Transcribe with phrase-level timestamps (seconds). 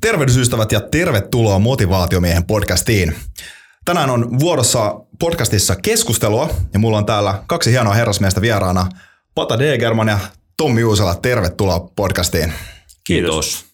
[0.00, 3.14] Terveysystävät ja tervetuloa Motivaatiomiehen podcastiin.
[3.84, 8.86] Tänään on vuorossa podcastissa keskustelua ja mulla on täällä kaksi hienoa herrasmiestä vieraana.
[9.34, 10.18] Pata Degerman ja
[10.56, 12.52] Tommi Uusala, tervetuloa podcastiin.
[13.04, 13.64] Kiitos.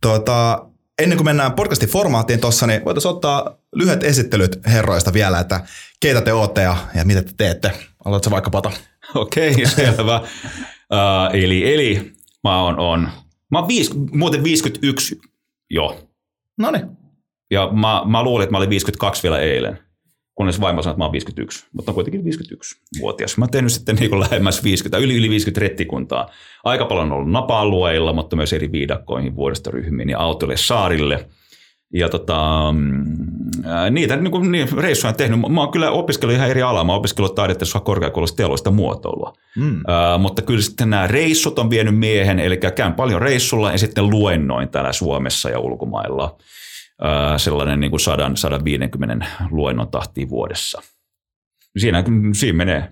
[0.00, 0.66] Tuota,
[0.98, 5.60] ennen kuin mennään podcastin formaattiin tuossa, niin voitaisiin ottaa lyhyet esittelyt herroista vielä, että
[6.00, 7.72] keitä te ootte ja, ja mitä te teette.
[8.04, 8.70] Aloitko vaikka Pata?
[9.14, 10.20] Okei, selvä.
[10.20, 12.12] uh, eli, eli
[12.44, 13.08] mä oon, on,
[13.50, 15.20] mä oon viis, muuten 51
[15.70, 16.00] jo.
[16.58, 16.86] No niin.
[17.50, 19.78] Ja mä, mä luulin, että mä olin 52 vielä eilen,
[20.34, 23.38] kunnes vaimo sanoi, että mä oon 51, mutta on kuitenkin 51-vuotias.
[23.38, 26.30] Mä oon tehnyt sitten niin lähemmäs 50, yli, yli 50 rettikuntaa.
[26.64, 31.28] Aika paljon on ollut napa-alueilla, mutta myös eri viidakkoihin, vuoristoryhmiin ja autoille saarille.
[31.94, 32.74] Ja tota,
[33.90, 35.40] niitä niin kuin, niin, reissuja on tehnyt.
[35.48, 36.84] Mä oon kyllä opiskellut ihan eri alaa.
[36.84, 39.32] Mä oon opiskellut taidetta korkeakoulussa teoloista muotoilua.
[39.56, 39.76] Mm.
[39.76, 44.10] Uh, mutta kyllä sitten nämä reissut on vienyt miehen, eli käyn paljon reissulla ja sitten
[44.10, 46.36] luennoin täällä Suomessa ja ulkomailla
[47.36, 50.82] sellainen niin kuin 100, 150 luennon tahtiin vuodessa.
[51.78, 52.88] Siinä, siinä menee.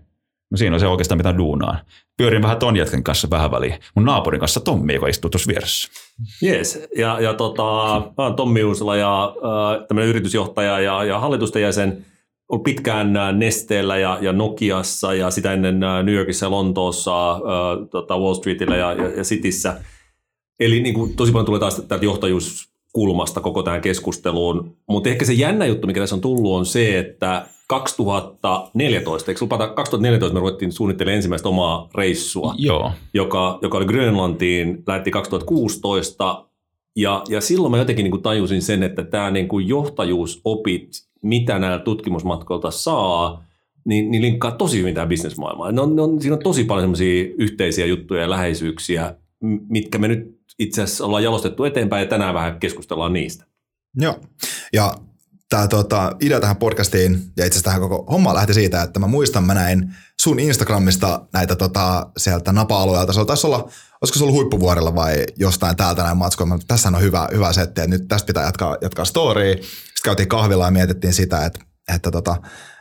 [0.52, 1.80] No siinä on se oikeastaan mitä duunaa.
[2.16, 3.74] Pyörin vähän ton jätken kanssa vähän väliin.
[3.96, 5.88] Mun naapurin kanssa Tommi, joka istuu tuossa vieressä.
[6.42, 7.62] Yes, ja, ja tota,
[8.18, 12.06] mä oon Tommi Uusala ja äh, tämmöinen yritysjohtaja ja, ja hallitusten jäsen.
[12.48, 17.38] Olen pitkään Nesteellä ja, ja Nokiassa ja sitä ennen New Yorkissa ja Lontoossa, äh,
[17.90, 19.80] tota Wall Streetillä ja, ja, ja Cityssä.
[20.60, 24.76] Eli niin kuin, tosi paljon tulee taas täältä johtajuus kulmasta koko tähän keskusteluun.
[24.88, 29.68] Mutta ehkä se jännä juttu, mikä tässä on tullut, on se, että 2014, eikö lupata,
[29.68, 32.92] 2014 me ruvettiin suunnittelemaan ensimmäistä omaa reissua, Joo.
[33.14, 36.46] Joka, joka oli Grönlantiin, lähti 2016,
[36.96, 40.88] ja, ja silloin mä jotenkin niin kuin tajusin sen, että tämä niin kuin johtajuusopit,
[41.22, 43.44] mitä näillä tutkimusmatkoilta saa,
[43.84, 45.74] niin, niin linkkaa tosi hyvin tähän bisnesmaailmaan.
[45.74, 49.14] Ne on, ne on, siinä on tosi paljon semmoisia yhteisiä juttuja ja läheisyyksiä,
[49.68, 53.44] mitkä me nyt itse asiassa ollaan jalostettu eteenpäin ja tänään vähän keskustellaan niistä.
[53.96, 54.16] Joo,
[54.72, 54.94] ja
[55.52, 59.06] tämä tota, idea tähän podcastiin ja itse asiassa tähän koko homma lähti siitä, että mä
[59.06, 63.12] muistan, mä näin sun Instagramista näitä tota, sieltä napa-alueelta.
[63.12, 63.68] Se oli taisi olla,
[64.00, 66.58] olisiko se ollut huippuvuorella vai jostain täältä näin matskoilla.
[66.68, 69.54] Tässä on hyvä, hyvä setti, että nyt tästä pitää jatkaa, jatkaa storya.
[69.54, 71.60] Sitten käytiin kahvilla ja mietittiin sitä, että,
[71.94, 72.36] että tota,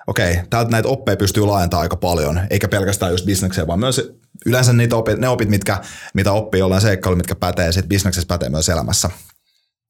[0.07, 4.11] okei, täältä näitä oppeja pystyy laajentamaan aika paljon, eikä pelkästään just bisnekseen, vaan myös
[4.45, 5.81] yleensä niitä opit, ne opit, mitkä,
[6.13, 9.09] mitä oppii jollain seikkailu, mitkä pätee sitten bisneksessä pätee myös elämässä.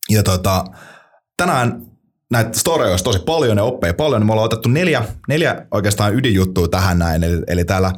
[0.10, 0.66] Ja tota,
[1.38, 1.91] tänään
[2.32, 6.16] näitä storeja olisi tosi paljon, ne oppeja paljon, niin me ollaan otettu neljä, neljä oikeastaan
[6.16, 7.92] ydinjuttua tähän näin, eli, eli täällä,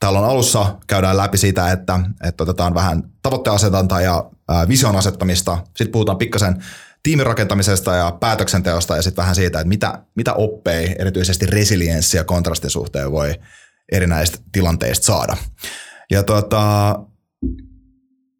[0.00, 4.30] täällä on alussa käydään läpi sitä, että, että otetaan vähän tavoitteasetantaa ja
[4.68, 6.64] vision asettamista, sitten puhutaan pikkasen
[7.02, 12.70] tiimirakentamisesta ja päätöksenteosta ja sitten vähän siitä, että mitä, mitä oppeja erityisesti resilienssi ja kontrastin
[12.70, 13.34] suhteen voi
[13.92, 15.36] erinäistä tilanteista saada.
[16.10, 16.94] Ja tota,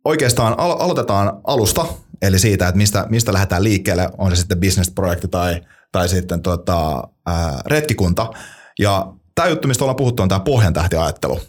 [0.05, 1.87] oikeastaan al- aloitetaan alusta,
[2.23, 5.61] eli siitä, että mistä, mistä lähdetään liikkeelle, on se sitten bisnesprojekti tai,
[5.93, 8.31] tai sitten tota, ää, retkikunta.
[8.79, 11.41] Ja tämä juttu, mistä ollaan puhuttu, on tämä pohjantähtiajattelu.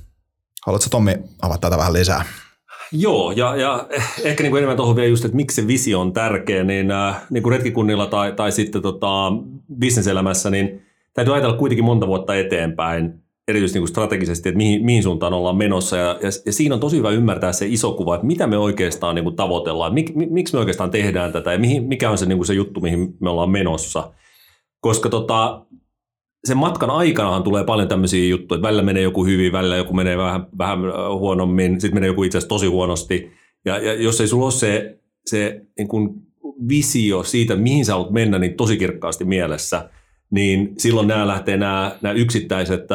[0.65, 2.23] Haluatko Tommi avata tätä vähän lisää?
[2.91, 3.87] Joo, ja, ja
[4.23, 7.21] ehkä niin kuin enemmän tuohon vielä just, että miksi se visio on tärkeä, niin, äh,
[7.29, 9.31] niin kuin retkikunnilla tai, tai sitten tota,
[9.79, 15.03] bisneselämässä, niin täytyy ajatella kuitenkin monta vuotta eteenpäin, erityisesti niin kuin strategisesti, että mihin, mihin
[15.03, 15.97] suuntaan ollaan menossa.
[15.97, 19.15] Ja, ja, ja siinä on tosi hyvä ymmärtää se iso kuva, että mitä me oikeastaan
[19.15, 22.37] niin kuin tavoitellaan, mik, miksi me oikeastaan tehdään tätä ja mihin, mikä on se, niin
[22.37, 24.13] kuin se juttu, mihin me ollaan menossa.
[24.81, 25.65] Koska tota,
[26.43, 30.17] sen matkan aikanahan tulee paljon tämmöisiä juttuja, että välillä menee joku hyvin, välillä joku menee
[30.17, 30.79] vähän, vähän
[31.19, 33.31] huonommin, sitten menee joku itse asiassa tosi huonosti.
[33.65, 36.09] Ja, ja jos ei sulla ole se, se niin kuin
[36.69, 39.89] visio siitä, mihin sä haluat mennä, niin tosi kirkkaasti mielessä,
[40.31, 42.87] niin silloin nämä lähtee nämä, nämä yksittäiset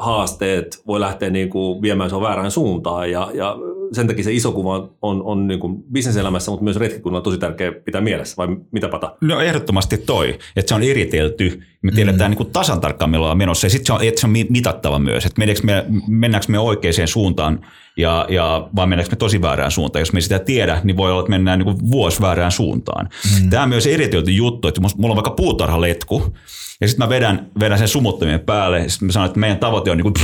[0.00, 3.56] haasteet voi lähteä niin kuin viemään se väärään suuntaan ja, ja
[3.92, 7.72] sen takia se iso kuva on, on niin kuin bisneselämässä, mutta myös retkikunnalla tosi tärkeä
[7.72, 9.16] pitää mielessä, vai mitä Pata?
[9.20, 12.30] No ehdottomasti toi, että se on eritelty, me tiedetään mm.
[12.30, 14.98] niin kuin tasan tarkkaan milloin on menossa, ja sitten se on, että se on mitattava
[14.98, 17.60] myös, että me, mennäänkö me oikeaan suuntaan,
[17.96, 20.00] ja, ja vai mennäänkö me tosi väärään suuntaan.
[20.00, 23.08] Jos me sitä tiedä, niin voi olla, että mennään niin kuin vuosi väärään suuntaan.
[23.42, 23.50] Mm.
[23.50, 26.34] Tämä on myös eritelty juttu, että mulla on vaikka puutarhaletku,
[26.80, 29.90] ja sitten mä vedän, vedän sen sumuttamien päälle, ja sitten mä sanon, että meidän tavoite
[29.90, 30.14] on niin kuin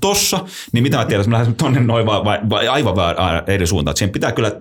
[0.00, 3.44] tossa, niin mitä mä tiedän, että mä lähden tonne noin vai, vai, vai aivan väärään
[3.46, 3.92] eri suuntaan.
[3.92, 4.52] Että siihen pitää kyllä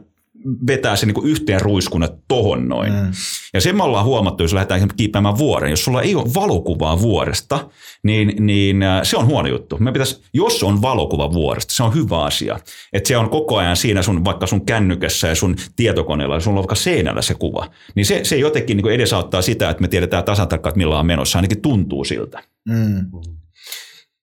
[0.68, 2.94] vetää se niin yhteen ruiskunne tohon noin.
[2.94, 3.12] Mm.
[3.54, 5.70] Ja sen me ollaan huomattu, jos lähdetään kiipeämään vuoren.
[5.70, 7.70] Jos sulla ei ole valokuvaa vuoresta,
[8.04, 9.78] niin, niin äh, se on huono juttu.
[9.80, 12.60] Me pitäisi, jos on valokuva vuoresta, se on hyvä asia.
[12.94, 16.60] Että se on koko ajan siinä sun, vaikka sun kännykässä ja sun tietokoneella, ja sulla
[16.60, 17.70] on vaikka seinällä se kuva.
[17.96, 21.06] Niin se, se jotenkin niin edesauttaa sitä, että me tiedetään tasan tarkkaan, että millä on
[21.06, 21.38] menossa.
[21.38, 22.44] Ainakin tuntuu siltä.
[22.70, 23.12] Mm.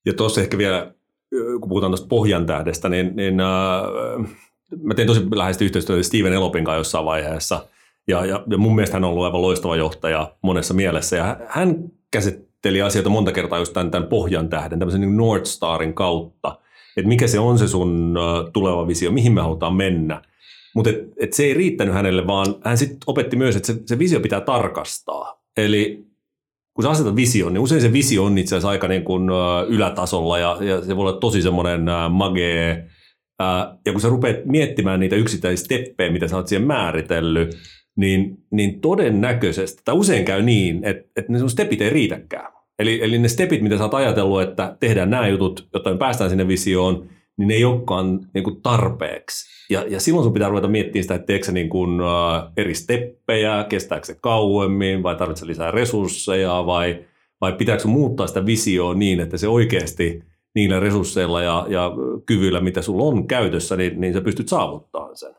[0.07, 0.93] Ja tuossa ehkä vielä,
[1.61, 4.37] kun puhutaan tuosta pohjan tähdestä, niin, niin äh,
[4.83, 7.67] mä tein tosi läheisesti yhteistyötä Steven Elopin kanssa jossain vaiheessa.
[8.09, 11.17] Ja, ja, ja mun mielestä hän on ollut aivan loistava johtaja monessa mielessä.
[11.17, 11.77] Ja hän
[12.11, 16.59] käsitteli asioita monta kertaa just tämän, tämän pohjan tähden, tämmöisen niin North Starin kautta.
[16.97, 18.19] Että mikä se on se sun
[18.53, 20.23] tuleva visio, mihin me halutaan mennä.
[20.75, 23.99] Mutta et, et se ei riittänyt hänelle, vaan hän sitten opetti myös, että se, se
[23.99, 25.43] visio pitää tarkastaa.
[25.57, 26.07] Eli
[26.75, 29.29] kun sä asetat vision, niin usein se visio on itse asiassa aika niin kuin
[29.69, 31.81] ylätasolla ja, ja se voi olla tosi semmoinen
[32.11, 32.91] magee.
[33.87, 37.57] Ja kun sä rupeat miettimään niitä yksittäisiä steppejä, mitä sä oot siihen määritellyt,
[37.97, 42.53] niin, niin todennäköisesti, tai usein käy niin, että, että ne sun stepit ei riitäkään.
[42.79, 46.31] Eli, eli ne stepit, mitä sä oot ajatellut, että tehdään nämä jutut, jotta me päästään
[46.31, 49.57] sinne visioon, niin ne ei olekaan niin kuin tarpeeksi.
[49.71, 53.67] Ja, ja silloin sun pitää ruveta miettimään sitä, että teekö niin kuin, uh, eri steppejä,
[53.69, 57.05] kestääkö se kauemmin, vai tarvitsee lisää resursseja, vai,
[57.41, 60.23] vai pitääkö muuttaa sitä visioa niin, että se oikeasti
[60.57, 61.93] niillä resursseilla ja, ja
[62.27, 65.35] kyvyillä, mitä sulla on käytössä, niin, niin sä pystyt saavuttamaan sen.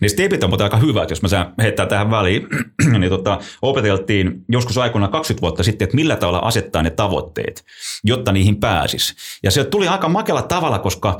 [0.00, 2.46] Niin stepit on aika hyvät, jos mä saan heittää tähän väliin,
[2.98, 7.64] niin tota, opeteltiin joskus aikoina 20 vuotta sitten, että millä tavalla asettaa ne tavoitteet,
[8.04, 9.14] jotta niihin pääsis.
[9.42, 11.18] Ja se tuli aika makella tavalla, koska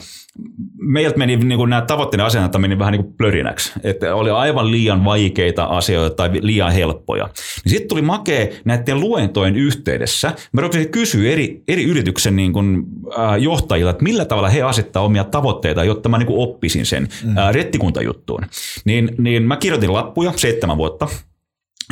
[0.78, 4.70] meiltä meni niin kuin nämä tavoitteiden asennetta meni vähän niin kuin plörinäksi, että oli aivan
[4.70, 7.24] liian vaikeita asioita tai liian helppoja.
[7.64, 10.32] Niin sitten tuli makee näiden luentojen yhteydessä.
[10.52, 12.82] Mä rupesin kysyä eri, eri yrityksen niin kuin,
[13.18, 17.08] äh, johtajilta, että millä tavalla he asettaa omia tavoitteita, jotta mä niin kuin oppisin sen
[17.24, 17.38] mm.
[17.38, 18.44] äh, rettikuntajuttuun.
[18.84, 21.08] Niin, niin mä kirjoitin lappuja seitsemän vuotta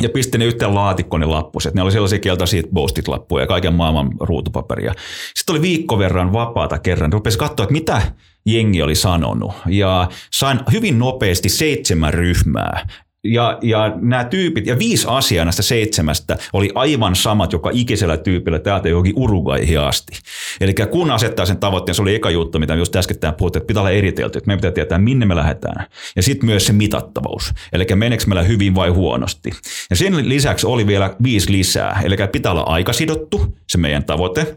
[0.01, 1.73] ja pistin ne yhteen laatikkoon ne lappuset.
[1.73, 4.93] Ne oli sellaisia keltaisia postit-lappuja ja kaiken maailman ruutupaperia.
[5.35, 7.13] Sitten oli viikko verran vapaata kerran.
[7.13, 8.01] Rupesi katsoa, että mitä
[8.45, 9.51] jengi oli sanonut.
[9.67, 12.87] Ja sain hyvin nopeasti seitsemän ryhmää
[13.23, 18.59] ja, ja nämä tyypit, ja viisi asiaa näistä seitsemästä oli aivan samat joka ikisellä tyypillä
[18.59, 20.19] täältä johonkin Uruguayhin asti.
[20.61, 23.81] Eli kun asettaa sen tavoitteen, se oli eka juttu, mitä just äsken puhuttiin, että pitää
[23.81, 25.85] olla eritelty, että meidän pitää tietää, minne me lähdetään.
[26.15, 29.51] Ja sitten myös se mitattavuus, eli meneekö meillä hyvin vai huonosti.
[29.89, 34.55] Ja sen lisäksi oli vielä viisi lisää, eli pitää olla aikasidottu, se meidän tavoite,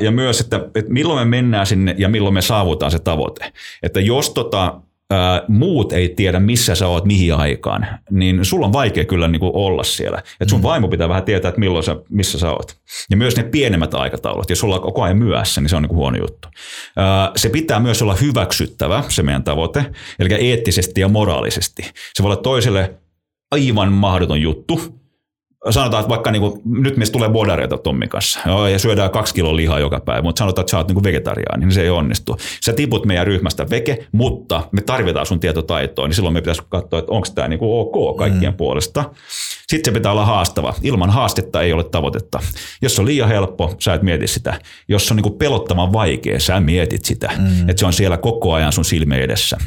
[0.00, 3.52] ja myös, että, että milloin me mennään sinne ja milloin me saavutaan se tavoite.
[3.82, 4.80] Että jos tota,
[5.10, 9.40] ää, muut ei tiedä, missä sä oot, mihin aikaan, niin sulla on vaikea kyllä niin
[9.40, 10.22] kuin olla siellä.
[10.40, 10.62] Et sun mm.
[10.62, 12.76] vaimo pitää vähän tietää, että milloin sä, missä sä oot.
[13.10, 14.50] Ja myös ne pienemmät aikataulut.
[14.50, 16.48] Jos sulla on koko ajan myöhässä, niin se on niin kuin huono juttu.
[16.96, 19.84] Ää, se pitää myös olla hyväksyttävä, se meidän tavoite,
[20.18, 21.82] eli eettisesti ja moraalisesti.
[22.14, 22.94] Se voi olla toiselle
[23.50, 24.97] aivan mahdoton juttu,
[25.72, 29.34] sanotaan, että vaikka niin kuin, nyt meistä tulee bodareita Tommin kanssa joo, ja syödään kaksi
[29.34, 32.36] kiloa lihaa joka päivä, mutta sanotaan, että sä oot niin vegetariaani, niin se ei onnistu.
[32.64, 36.98] Sä tiput meidän ryhmästä veke, mutta me tarvitaan sun tietotaitoa, niin silloin me pitäisi katsoa,
[36.98, 38.56] että onko tämä niin kuin ok kaikkien mm.
[38.56, 39.04] puolesta.
[39.68, 40.74] Sitten se pitää olla haastava.
[40.82, 42.40] Ilman haastetta ei ole tavoitetta.
[42.82, 44.60] Jos se on liian helppo, sä et mieti sitä.
[44.88, 47.30] Jos se on niin kuin pelottavan vaikea, sä mietit sitä.
[47.38, 47.68] Mm.
[47.68, 49.58] Että se on siellä koko ajan sun silmien edessä.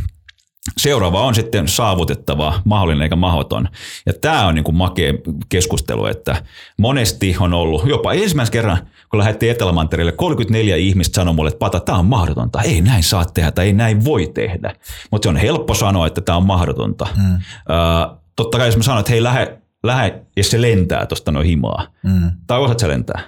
[0.77, 3.69] Seuraava on sitten saavutettava, mahdollinen eikä mahdoton.
[4.05, 5.13] Ja tämä on niin kuin makea
[5.49, 6.43] keskustelu, että
[6.77, 8.77] monesti on ollut, jopa ensimmäisen kerran,
[9.09, 13.25] kun lähdettiin Etelämantereelle, 34 ihmistä sanoi mulle, että Pata, tämä on mahdotonta, ei näin saa
[13.25, 14.75] tehdä tai ei näin voi tehdä.
[15.11, 17.07] Mutta se on helppo sanoa, että tämä on mahdotonta.
[17.17, 17.35] Mm.
[17.35, 21.45] Uh, totta kai jos mä sanon, että hei, lähde, lähde ja se lentää tuosta noin
[21.45, 21.87] himaa.
[22.03, 22.31] Mm.
[22.47, 23.21] Tai osaat se lentää?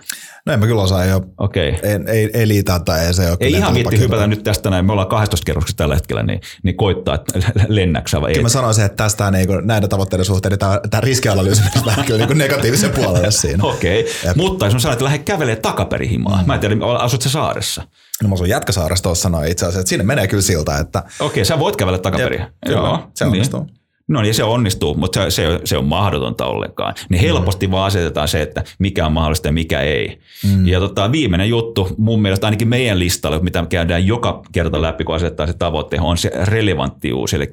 [0.45, 1.63] No en mä kyllä osaa, ei, ole, okay.
[1.63, 3.37] ei, ei, ei liitä tai ei se ole.
[3.39, 6.77] Ei ihan viitti hypätä nyt tästä näin, me ollaan 12 kerroksessa tällä hetkellä, niin, niin
[6.77, 8.33] koittaa, että lennäksä vai ei.
[8.33, 12.05] Kyllä mä sanoisin, että tästä niin kuin, näiden tavoitteiden suhteen niin tämä, tämä riskianalyysi menee
[12.05, 13.63] kyllä niin negatiivisen puolelle siinä.
[13.63, 14.33] Okei, okay.
[14.35, 16.47] mutta jos mä sanon, että lähde kävelee takaperin himaa, mm.
[16.47, 17.83] mä en tiedä, asut se saaressa.
[18.23, 20.99] No mä asun Jätkäsaaressa tuossa sanoa itse asiassa, että sinne menee kyllä siltä, että...
[20.99, 22.39] Okei, okay, sä voit kävellä takaperin.
[22.39, 23.63] Jep, Joo, se onnistuu.
[23.63, 23.82] Niin.
[24.07, 26.93] No niin, se onnistuu, mutta se, se, se on mahdotonta ollenkaan.
[27.09, 27.25] Niin mm.
[27.25, 30.19] helposti vaan asetetaan se, että mikä on mahdollista ja mikä ei.
[30.43, 30.67] Mm.
[30.67, 35.15] Ja tota, viimeinen juttu mun mielestä ainakin meidän listalla, mitä käydään joka kerta läpi, kun
[35.15, 37.33] asettaa se tavoite, on se relevanttius.
[37.33, 37.49] Eli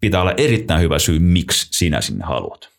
[0.00, 2.77] pitää olla erittäin hyvä syy, miksi sinä sinne haluat.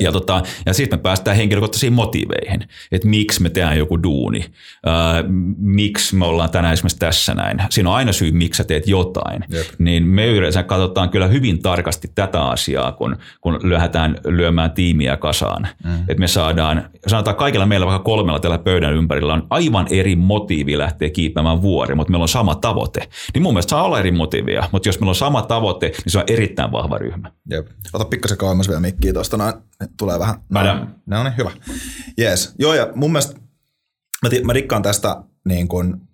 [0.00, 4.44] Ja, tota, ja sitten me päästään henkilökohtaisiin motiiveihin, että miksi me tehdään joku duuni,
[4.86, 5.24] ää,
[5.56, 7.58] miksi me ollaan tänään esimerkiksi tässä näin.
[7.70, 9.44] Siinä on aina syy, miksi sä teet jotain.
[9.48, 9.66] Jep.
[9.78, 15.68] Niin me yleensä katsotaan kyllä hyvin tarkasti tätä asiaa, kun, kun lähdetään lyömään tiimiä kasaan.
[15.84, 15.94] Mm.
[15.94, 20.78] Että me saadaan, sanotaan kaikilla meillä vaikka kolmella tällä pöydän ympärillä on aivan eri motiivi
[20.78, 23.08] lähteä kiipeämään vuori, mutta meillä on sama tavoite.
[23.34, 26.18] Niin mun mielestä saa olla eri motiivia, mutta jos meillä on sama tavoite, niin se
[26.18, 27.30] on erittäin vahva ryhmä.
[27.50, 27.66] Jep.
[27.92, 30.34] Ota pikkasen kauemmas vielä mikkiä tuosta noin tulee vähän.
[30.48, 30.60] No,
[31.06, 31.50] no niin, hyvä.
[32.20, 32.54] Yes.
[32.58, 33.40] Joo, ja mun mielestä
[34.22, 36.08] mä, mä rikkaan tästä niin kun,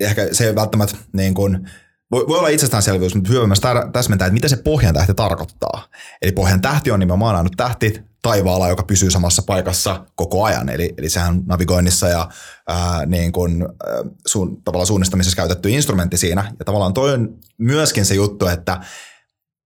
[0.00, 1.66] ehkä se ei välttämättä niin kun,
[2.10, 3.60] voi, voi olla itsestäänselvyys, mutta hyvä myös
[3.92, 5.88] täsmentää, että mitä se pohjan tähti tarkoittaa.
[6.22, 10.68] Eli pohjan tähti on nimenomaan ainut tähti taivaalla, joka pysyy samassa paikassa koko ajan.
[10.68, 12.28] Eli, eli sehän navigoinnissa ja
[12.68, 13.94] ää, niin kun, ää,
[14.26, 16.52] suun, tavallaan suunnistamisessa käytetty instrumentti siinä.
[16.58, 18.80] Ja tavallaan toi on myöskin se juttu, että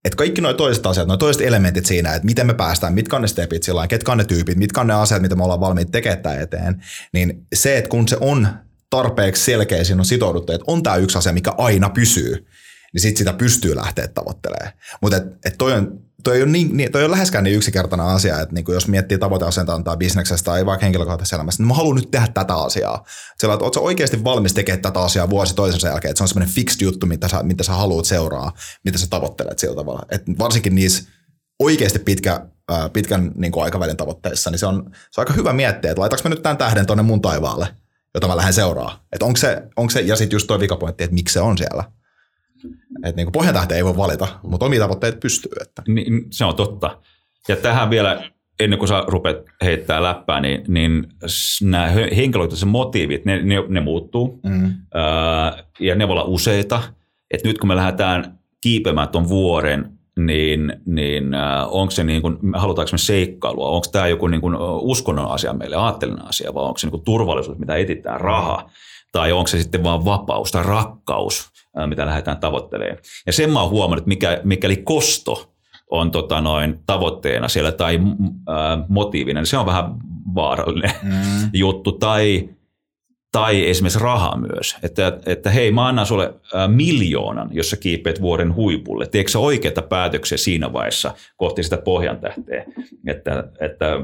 [0.06, 3.22] että kaikki nuo toiset asiat, nuo toiset elementit siinä, että miten me päästään, mitkä on
[3.22, 5.90] ne stepit sillä ketkä on ne tyypit, mitkä on ne asiat, mitä me ollaan valmiit
[5.90, 6.82] tekemään eteen,
[7.12, 8.48] niin se, että kun se on
[8.90, 12.46] tarpeeksi selkeä, siinä on sitouduttu, että on tämä yksi asia, mikä aina pysyy,
[12.92, 14.72] niin sitten sitä pystyy lähteä tavoittelemaan.
[15.02, 18.40] Mutta et, et toi, on, toi, ole niin, niin, toi ole läheskään niin yksinkertainen asia,
[18.40, 22.28] että niinku jos miettii tavoiteasentantaa bisneksestä tai vaikka henkilökohtaisessa elämässä, niin mä haluan nyt tehdä
[22.34, 23.04] tätä asiaa.
[23.38, 26.54] Sillä että ootko oikeasti valmis tekemään tätä asiaa vuosi toisensa jälkeen, että se on semmoinen
[26.54, 28.52] fixed juttu, mitä sä, mitä sä haluat seuraa,
[28.84, 30.02] mitä sä tavoittelet sillä tavalla.
[30.10, 31.04] Et varsinkin niissä
[31.58, 32.46] oikeasti pitkä,
[32.92, 36.24] pitkän niin kuin aikavälin tavoitteissa, niin se on, se on aika hyvä miettiä, että laitaks
[36.24, 37.68] mä nyt tämän tähden tuonne mun taivaalle,
[38.14, 39.04] jota mä lähden seuraa.
[39.12, 41.84] Että onko se, onko se, ja sitten just tuo vikapointti, että miksi se on siellä.
[43.04, 45.52] Että niin pohjantähteä ei voi valita, mutta omia tavoitteet pystyy.
[45.62, 45.82] Että.
[45.88, 46.98] Niin, se on totta.
[47.48, 48.30] Ja tähän vielä,
[48.60, 51.06] ennen kuin sä rupeat heittää läppää, niin, niin
[51.62, 54.40] nämä henkilökohtaiset motiivit, ne, ne, ne muuttuu.
[54.44, 54.74] Mm.
[54.94, 56.82] Ää, ja ne voi olla useita.
[57.30, 62.38] Et nyt kun me lähdetään kiipeämään tuon vuoren, niin, niin äh, onko se niin kuin,
[62.54, 66.78] halutaanko me seikkailua, onko tämä joku niin kuin uskonnon asia meille, aatteellinen asia, vai onko
[66.78, 68.70] se niin kuin turvallisuus, mitä etsitään, raha,
[69.16, 71.50] tai onko se sitten vaan vapaus tai rakkaus,
[71.86, 72.98] mitä lähdetään tavoittelemaan.
[73.26, 75.52] Ja sen mä oon huomannut, että mikä, mikäli kosto
[75.90, 78.00] on tota noin, tavoitteena siellä tai
[78.48, 79.84] äh, motiivina, niin se on vähän
[80.34, 81.50] vaarallinen mm.
[81.52, 81.92] juttu.
[81.92, 82.48] Tai,
[83.32, 84.76] tai esimerkiksi raha myös.
[84.82, 86.34] Että, että hei, mä annan sulle
[86.66, 89.06] miljoonan, jos sä kiipeät vuoden huipulle.
[89.06, 92.64] Teekö sä oikeita päätöksiä siinä vaiheessa kohti sitä pohjan tähteä?
[93.06, 94.00] Että, että äh,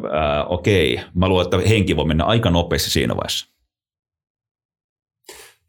[0.49, 3.52] okei, mä luulen, että henki voi mennä aika nopeasti siinä vaiheessa.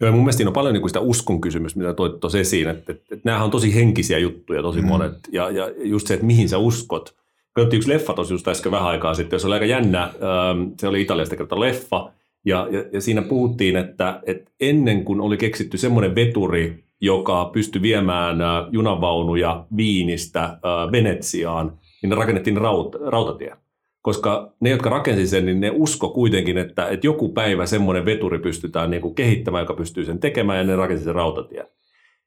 [0.01, 2.69] Joo, mun mielestä siinä on paljon niin kuin sitä uskon kysymys, mitä toit tuossa esiin,
[2.69, 4.87] että, että, että nämähän on tosi henkisiä juttuja tosi mm.
[4.87, 7.15] monet, ja, ja just se, että mihin sä uskot.
[7.53, 10.87] Katsottiin yksi leffa tosi just äsken vähän aikaa sitten, se oli aika jännä, ähm, se
[10.87, 12.11] oli Italiasta kertaa leffa,
[12.45, 17.81] ja, ja, ja siinä puhuttiin, että, että ennen kuin oli keksitty semmoinen veturi, joka pystyi
[17.81, 20.59] viemään äh, junavaunuja Viinistä äh,
[20.91, 23.55] Venetsiaan, niin ne rakennettiin raut, rautatie
[24.03, 28.39] koska ne, jotka rakensi sen, niin ne usko kuitenkin, että, että joku päivä semmoinen veturi
[28.39, 31.65] pystytään niin kuin kehittämään, joka pystyy sen tekemään, ja ne rakensi sen rautatien.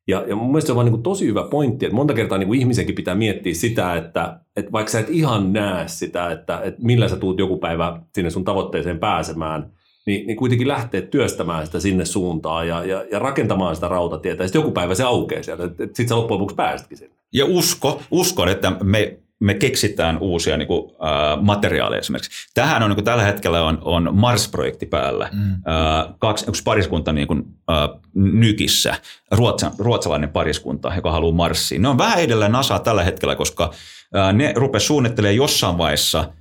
[0.08, 2.38] Ja, ja mun mielestä se on vaan niin kuin tosi hyvä pointti, että monta kertaa
[2.38, 6.60] niin kuin ihmisenkin pitää miettiä sitä, että, että vaikka sä et ihan näe sitä, että,
[6.64, 9.72] että millä sä tuut joku päivä sinne sun tavoitteeseen pääsemään,
[10.06, 14.48] niin, niin kuitenkin lähtee työstämään sitä sinne suuntaan ja, ja, ja rakentamaan sitä rautatietä, ja
[14.48, 17.16] sitten joku päivä se aukeaa sieltä, että, että sitten sä loppujen lopuksi pääsetkin sinne.
[17.32, 22.30] Ja usko, uskon, että me me keksitään uusia niin kuin, äh, materiaaleja esimerkiksi.
[22.54, 25.28] Tähän on niin kuin, tällä hetkellä on, on Mars-projekti päällä.
[25.32, 25.52] Mm.
[25.52, 28.94] Äh, kaksi, yksi pariskunta niin kuin, äh, Nykissä,
[29.30, 31.82] ruotsa, ruotsalainen pariskunta, joka haluaa Marsiin.
[31.82, 33.70] Ne on vähän edellä NASA tällä hetkellä, koska
[34.16, 36.24] äh, ne rupesivat suunnittelemaan jossain vaiheessa–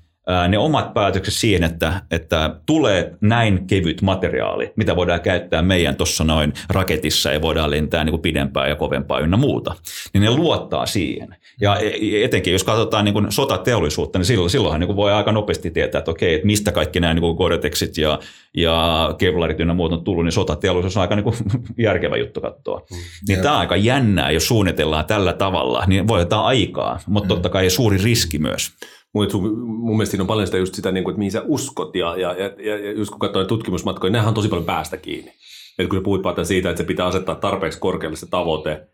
[0.50, 6.24] ne omat päätökset siihen, että, että tulee näin kevyt materiaali, mitä voidaan käyttää meidän tuossa
[6.24, 9.76] noin raketissa ja voidaan lentää niin kuin pidempään ja kovempaa ynnä muuta,
[10.14, 11.36] niin ne luottaa siihen.
[11.62, 15.32] Ja e, etenkin jos katsotaan niin kuin sotateollisuutta, niin silloin, silloinhan niin kuin voi aika
[15.32, 18.20] nopeasti tietää, että okei, että mistä kaikki nämä niin Gore-Texit ja,
[18.58, 21.36] ja Kevlarit ynnä muut on tullut, niin sotateollisuus on aika niin kuin
[21.78, 22.82] järkevä juttu katsoa.
[22.92, 22.98] Mm.
[23.28, 27.30] Niin tämä on aika jännää, jos suunnitellaan tällä tavalla, niin voi ottaa aikaa, mutta mm.
[27.30, 28.72] totta kai suuri riski myös.
[29.16, 29.28] Mun,
[29.68, 32.18] mun mielestä siinä on paljon sitä just sitä, niin kuin, että mihin sä uskot ja,
[32.18, 35.32] ja, ja, ja just kun katsoo tutkimusmatkoja, nehän on tosi paljon päästä kiinni.
[35.80, 38.88] Et kun sä puhuit vaan siitä, että se pitää asettaa tarpeeksi korkealle se tavoite,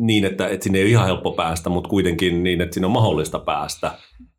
[0.00, 2.92] niin, että, että sinne ei ole ihan helppo päästä, mutta kuitenkin niin, että sinne on
[2.92, 3.90] mahdollista päästä,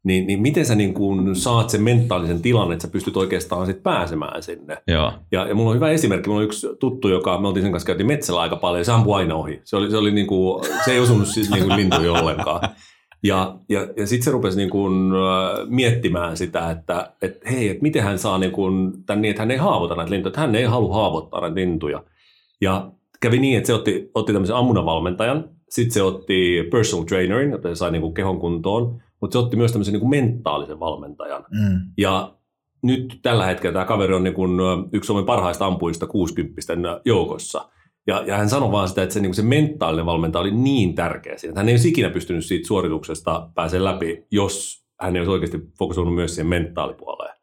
[0.04, 3.84] niin, niin miten sä niin kuin saat sen mentaalisen tilan, että sä pystyt oikeastaan sit
[3.84, 4.78] pääsemään sinne.
[4.88, 5.14] Joo.
[5.32, 7.88] Ja, ja mulla on hyvä esimerkki, mulla on yksi tuttu, joka me oltiin sen kanssa
[7.88, 9.62] käytiin metsällä aika paljon, ja se ampui aina ohi.
[9.64, 12.62] Se, oli, se, oli niin kuin, se ei osunut siis niin lintuihin ollenkaan.
[13.24, 17.82] Ja, ja, ja sitten se rupesi niin kuin, äh, miettimään sitä, että et, hei, että
[17.82, 20.56] miten hän saa niin kuin, tämän niin, että hän ei haavoita näitä lintuja, että hän
[20.56, 22.04] ei halua haavoittaa näitä lintuja.
[22.62, 22.92] Ja
[23.22, 27.76] kävi niin, että se otti, otti tämmöisen ammunavalmentajan, sitten se otti personal trainerin, jota se
[27.76, 31.46] sai niin kuin kehon kuntoon, mutta se otti myös tämmöisen niin kuin mentaalisen valmentajan.
[31.52, 31.80] Mm.
[31.98, 32.36] Ja
[32.82, 34.52] nyt tällä hetkellä tämä kaveri on niin kuin
[34.94, 37.70] yksi Suomen parhaista ampuista 60 joukossa.
[38.08, 41.38] Ja, ja hän sanoi vaan sitä, että se, niin se mentaalinen valmentaja oli niin tärkeä
[41.38, 45.32] siinä, että hän ei olisi ikinä pystynyt siitä suorituksesta pääsemään läpi, jos hän ei olisi
[45.32, 47.36] oikeasti fokusoinut myös siihen mentaalipuoleen.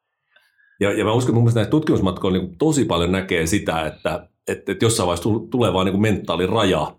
[0.80, 4.72] Ja, ja mä uskon, että mun näissä tutkimusmatkoilla niin tosi paljon näkee sitä, että, että,
[4.72, 6.96] että jossain vaiheessa tulee vaan niin mentaaliraja,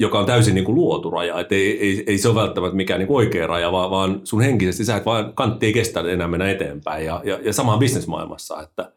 [0.00, 1.40] joka on täysin niin kuin luotu raja.
[1.40, 4.84] Että ei, ei, ei se ole välttämättä mikään niin oikea raja, vaan, vaan sun henkisesti
[4.84, 7.06] sä et vaan kantti ei kestä enää mennä eteenpäin.
[7.06, 8.92] Ja, ja, ja sama bisnesmaailmassa, että,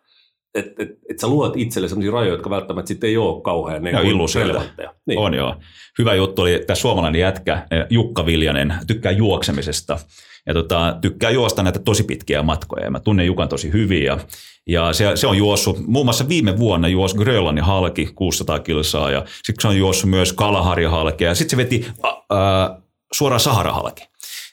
[0.55, 3.95] että et, et sä luot itselle sellaisia rajoja, jotka välttämättä sitten ei ole kauhean niin
[4.35, 4.93] relevantteja.
[5.07, 5.19] Niin.
[5.19, 5.55] On joo.
[5.99, 9.99] Hyvä juttu oli tämä suomalainen jätkä eh, Jukka Viljanen, tykkää juoksemisesta
[10.45, 12.91] ja tota, tykkää juosta näitä tosi pitkiä matkoja.
[12.91, 14.19] Mä tunnen Jukan tosi hyvin ja,
[14.67, 19.25] ja se, se, on juossut, muun muassa viime vuonna juosi Grönlannin halki 600 kilsaa ja
[19.27, 22.81] sitten se on juossut myös Kalahari halki ja sitten se veti äh,
[23.11, 24.03] suoraan Sahara-halki.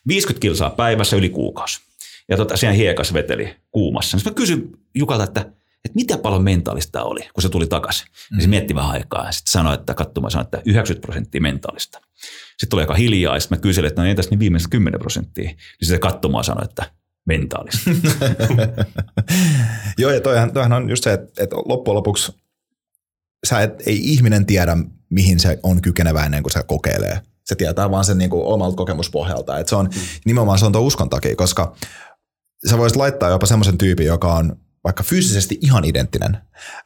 [0.08, 1.80] 50 kilsaa päivässä yli kuukausi.
[2.28, 4.18] Ja tota, siellä hiekas veteli kuumassa.
[4.18, 5.46] Sitten mä kysyin Jukalta, että,
[5.84, 8.06] että mitä paljon mentaalista oli, kun se tuli takaisin.
[8.32, 8.40] Mm.
[8.40, 12.00] Se mietti vähän aikaa ja sitten sanoi, että katsomaan sanoi, että 90 prosenttia mentaalista.
[12.48, 15.44] Sitten tuli aika hiljaa ja sitten mä kysyin, että no entäs niin viimeiset 10 prosenttia.
[15.44, 16.90] Niin sitten katsomaan sanoi, että
[17.26, 17.90] mentaalista.
[19.98, 22.32] Joo, ja toihan, toihan on just se, että, että loppujen lopuksi
[23.46, 24.76] sä et, ei ihminen tiedä,
[25.10, 27.20] mihin se on kykenevä ennen kuin se kokeilee.
[27.44, 29.58] Se tietää vaan sen niin kuin omalta kokemuspohjalta.
[29.58, 30.00] Että se on mm.
[30.24, 31.76] nimenomaan se on tuo uskon takia, koska
[32.70, 34.56] sä voisit laittaa jopa semmoisen tyypin, joka on
[34.88, 36.38] vaikka fyysisesti ihan identtinen.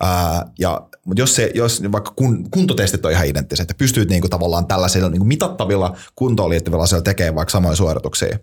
[0.03, 4.29] Ää, ja, mutta jos, se, jos vaikka kun, kuntotestit on ihan identtiset ja pystyt niinku
[4.29, 8.39] tavallaan tällaisilla niinku mitattavilla kuntoon liittyvillä asioilla tekemään vaikka samoja suorituksia,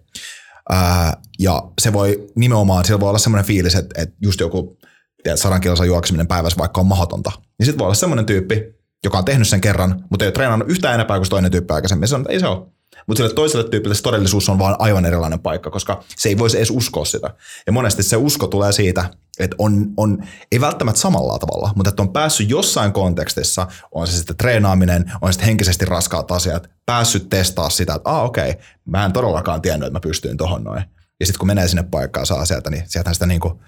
[0.70, 4.78] ää, ja se voi nimenomaan, siellä voi olla semmoinen fiilis, että, että just joku
[5.24, 8.64] tiedät, sadan kilsa juokseminen päivässä vaikka on mahdotonta, niin sitten voi olla semmoinen tyyppi,
[9.04, 12.08] joka on tehnyt sen kerran, mutta ei ole treenannut yhtään enempää kuin toinen tyyppi aikaisemmin.
[12.08, 12.68] Se on, ei se ole.
[13.10, 16.58] Mutta sille toiselle tyypille se todellisuus on vaan aivan erilainen paikka, koska se ei voisi
[16.58, 17.34] edes uskoa sitä.
[17.66, 22.02] Ja monesti se usko tulee siitä, että on, on ei välttämättä samalla tavalla, mutta että
[22.02, 27.70] on päässyt jossain kontekstissa, on se sitten treenaaminen, on sitten henkisesti raskaat asiat, päässyt testaa
[27.70, 30.84] sitä, että ah okei, okay, mä en todellakaan tiennyt, että mä pystyin tohon noin.
[31.20, 33.62] Ja sitten kun menee sinne paikkaan saa sieltä, niin sieltä sitä niinku,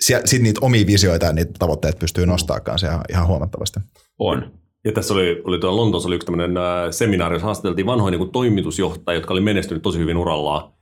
[0.00, 2.24] sitten niitä omia visioita ja niitä tavoitteita pystyy
[2.82, 3.80] ihan, ihan huomattavasti.
[4.18, 4.59] On.
[4.84, 6.56] Ja tässä oli, oli tuolla Lontoossa oli yksi tämmöinen
[6.90, 10.72] seminaari, jossa haastateltiin vanhoja niin toimitusjohtajia, jotka oli menestynyt tosi hyvin urallaan.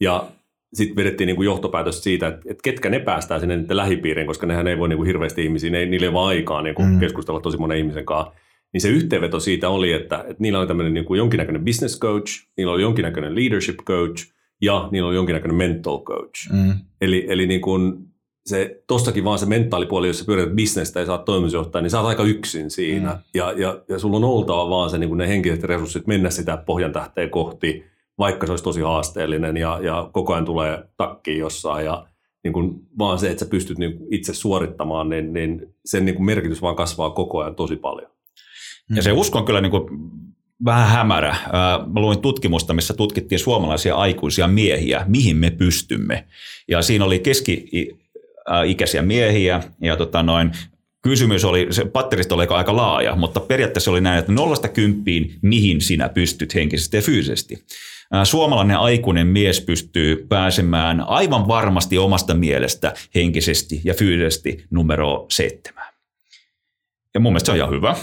[0.00, 0.28] Ja
[0.74, 4.46] sitten vedettiin niin kuin johtopäätös siitä, että, että ketkä ne päästään sinne niiden lähipiiriin, koska
[4.46, 6.88] nehän ei voi niin kuin hirveästi ihmisiä, ne, niillä ei ole vaan aikaa niin kuin
[6.88, 7.00] mm.
[7.00, 8.32] keskustella tosi monen ihmisen kanssa.
[8.72, 12.48] Niin se yhteenveto siitä oli, että, että niillä oli tämmöinen niin kuin jonkinnäköinen business coach,
[12.56, 16.52] niillä oli jonkinnäköinen leadership coach ja niillä oli jonkinnäköinen mental coach.
[16.52, 16.74] Mm.
[17.00, 17.94] Eli, eli niin kuin
[18.48, 22.08] se, tostakin vaan se mentaalipuoli, jos sä pyörität bisnestä ja saat toimitusjohtaja, niin sä oot
[22.08, 23.12] aika yksin siinä.
[23.12, 23.18] Mm.
[23.34, 26.92] Ja, ja, ja sulla on oltava vaan se, niin ne henkiset resurssit mennä sitä pohjan
[26.92, 27.84] tähteen kohti,
[28.18, 31.84] vaikka se olisi tosi haasteellinen ja, ja koko ajan tulee takkiin jossain.
[31.84, 32.06] Ja
[32.44, 36.26] niin kuin vaan se, että sä pystyt niin itse suorittamaan, niin, niin sen niin kuin
[36.26, 38.10] merkitys vaan kasvaa koko ajan tosi paljon.
[38.94, 39.88] Ja se usko on kyllä niin kuin
[40.64, 41.36] vähän hämärä.
[41.94, 46.24] Mä luin tutkimusta, missä tutkittiin suomalaisia aikuisia miehiä, mihin me pystymme.
[46.68, 47.68] Ja siinä oli keski
[48.66, 50.52] ikäisiä miehiä ja tota noin,
[51.02, 55.80] kysymys oli, se patterista oli aika laaja, mutta periaatteessa oli näin, että nollasta kymppiin, mihin
[55.80, 57.64] sinä pystyt henkisesti ja fyysisesti.
[58.24, 65.86] Suomalainen aikuinen mies pystyy pääsemään aivan varmasti omasta mielestä henkisesti ja fyysisesti numero seitsemän.
[67.14, 67.96] Ja mun mielestä se on ihan hyvä.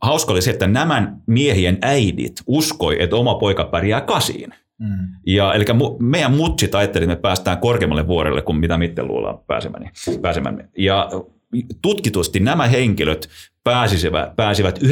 [0.00, 5.08] Hauska oli se, että nämä miehien äidit uskoi, että oma poika pärjää kasiin– Mm.
[5.26, 5.64] Ja, eli
[5.98, 9.90] meidän mutsit ajatteli, että me päästään korkeammalle vuorelle kuin mitä miten luullaan pääsemään.
[10.22, 10.68] pääsemään.
[10.78, 11.10] Ja
[11.82, 13.28] tutkitusti nämä henkilöt
[13.64, 14.88] pääsivät, pääsivät 9,2.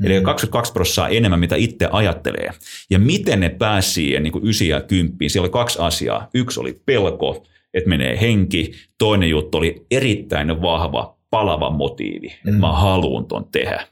[0.00, 0.06] Mm.
[0.06, 2.50] Eli 22 prosenttia enemmän, mitä itse ajattelee.
[2.90, 5.30] Ja miten ne pääsi siihen niin 9 ja 10?
[5.30, 6.28] Siellä oli kaksi asiaa.
[6.34, 8.72] Yksi oli pelko, että menee henki.
[8.98, 12.48] Toinen juttu oli erittäin vahva palava motiivi, mm.
[12.48, 13.86] että mä haluan ton tehdä.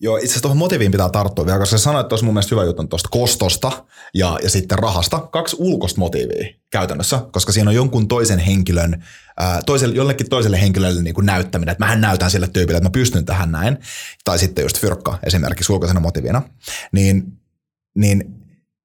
[0.00, 2.64] Joo, itse asiassa tuohon motiiviin pitää tarttua vielä, koska sä sanoit tuossa mun mielestä hyvä
[2.64, 3.84] juttu tuosta kostosta
[4.14, 5.18] ja, ja sitten rahasta.
[5.18, 9.04] Kaksi ulkoista motiivia käytännössä, koska siinä on jonkun toisen henkilön,
[9.36, 12.92] ää, toiselle, jollekin toiselle henkilölle niin kuin näyttäminen, että mähän näytän sille tyypille, että mä
[12.92, 13.78] pystyn tähän näin.
[14.24, 16.42] Tai sitten just fyrkka esimerkiksi ulkoisena motiivina.
[16.92, 17.32] Niin,
[17.94, 18.24] niin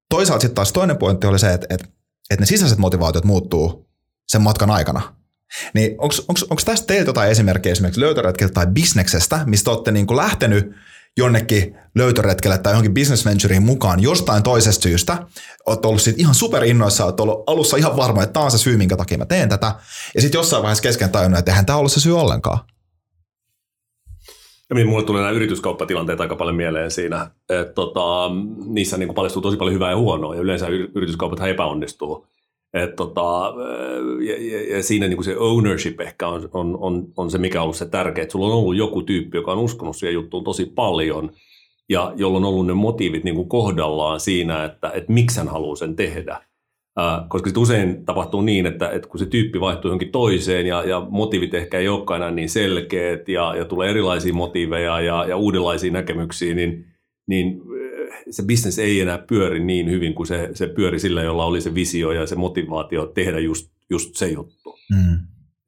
[0.08, 1.88] toisaalta sitten taas toinen pointti oli se, että, että,
[2.30, 3.88] että ne sisäiset motivaatiot muuttuu
[4.28, 5.16] sen matkan aikana.
[5.74, 10.74] Niin onko tästä teiltä jotain esimerkkejä esimerkiksi löytöretkeltä tai bisneksestä, mistä olette niin kuin lähtenyt
[11.16, 15.18] jonnekin löytöretkelle tai johonkin business ventureen mukaan jostain toisesta syystä,
[15.66, 18.76] olet ollut siitä ihan superinnoissa, olet ollut alussa ihan varma, että tämä on se syy,
[18.76, 19.74] minkä takia mä teen tätä,
[20.14, 22.58] ja sitten jossain vaiheessa kesken tajunnut, että eihän tämä ollut se syy ollenkaan.
[24.70, 28.30] Ja niin, mulle tulee nämä yrityskauppatilanteet aika paljon mieleen siinä, että tota,
[28.66, 32.26] niissä niin paljastuu tosi paljon hyvää ja huonoa, ja yleensä yrityskaupat epäonnistuu.
[32.74, 33.54] Et tota,
[34.26, 37.58] ja, ja, ja siinä niin kuin se ownership ehkä on, on, on, on se, mikä
[37.58, 40.44] on ollut se tärkeä, että sulla on ollut joku tyyppi, joka on uskonut siihen juttuun
[40.44, 41.30] tosi paljon,
[41.88, 45.76] ja jolla on ollut ne motiivit niin kuin kohdallaan siinä, että, että miksi hän haluaa
[45.76, 46.40] sen tehdä.
[46.98, 50.84] Äh, koska sit usein tapahtuu niin, että, että kun se tyyppi vaihtuu johonkin toiseen ja,
[50.84, 55.36] ja motiivit ehkä ei olekaan enää niin selkeät ja, ja tulee erilaisia motiiveja ja, ja
[55.36, 56.86] uudenlaisia näkemyksiä, niin,
[57.26, 57.60] niin
[58.30, 61.74] se business ei enää pyöri niin hyvin kuin se, se pyöri sillä, jolla oli se
[61.74, 64.78] visio ja se motivaatio tehdä just, just se juttu.
[64.90, 65.14] Mm.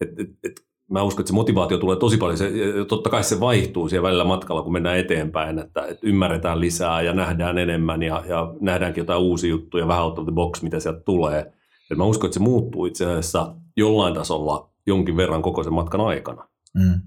[0.00, 2.38] Et, et, et, mä uskon, että se motivaatio tulee tosi paljon.
[2.38, 2.52] Se,
[2.88, 7.12] totta kai se vaihtuu siellä välillä matkalla, kun mennään eteenpäin, että, että ymmärretään lisää ja
[7.12, 11.00] nähdään enemmän ja, ja nähdäänkin jotain uusia juttuja, vähän out of the box, mitä sieltä
[11.00, 11.52] tulee.
[11.90, 16.00] Et mä uskon, että se muuttuu itse asiassa jollain tasolla jonkin verran koko sen matkan
[16.00, 16.48] aikana.
[16.74, 17.00] Mm.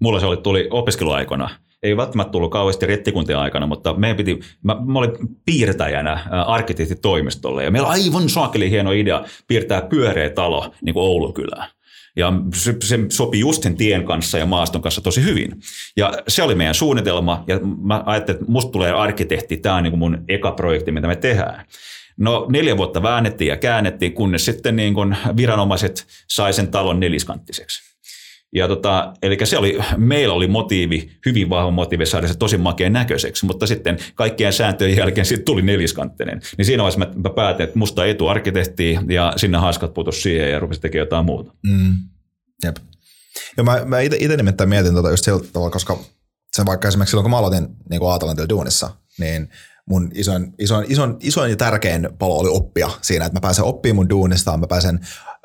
[0.00, 1.50] Mulla se oli, tuli opiskeluaikana
[1.82, 5.12] ei välttämättä tullut kauheasti rettikuntien aikana, mutta meidän piti, mä, mä olin
[5.44, 11.34] piirtäjänä arkkitehtitoimistolle ja meillä oli aivan saakeli hieno idea piirtää pyöreä talo niin kuin Oulun
[11.34, 11.68] kylään.
[12.16, 15.52] Ja se, se sopi just sen tien kanssa ja maaston kanssa tosi hyvin.
[15.96, 19.90] Ja se oli meidän suunnitelma ja mä ajattelin, että musta tulee arkkitehti, tämä on niin
[19.90, 21.64] kuin mun eka projekti, mitä me tehdään.
[22.16, 27.89] No neljä vuotta väännettiin ja käännettiin, kunnes sitten niin kuin viranomaiset sai sen talon neliskanttiseksi.
[28.54, 32.92] Ja tota, eli se oli, meillä oli motiivi, hyvin vahva motiivi saada se tosi makeen
[32.92, 36.40] näköiseksi, mutta sitten kaikkien sääntöjen jälkeen siitä tuli neliskanttinen.
[36.58, 40.58] Niin siinä vaiheessa mä, päätin, että musta etu arkkitehti ja sinne haaskat putos siihen ja
[40.58, 41.52] rupesi tekemään jotain muuta.
[41.62, 41.94] Mm.
[42.64, 42.76] Jep.
[43.56, 45.98] Ja mä, mä itse nimittäin mietin tota just sillä tavalla, koska
[46.52, 49.48] sen vaikka esimerkiksi silloin, kun mä aloitin niin Aatalantilla duunissa, niin
[49.86, 53.96] mun isoin, isoin, isoin, isoin ja tärkein palo oli oppia siinä, että mä pääsen oppimaan
[53.96, 55.00] mun duunista, mä pääsen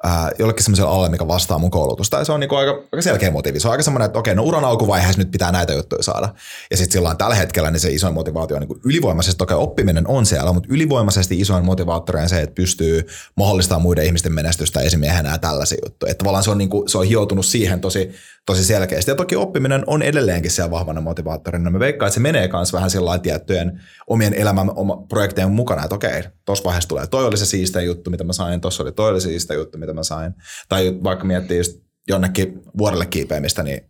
[0.05, 2.17] ää, jollekin semmoiselle alle, mikä vastaa mun koulutusta.
[2.17, 3.59] Ja se on niinku aika, aika selkeä motiivi.
[3.59, 6.29] Se on aika semmoinen, että okei, no uran alkuvaiheessa nyt pitää näitä juttuja saada.
[6.71, 10.25] Ja sitten silloin tällä hetkellä niin se isoin motivaatio on niinku ylivoimaisesti, okei, oppiminen on
[10.25, 15.37] siellä, mutta ylivoimaisesti isoin motivaattori on se, että pystyy mahdollistamaan muiden ihmisten menestystä esimiehenä ja
[15.37, 16.11] tällaisia juttuja.
[16.11, 18.11] Että tavallaan se on, niinku, se on hioutunut siihen tosi,
[18.45, 19.12] tosi selkeästi.
[19.12, 21.71] Ja toki oppiminen on edelleenkin siellä vahvana motivaattorina.
[21.71, 25.95] Me veikkaan, että se menee myös vähän sillä tiettyjen omien elämän oma, projektejen mukana, että
[25.95, 29.10] okei, tuossa vaiheessa tulee toi oli se siistä juttu, mitä mä sain, tuossa oli toi
[29.10, 30.34] oli se siistä juttu, mitä mä sain.
[30.69, 31.77] Tai vaikka miettii just
[32.08, 33.81] jonnekin vuorelle kiipeämistä, niin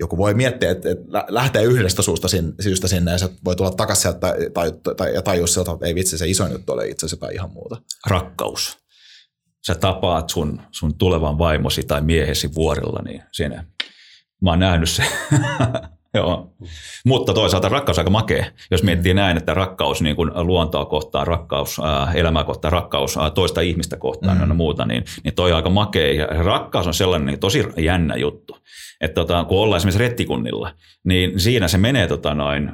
[0.00, 3.70] joku voi miettiä, että, että lähtee yhdestä suusta sinne, syystä sinne ja se voi tulla
[3.70, 6.88] takaisin sieltä tai, tai, tai, ja tajua sieltä, että ei vitsi, se isoin juttu ole
[6.88, 7.76] itse asiassa ihan muuta.
[8.06, 8.87] Rakkaus.
[9.68, 13.64] Sä tapaat sun, sun tulevan vaimosi tai miehesi vuorilla, niin siinä
[14.42, 15.02] mä oon nähnyt se.
[16.14, 16.52] Joo.
[17.04, 21.26] Mutta toisaalta rakkaus on aika makea, jos miettii näin, että rakkaus niin kuin luontoa kohtaan,
[21.26, 24.48] rakkaus äh, elämää kohtaan, rakkaus toista ihmistä kohtaan mm.
[24.48, 26.12] ja muuta, niin, niin toi on aika makea.
[26.12, 28.58] Ja rakkaus on sellainen niin tosi jännä juttu.
[29.00, 32.70] Että tota, kun ollaan esimerkiksi rettikunnilla, niin siinä se menee, tota noin,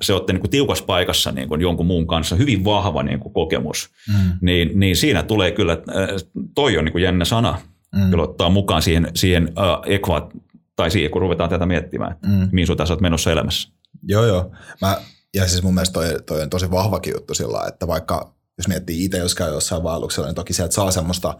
[0.00, 3.32] se olette niin kuin tiukassa paikassa niin kuin jonkun muun kanssa, hyvin vahva niin kuin
[3.32, 4.32] kokemus, mm.
[4.40, 6.08] niin, niin siinä tulee kyllä, äh,
[6.54, 7.58] toi on niin kuin jännä sana,
[7.94, 8.10] mm.
[8.10, 10.32] kyllä ottaa mukaan siihen, siihen äh, ekvaat,
[10.80, 12.48] tai siihen, kun ruvetaan tätä miettimään, että mm.
[12.52, 13.68] mihin sinun olet menossa elämässä.
[14.02, 14.52] Joo, joo.
[14.80, 15.00] Mä,
[15.34, 19.04] ja siis mun mielestä toi, toi on tosi vahvakin juttu sillä että vaikka jos miettii
[19.04, 21.38] itse, jos käy jossain vaelluksella, niin toki sieltä saa semmoista,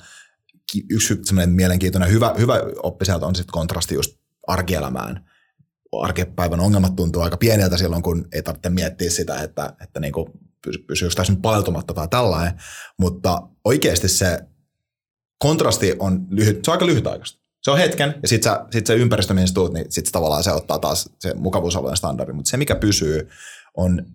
[0.91, 5.25] yksi semmoinen mielenkiintoinen hyvä, hyvä oppi sieltä on sitten kontrasti just arkielämään.
[6.01, 10.13] Arkipäivän ongelmat tuntuu aika pieneltä silloin, kun ei tarvitse miettiä sitä, että, että niin
[10.87, 12.61] pysyykö tässä nyt paleltumatta tai tällainen,
[12.99, 14.41] mutta oikeasti se
[15.39, 19.35] kontrasti on lyhyt, se on aika lyhytaikaista se on hetken, ja sitten sit se ympäristö,
[19.35, 22.33] mihin tuut, niin sitten tavallaan se ottaa taas se mukavuusalueen standardi.
[22.33, 23.29] Mutta se, mikä pysyy,
[23.77, 24.07] on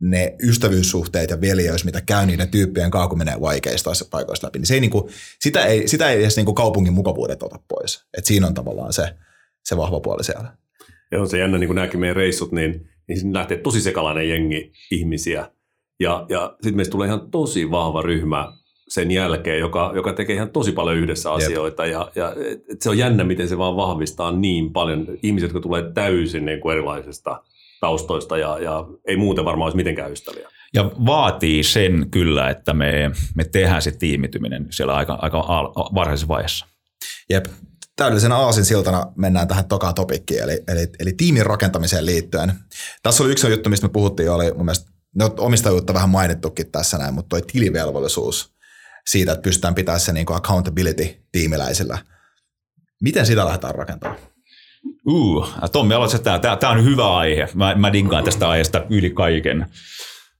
[0.00, 4.58] ne ystävyyssuhteet ja veljeys, mitä käy niiden tyyppien kanssa, kun menee vaikeista paikoista läpi.
[4.58, 5.10] Niin se ei niinku,
[5.40, 8.04] sitä, ei, sitä ei edes niinku kaupungin mukavuudet ota pois.
[8.18, 9.14] Et siinä on tavallaan se,
[9.64, 10.56] se vahva puoli siellä.
[11.12, 14.28] Ja on se jännä, niin kuin nämäkin meidän reissut, niin, niin sinne lähtee tosi sekalainen
[14.28, 15.50] jengi ihmisiä.
[16.00, 18.52] Ja, ja sitten meistä tulee ihan tosi vahva ryhmä
[18.88, 21.86] sen jälkeen, joka, joka tekee ihan tosi paljon yhdessä asioita.
[21.86, 22.34] Ja, ja
[22.72, 26.60] et se on jännä, miten se vaan vahvistaa niin paljon ihmisiä, jotka tulee täysin niin
[26.60, 27.42] kuin erilaisista
[27.80, 30.48] taustoista ja, ja ei muuten varmaan olisi mitenkään ystäviä.
[30.74, 35.38] Ja vaatii sen kyllä, että me, me tehdään se tiimityminen siellä aika, aika
[35.94, 36.66] varhaisessa vaiheessa.
[37.30, 37.44] Jep,
[37.96, 42.52] täydellisenä aasin siltana mennään tähän tokaan topikkiin, eli, eli, eli tiimin rakentamiseen liittyen.
[43.02, 46.98] Tässä oli yksi juttu, mistä me puhuttiin, oli mun mielestä, no omistajuutta vähän mainittukin tässä
[46.98, 48.57] näin, mutta toi tilivelvollisuus
[49.10, 51.98] siitä, että pystytään pitämään se niin kuin accountability tiimiläisillä.
[53.02, 54.20] Miten sitä lähdetään rakentamaan?
[55.06, 56.38] Uh, Tommi, aloitko tämä?
[56.38, 57.48] Tämä on hyvä aihe.
[57.54, 59.66] Mä, mä dinkaan tästä aiheesta yli kaiken.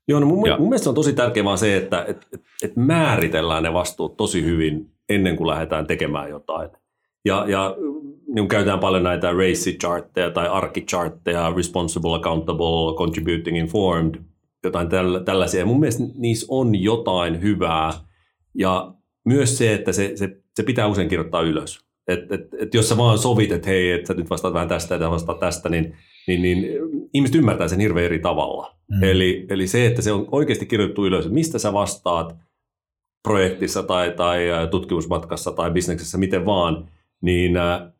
[0.08, 3.62] Joo, no mun, mun mielestä on tosi tärkeää vaan se, että et, et, et määritellään
[3.62, 6.70] ne vastuut tosi hyvin ennen kuin lähdetään tekemään jotain.
[7.24, 7.76] Ja, ja
[8.34, 14.14] niin käytetään paljon näitä race chartteja tai arki-chartteja, responsible, accountable, contributing, informed,
[14.64, 14.88] jotain
[15.24, 15.60] tällaisia.
[15.60, 17.92] Ja mun mielestä niissä on jotain hyvää–
[18.58, 18.94] ja
[19.24, 21.88] myös se, että se, se, se pitää usein kirjoittaa ylös.
[22.08, 25.10] Et, et, et jos sä vaan sovit, että hei, että nyt vastaat vähän tästä ja
[25.10, 25.94] vastaat tästä, niin,
[26.26, 26.66] niin, niin
[27.14, 28.74] ihmiset ymmärtää sen hirveän eri tavalla.
[28.90, 29.02] Mm.
[29.02, 32.36] Eli, eli se, että se on oikeasti kirjoitettu ylös, että mistä sä vastaat
[33.22, 36.88] projektissa tai, tai tutkimusmatkassa tai bisneksessä, miten vaan,
[37.20, 37.52] niin,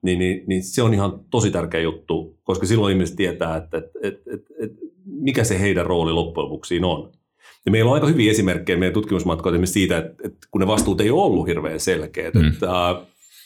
[0.02, 3.98] niin, niin, niin se on ihan tosi tärkeä juttu, koska silloin ihmiset tietää, että, että,
[4.02, 7.12] että, että, että mikä se heidän rooli loppujen lopuksi on.
[7.68, 11.10] Ja meillä on aika hyviä esimerkkejä meidän tutkimusmatkoilta siitä, että, että kun ne vastuut ei
[11.10, 12.34] ole ollut hirveän selkeät.
[12.34, 12.48] Mm.
[12.48, 12.66] Että,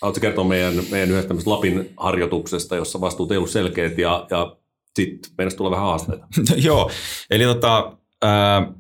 [0.03, 4.57] haluatko kertoa meidän, meidän yhdestä Lapin harjoituksesta, jossa vastuut ei ollut selkeät ja, ja
[4.97, 6.27] sitten meidän tulee vähän haasteita?
[6.67, 6.91] Joo,
[7.31, 8.75] eli tota, äh,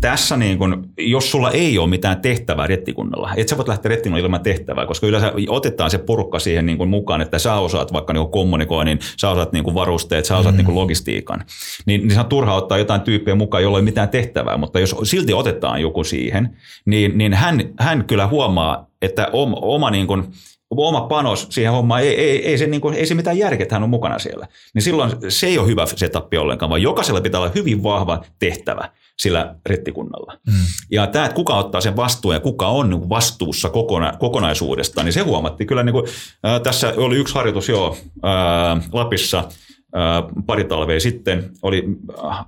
[0.00, 4.26] tässä niin kun, jos sulla ei ole mitään tehtävää rettikunnalla, et sä voit lähteä rettikunnalla
[4.26, 8.12] ilman tehtävää, koska yleensä otetaan se porukka siihen niin kuin mukaan, että sä osaat vaikka
[8.12, 10.56] niin kommunikoinnin, sä osaat niin kuin varusteet, sä osaat mm.
[10.56, 11.44] niin kuin logistiikan,
[11.86, 14.80] niin, niin se on turha ottaa jotain tyyppiä mukaan, jolla ei ole mitään tehtävää, mutta
[14.80, 20.06] jos silti otetaan joku siihen, niin, niin hän, hän kyllä huomaa, että oma, oma niin
[20.06, 20.24] kuin,
[20.70, 23.74] oma panos siihen hommaan, ei, ei, ei, se, niin kuin, ei se mitään järkeä, että
[23.74, 24.48] hän on mukana siellä.
[24.74, 28.90] Niin silloin se ei ole hyvä setup ollenkaan, vaan jokaisella pitää olla hyvin vahva tehtävä
[29.18, 30.38] sillä rettikunnalla.
[30.46, 30.52] Mm.
[30.90, 35.12] Ja tämä, että kuka ottaa sen vastuun ja kuka on niin vastuussa kokona, kokonaisuudesta, niin
[35.12, 35.82] se huomattiin kyllä.
[35.82, 36.06] Niin kuin,
[36.46, 41.50] äh, tässä oli yksi harjoitus jo äh, Lapissa äh, pari talvea sitten.
[41.62, 41.84] Oli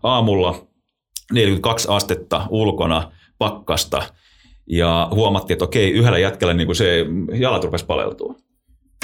[0.02, 0.66] aamulla
[1.32, 4.02] 42 astetta ulkona pakkasta
[4.68, 8.34] ja huomattiin, että okei, yhdellä jätkällä niin kuin se jalat rupesi paleltua.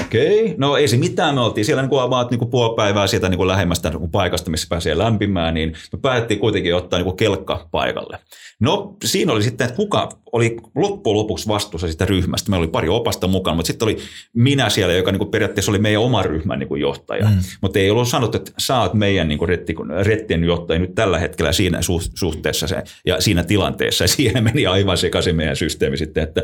[0.01, 0.55] Okei, okay.
[0.59, 3.91] no ei se mitään, me oltiin siellä niin about niin puoli päivää sieltä niin lähemmästä
[3.91, 8.19] niin paikasta, missä pääsee lämpimään, niin me päätettiin kuitenkin ottaa niin kelkka paikalle.
[8.61, 12.51] No siinä oli sitten, että kuka oli loppujen lopuksi vastuussa sitä ryhmästä.
[12.51, 13.99] Meillä oli pari opasta mukana, mutta sitten oli
[14.33, 17.29] minä siellä, joka niin kuin periaatteessa oli meidän oma ryhmän niin kuin johtaja.
[17.29, 17.37] Mm.
[17.61, 21.19] Mutta ei ollut sanottu, että sä oot meidän niin kuin retti, rettien johtaja nyt tällä
[21.19, 21.79] hetkellä siinä
[22.15, 24.05] suhteessa se, ja siinä tilanteessa.
[24.05, 26.43] Ja siihen meni aivan sekaisin meidän systeemi sitten, että,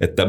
[0.00, 0.26] että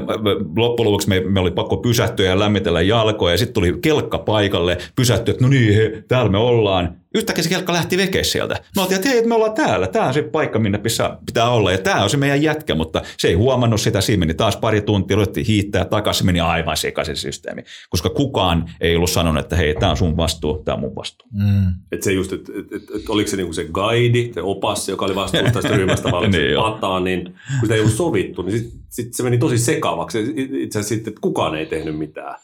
[0.56, 4.78] loppujen lopuksi me, me oli pakko pysähtyä ja lämmitellä jalkoja ja sitten tuli kelkka paikalle,
[4.96, 8.56] pysähtyä, että no niin, he, täällä me ollaan yhtäkkiä se kelkka lähti veke sieltä.
[8.76, 10.80] Me oltiin, että hei, me ollaan täällä, tämä on se paikka, minne
[11.26, 14.34] pitää olla, ja tämä on se meidän jätkä, mutta se ei huomannut sitä, siinä meni
[14.34, 19.44] taas pari tuntia, ruvettiin hiittää takaisin, meni aivan sekaisin systeemi, koska kukaan ei ollut sanonut,
[19.44, 21.28] että hei, tämä on sun vastuu, tämä on mun vastuu.
[21.32, 21.74] Mm.
[21.92, 25.06] Et se just, että et, et, et, oliko se niinku se guide, se opas, joka
[25.06, 28.84] oli vastuussa tästä ryhmästä, vai niin pataa, niin kun sitä ei ollut sovittu, niin sitten
[28.90, 32.36] sit se meni tosi sekavaksi, itse asiassa sitten, että kukaan ei tehnyt mitään.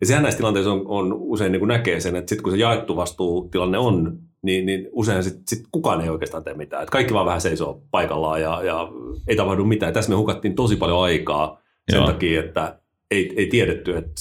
[0.00, 2.58] Ja sehän näissä tilanteissa on, on usein niin kuin näkee sen, että sitten kun se
[2.58, 6.82] jaettu vastuutilanne on, niin, niin usein sitten sit kukaan ei oikeastaan tee mitään.
[6.82, 8.88] Et kaikki vaan vähän seisoo paikallaan ja, ja
[9.28, 9.90] ei tapahdu mitään.
[9.90, 12.06] Ja tässä me hukattiin tosi paljon aikaa sen Joo.
[12.06, 12.78] takia, että
[13.10, 14.12] ei, ei tiedetty, että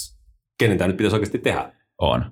[0.57, 1.73] kenen tämä nyt pitäisi oikeasti tehdä.
[2.03, 2.25] On.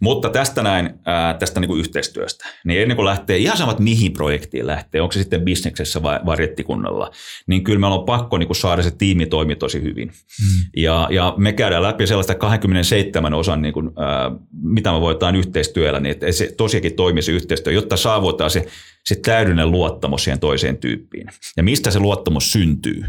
[0.00, 4.12] Mutta tästä näin, ää, tästä niin kuin yhteistyöstä, niin ennen kuin lähtee, ihan samat mihin
[4.12, 7.10] projektiin lähtee, onko se sitten bisneksessä vai, vai rettikunnalla,
[7.46, 10.08] niin kyllä meillä on pakko niin kuin saada se tiimi toimi tosi hyvin.
[10.08, 10.70] Mm.
[10.76, 14.30] Ja, ja me käydään läpi sellaista 27 osan, niin kuin, ää,
[14.62, 18.66] mitä me voidaan yhteistyöllä, niin että se tosiaankin toimisi yhteistyö, jotta saavutaan se,
[19.04, 21.26] se täydellinen luottamus siihen toiseen tyyppiin.
[21.56, 23.04] Ja mistä se luottamus syntyy?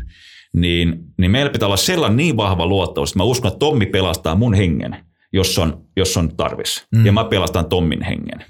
[0.53, 4.35] Niin, niin meillä pitää olla sellainen niin vahva luottamus, että mä uskon, että Tommi pelastaa
[4.35, 4.97] mun hengen–
[5.33, 6.87] jos on, jos on tarvis.
[6.91, 7.05] Mm.
[7.05, 8.45] Ja mä pelastan Tommin hengen.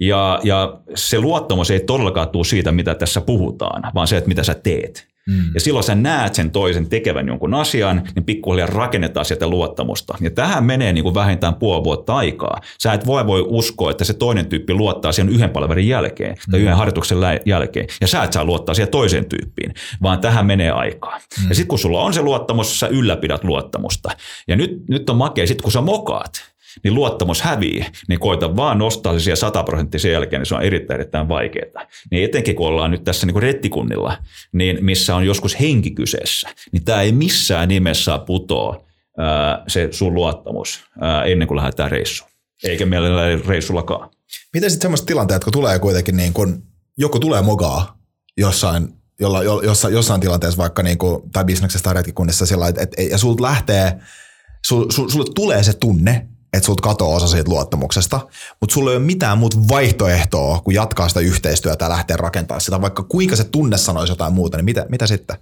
[0.00, 4.42] Ja, ja se luottamus ei todellakaan tule siitä, mitä tässä puhutaan, vaan se, että mitä
[4.42, 5.09] sä teet.
[5.30, 5.44] Mm.
[5.54, 10.14] Ja silloin sä näet sen toisen tekevän jonkun asian, niin pikkuhiljaa rakennetaan sieltä luottamusta.
[10.20, 12.60] Ja tähän menee niin kuin vähintään puoli vuotta aikaa.
[12.78, 16.60] Sä et voi voi uskoa, että se toinen tyyppi luottaa siihen yhden palvelun jälkeen tai
[16.60, 16.62] mm.
[16.62, 17.86] yhden harjoituksen jälkeen.
[18.00, 21.18] Ja sä et saa luottaa siihen toiseen tyyppiin, vaan tähän menee aikaa.
[21.18, 21.48] Mm.
[21.48, 24.10] Ja sitten kun sulla on se luottamus, sä ylläpidät luottamusta.
[24.48, 26.50] Ja nyt, nyt on makea, sitten kun sä mokaat,
[26.84, 30.54] niin luottamus hävii, niin koita vaan nostaa se siellä 100 prosenttia sen jälkeen, niin se
[30.54, 31.86] on erittäin, erittäin vaikeaa.
[32.10, 34.18] Niin etenkin kun ollaan nyt tässä niin kuin rettikunnilla,
[34.52, 38.84] niin missä on joskus henki kyseessä, niin tämä ei missään nimessä putoa
[39.68, 40.84] se sun luottamus
[41.26, 42.30] ennen kuin lähdetään reissuun.
[42.64, 44.10] Eikä meillä reissullakaan.
[44.54, 46.62] Miten sitten semmoiset tilanteet, kun tulee kuitenkin niin kun
[46.98, 47.98] joku tulee mogaa
[48.36, 48.88] jossain
[49.20, 53.18] jolla, jossain, jossain tilanteessa vaikka niin kuin, tai bisneksessä tai retkikunnissa sillä että et, ja
[53.18, 54.00] sulta lähtee,
[54.66, 58.20] sul, sul, sulle tulee se tunne, että sulta katoaa osa siitä luottamuksesta,
[58.60, 62.80] mutta sulla ei ole mitään muuta vaihtoehtoa kuin jatkaa sitä yhteistyötä ja lähteä rakentamaan sitä,
[62.80, 65.36] vaikka kuinka se tunne sanoisi jotain muuta, niin mitä, mitä sitten?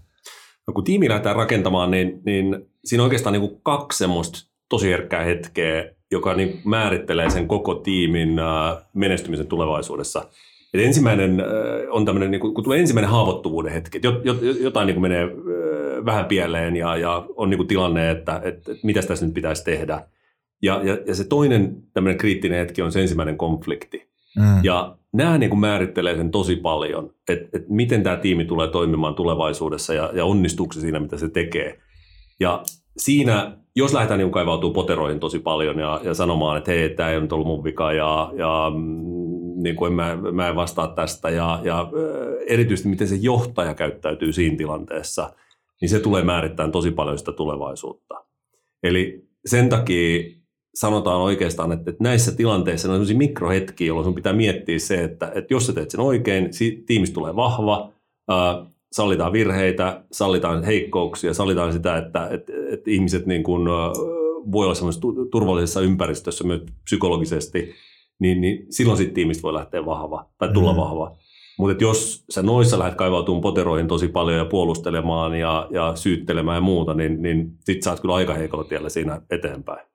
[0.66, 4.90] No kun tiimi lähdetään rakentamaan, niin, niin siinä on oikeastaan niin kuin kaksi semmoista tosi
[4.90, 10.24] herkkää hetkeä, joka niin määrittelee sen koko tiimin äh, menestymisen tulevaisuudessa.
[10.74, 11.46] Et ensimmäinen äh,
[11.90, 14.00] on tämmöinen, niin kun tulee ensimmäinen haavoittuvuuden hetki,
[14.60, 19.02] jotain niin menee äh, vähän pieleen ja, ja on niin tilanne, että, että, että mitä
[19.02, 20.02] tässä nyt pitäisi tehdä–
[20.62, 24.08] ja, ja, ja se toinen tämmöinen kriittinen hetki on se ensimmäinen konflikti.
[24.36, 24.60] Mm.
[24.62, 29.14] Ja nämä niin kuin määrittelee sen tosi paljon, että, että miten tämä tiimi tulee toimimaan
[29.14, 31.78] tulevaisuudessa ja, ja onnistuuko se siinä, mitä se tekee.
[32.40, 32.62] Ja
[32.96, 37.20] siinä, jos lähdetään niin kaivautuu poteroihin tosi paljon ja, ja sanomaan, että hei, tämä ei
[37.20, 41.30] nyt ollut mun vika ja, ja mm, niin kuin en mä, mä en vastaa tästä
[41.30, 41.90] ja, ja
[42.46, 45.30] erityisesti miten se johtaja käyttäytyy siinä tilanteessa,
[45.80, 48.24] niin se tulee määrittämään tosi paljon sitä tulevaisuutta.
[48.82, 50.37] Eli sen takia
[50.78, 55.32] sanotaan oikeastaan, että, että näissä tilanteissa on sellaisia mikrohetkiä, jolloin sun pitää miettiä se, että,
[55.34, 56.50] että jos sä teet sen oikein,
[56.86, 57.92] tiimistä tulee vahva,
[58.30, 63.74] äh, sallitaan virheitä, sallitaan heikkouksia, sallitaan sitä, että, että, että ihmiset niin kuin, äh,
[64.52, 67.74] voi olla semmoisessa turvallisessa ympäristössä myös psykologisesti,
[68.20, 70.76] niin, niin silloin siitä tiimistä voi lähteä vahva tai tulla mm.
[70.76, 71.16] vahva.
[71.58, 76.60] Mutta jos sä noissa lähdet kaivautumaan poteroihin tosi paljon ja puolustelemaan ja, ja syyttelemään ja
[76.60, 79.88] muuta, niin, niin sit sä oot kyllä aika heikolla tiellä siinä eteenpäin.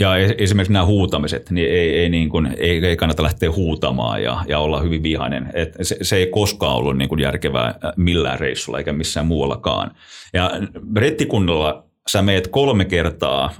[0.00, 4.44] Ja esimerkiksi nämä huutamiset, niin ei, ei, niin kuin, ei, ei kannata lähteä huutamaan ja,
[4.48, 5.50] ja olla hyvin vihainen.
[5.54, 9.90] Et se, se ei koskaan ollut niin kuin järkevää millään reissulla eikä missään muuallakaan.
[10.32, 10.50] Ja
[10.96, 13.54] rettikunnalla sä meet kolme kertaa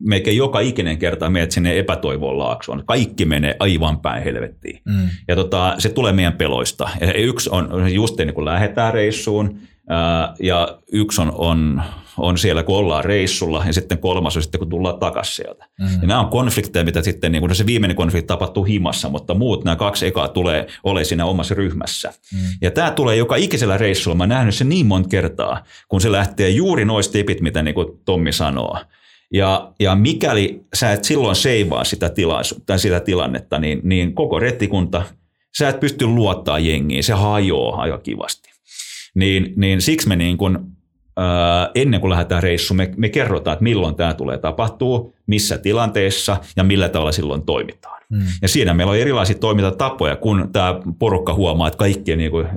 [0.00, 2.82] melkein joka ikinen kerta meet sinne epätoivon laaksoon.
[2.86, 4.80] Kaikki menee aivan päin helvettiin.
[4.84, 5.08] Mm.
[5.28, 6.88] Ja tota, se tulee meidän peloista.
[7.00, 9.58] Ja yksi on just ennen kuin lähdetään reissuun,
[10.40, 11.82] ja yksi on, on,
[12.18, 15.66] on siellä, kun ollaan reissulla, ja sitten kolmas on sitten, kun tullaan takaisin sieltä.
[15.80, 15.86] Mm.
[15.86, 19.34] Ja nämä on konflikteja, mitä sitten, niin kuin no se viimeinen konflikti tapahtuu himassa, mutta
[19.34, 22.12] muut, nämä kaksi ekaa tulee ole siinä omassa ryhmässä.
[22.32, 22.38] Mm.
[22.62, 24.16] Ja tämä tulee joka ikisellä reissulla.
[24.16, 27.74] Mä oon nähnyt sen niin monta kertaa, kun se lähtee juuri noista tipit, mitä niin
[27.74, 28.78] kuin Tommi sanoo.
[29.32, 34.38] Ja, ja mikäli sä et silloin seivaa sitä, tilaisu, tai sitä tilannetta, niin, niin koko
[34.38, 35.02] rettikunta,
[35.58, 38.50] sä et pysty luottaa jengiin, se hajoaa aika kivasti.
[39.14, 40.75] Niin, niin siksi me niin kun,
[41.74, 46.64] ennen kuin lähdetään reissuun, me, me kerrotaan, että milloin tämä tulee tapahtuu, missä tilanteessa ja
[46.64, 48.02] millä tavalla silloin toimitaan.
[48.10, 48.18] Mm.
[48.42, 52.48] Ja siinä meillä on erilaisia toimintatapoja, kun tämä porukka huomaa, että kaikki, niin kuin,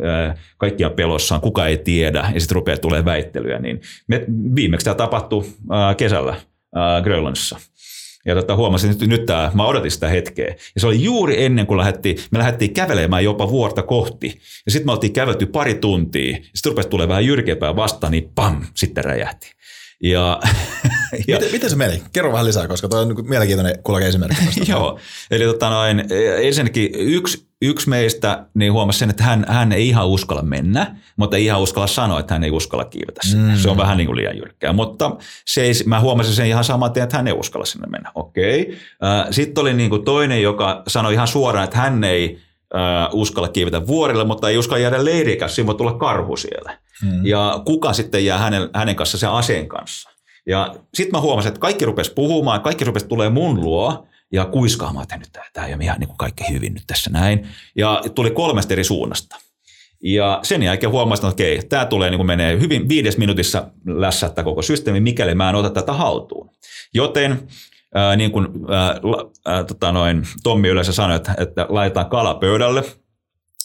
[0.57, 3.59] kaikki on pelossaan, kuka ei tiedä, ja sitten rupeaa tulee väittelyä.
[3.59, 6.35] Niin me, viimeksi tämä tapahtui ää, kesällä
[7.03, 7.57] Grönlannissa.
[8.29, 10.47] Ja tota, huomasin, että nyt tämä, mä odotin sitä hetkeä.
[10.47, 14.39] Ja se oli juuri ennen kuin lähdettiin, me lähdettiin kävelemään jopa vuorta kohti.
[14.65, 16.37] Ja sitten me oltiin kävelty pari tuntia.
[16.55, 19.58] Sitten rupesi tulee vähän jyrkeämpää vastaan, niin pam, sitten räjähti.
[20.03, 20.39] Ja,
[21.27, 22.03] ja, miten, miten, se meni?
[22.13, 24.43] Kerro vähän lisää, koska tuo on niin mielenkiintoinen kuulla esimerkki.
[24.71, 24.99] Joo,
[25.31, 26.03] eli tota noin,
[26.41, 31.37] ensinnäkin yksi, yksi meistä niin huomasi sen, että hän, hän ei ihan uskalla mennä, mutta
[31.37, 33.53] ei ihan uskalla sanoa, että hän ei uskalla kiivetä sinne.
[33.53, 33.59] Mm.
[33.59, 36.91] Se on vähän niin kuin liian jyrkkää, mutta se ei, mä huomasin sen ihan saman
[36.91, 38.11] tien, että hän ei uskalla sinne mennä.
[38.15, 38.77] Okei.
[39.31, 42.39] Sitten oli niin kuin toinen, joka sanoi ihan suoraan, että hän ei
[43.13, 46.77] uskalla kiivetä vuorille, mutta ei uskalla jäädä leirikäs, siinä voi tulla karhu siellä.
[47.03, 47.25] Mm.
[47.25, 50.09] Ja kuka sitten jää hänen, hänen kanssa sen aseen kanssa.
[50.47, 55.03] Ja sitten mä huomasin, että kaikki rupesi puhumaan, kaikki rupesi tulee mun luo ja kuiskaamaan,
[55.03, 57.47] että nyt tämä ei ole ihan niin kaikki hyvin nyt tässä näin.
[57.75, 59.35] Ja tuli kolmesta eri suunnasta.
[60.03, 64.43] Ja sen jälkeen huomasin, että okei, tämä tulee niin kuin menee hyvin viides minuutissa lässättä
[64.43, 66.49] koko systeemi, mikäli mä en ota tätä haltuun.
[66.93, 67.47] Joten
[67.95, 68.95] ää, niin kuin ää,
[69.45, 72.83] ää, tota noin, Tommi yleensä sanoi, että, että laitetaan kala pöydälle,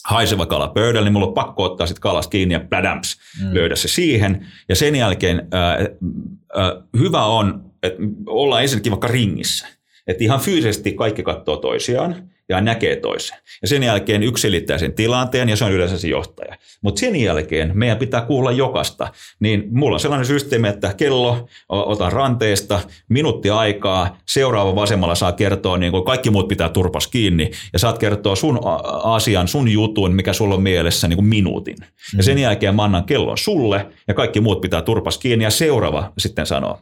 [0.05, 3.53] haiseva kala pöydälle, niin mulla on pakko ottaa sitten kalas kiinni ja plädäms, mm.
[3.53, 4.47] löydä se siihen.
[4.69, 9.67] Ja sen jälkeen ää, ää, hyvä on, että ollaan ensinnäkin vaikka ringissä.
[10.07, 13.37] Että ihan fyysisesti kaikki katsoo toisiaan ja näkee toisen.
[13.61, 16.55] Ja sen jälkeen yksi selittää sen tilanteen ja se on yleensä se johtaja.
[16.81, 19.11] Mutta sen jälkeen meidän pitää kuulla jokasta.
[19.39, 22.79] Niin mulla on sellainen systeemi, että kello, otan ranteesta,
[23.09, 27.97] minuutti aikaa, seuraava vasemmalla saa kertoa, niin kuin kaikki muut pitää turpas kiinni ja saat
[27.97, 28.59] kertoa sun
[29.03, 31.75] asian, sun jutun, mikä sulla on mielessä niin kuin minuutin.
[31.79, 32.17] Mm.
[32.17, 36.13] Ja sen jälkeen mä annan kellon sulle ja kaikki muut pitää turpas kiinni ja seuraava
[36.17, 36.79] sitten sanoo.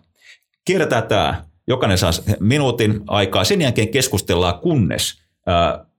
[0.66, 5.23] Kierretään tämä, jokainen saa minuutin aikaa, sen jälkeen keskustellaan kunnes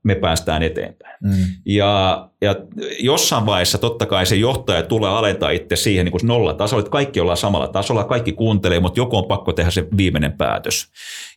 [0.03, 1.17] me päästään eteenpäin.
[1.23, 1.33] Mm.
[1.67, 2.55] Ja, ja
[3.01, 7.21] jossain vaiheessa totta kai se johtaja tulee alentaa itse siihen niin nolla tasolla, että kaikki
[7.21, 10.89] ollaan samalla tasolla, kaikki kuuntelee, mutta joku on pakko tehdä se viimeinen päätös.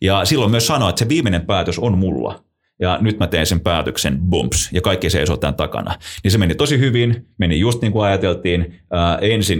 [0.01, 2.43] Ja silloin myös sanoa, että se viimeinen päätös on mulla.
[2.79, 5.95] Ja nyt mä teen sen päätöksen, bumps, ja kaikki seisoo tämän takana.
[6.23, 8.79] Niin se meni tosi hyvin, meni just niin kuin ajateltiin.
[8.91, 9.59] Ää, ensin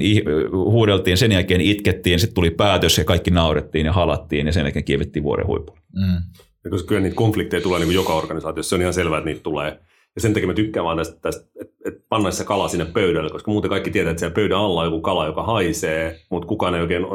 [0.53, 4.85] huudeltiin, sen jälkeen itkettiin, sitten tuli päätös ja kaikki naurettiin ja halattiin ja sen jälkeen
[4.85, 5.79] kiivettiin vuoren huipulle.
[5.95, 6.21] Mm.
[6.67, 9.29] Ja koska kyllä niitä konflikteja tulee niin kuin joka organisaatiossa, se on ihan selvää, että
[9.29, 9.79] niitä tulee.
[10.15, 13.29] Ja sen takia mä tykkään vaan tästä, tästä että, että panna se kala sinne pöydälle,
[13.29, 16.75] koska muuten kaikki tietää, että siellä pöydän alla on joku kala, joka haisee, mutta kukaan
[16.75, 17.05] ei oikein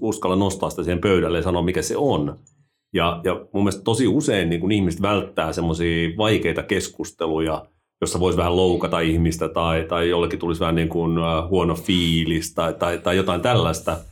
[0.00, 2.38] uskalla nostaa sitä siihen pöydälle ja sanoa, mikä se on.
[2.94, 7.66] Ja, ja mun mielestä tosi usein niin kun ihmiset välttää semmoisia vaikeita keskusteluja,
[8.00, 12.74] jossa voisi vähän loukata ihmistä tai, tai jollekin tulisi vähän niin kuin huono fiilis tai,
[12.74, 13.96] tai, tai jotain tällaista–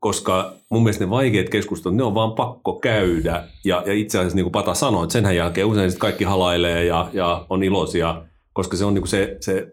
[0.00, 3.44] koska mun mielestä ne vaikeat keskustelut, ne on vaan pakko käydä.
[3.64, 6.84] Ja, ja itse asiassa niin kuin Pata sanoi, että senhän jälkeen usein sitten kaikki halailee
[6.84, 9.72] ja, ja on iloisia, koska se on niin kuin se, se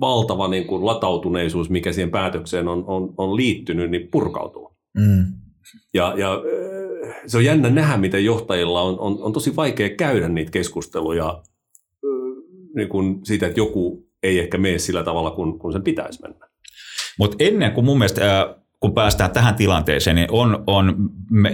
[0.00, 4.76] valtava niin kuin latautuneisuus, mikä siihen päätökseen on, on, on liittynyt, niin purkautuu.
[4.96, 5.24] Mm.
[5.94, 6.42] Ja, ja
[7.26, 11.42] se on jännä nähdä, miten johtajilla on, on, on tosi vaikea käydä niitä keskusteluja
[12.76, 16.48] niin kuin siitä, että joku ei ehkä mene sillä tavalla, kun, kun sen pitäisi mennä.
[17.18, 18.56] Mutta ennen kuin mun mielestä
[18.86, 21.52] kun päästään tähän tilanteeseen, niin on, on me,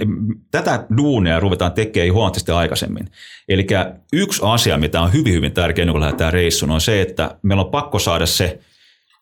[0.50, 3.08] tätä duunia ruvetaan tekemään huomattavasti aikaisemmin.
[3.48, 3.66] Eli
[4.12, 7.70] yksi asia, mitä on hyvin, hyvin tärkeä, kun lähdetään reissuun, on se, että meillä on
[7.70, 8.58] pakko saada se,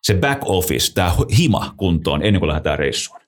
[0.01, 3.21] se back office, tämä hima kuntoon ennen kuin lähdetään reissuun.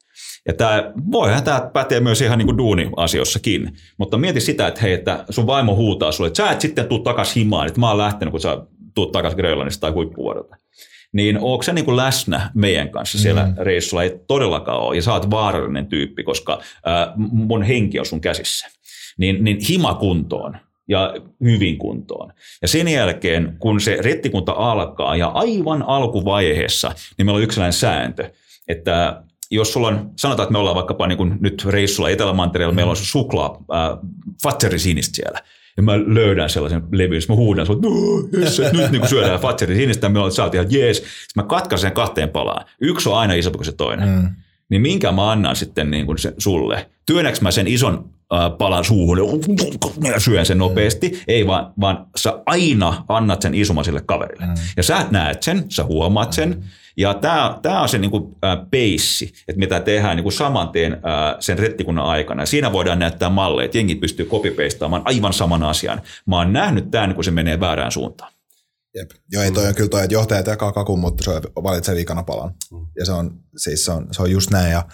[0.47, 3.71] Ja tämä, voihan tämä pätee myös ihan niin kuin duuni-asioissakin.
[3.97, 6.99] Mutta mieti sitä, että hei, että sun vaimo huutaa sulle, että sä et sitten tuu
[6.99, 8.57] takas himaan, että mä oon lähtenyt, kun sä
[8.95, 10.55] tuut takaisin Grönlannista tai huippuvuodelta.
[11.13, 13.53] Niin onko se niin kuin läsnä meidän kanssa siellä mm.
[13.57, 14.03] reissulla?
[14.03, 14.95] Ei todellakaan ole.
[14.95, 18.67] Ja sä oot vaarallinen tyyppi, koska ää, mun henki on sun käsissä.
[19.17, 20.57] Niin, niin hima kuntoon
[20.87, 22.33] ja hyvin kuntoon.
[22.61, 27.73] Ja sen jälkeen, kun se rettikunta alkaa ja aivan alkuvaiheessa, niin meillä on yksi sellainen
[27.73, 28.31] sääntö,
[28.67, 32.75] että jos sulla on, sanotaan, että me ollaan vaikkapa niin kuin nyt reissulla Etelämantereella, mm.
[32.75, 33.99] meillä on se suklaa, äh,
[34.43, 35.39] Fatseri sinistä siellä.
[35.77, 39.75] Ja mä löydän sellaisen levyn, mä huudan että no, yes, nyt niin kuin syödään Fatseri
[39.75, 40.97] sinistä, me ollaan, sä oot ihan jees.
[40.97, 42.65] Sitten mä katkan sen kahteen palaan.
[42.81, 44.09] Yksi on aina isompi kuin se toinen.
[44.09, 44.29] Mm.
[44.69, 46.89] Niin minkä mä annan sitten niin kuin se, sulle?
[47.05, 48.09] Työnnäks mä sen ison
[48.57, 49.17] palan suuhun
[50.03, 51.23] ja syön sen nopeasti.
[51.27, 54.45] Ei vaan, vaan sä aina annat sen isomman sille kaverille.
[54.45, 54.53] Mm.
[54.77, 56.49] Ja sä näet sen, sä huomaat sen.
[56.49, 56.63] Mm.
[56.97, 60.69] Ja tämä, tämä on se niin kuin, äh, peissi, että mitä tehdään niin kuin saman
[60.69, 60.99] tien äh,
[61.39, 62.41] sen rettikunnan aikana.
[62.41, 66.01] Ja siinä voidaan näyttää malleja, että jengi pystyy copy-pastaamaan aivan saman asian.
[66.25, 68.31] Mä oon nähnyt tämän, niin kun se menee väärään suuntaan.
[68.95, 69.11] Jep.
[69.31, 71.31] Joo, ei toi on kyllä toi, että johtajat jakaa kakun, mutta se
[71.63, 72.53] valitsee viikana palan.
[72.71, 72.87] Mm.
[72.99, 74.71] Ja se on, siis se on, se on just näin.
[74.71, 74.85] Ja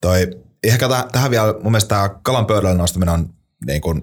[0.00, 0.30] toi,
[0.64, 3.28] ehkä täh, tähän vielä, mun mielestä tämä kalan pöydälle nostaminen on
[3.66, 4.02] niin kuin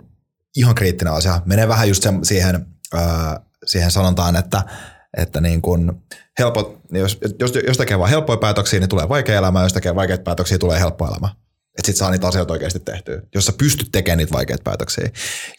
[0.55, 1.41] ihan kriittinen asia.
[1.45, 2.65] Menee vähän just sen, siihen,
[2.95, 4.63] äh, siihen sanontaan, että,
[5.17, 5.91] että niin kuin
[6.39, 10.23] helpot, jos, jos, jos tekee vain helppoja päätöksiä, niin tulee vaikea elämä, jos tekee vaikeita
[10.23, 11.29] päätöksiä, tulee helppo elämä.
[11.77, 15.09] Että sit saa niitä asioita oikeasti tehtyä, jos sä pystyt tekemään niitä vaikeita päätöksiä.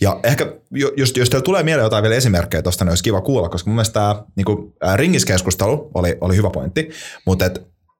[0.00, 3.48] Ja ehkä, jos, jos teille tulee mieleen jotain vielä esimerkkejä tuosta, niin olisi kiva kuulla,
[3.48, 6.90] koska mun mielestä tämä niin ringiskeskustelu oli, oli hyvä pointti,
[7.26, 7.50] mutta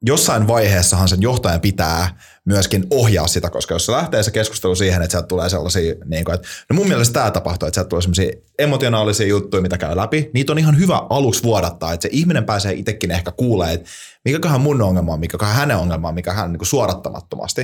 [0.03, 5.03] jossain vaiheessahan sen johtajan pitää myöskin ohjaa sitä, koska jos se lähtee se keskustelu siihen,
[5.03, 8.03] että sieltä tulee sellaisia, niin kuin, että no mun mielestä tämä tapahtuu, että sieltä tulee
[8.03, 12.45] sellaisia emotionaalisia juttuja, mitä käy läpi, niitä on ihan hyvä aluksi vuodattaa, että se ihminen
[12.45, 13.91] pääsee itsekin ehkä kuulee, että
[14.25, 17.63] mikäköhän mun ongelma on, mikäköhän hänen ongelma on, mikä hän niin suorattamattomasti.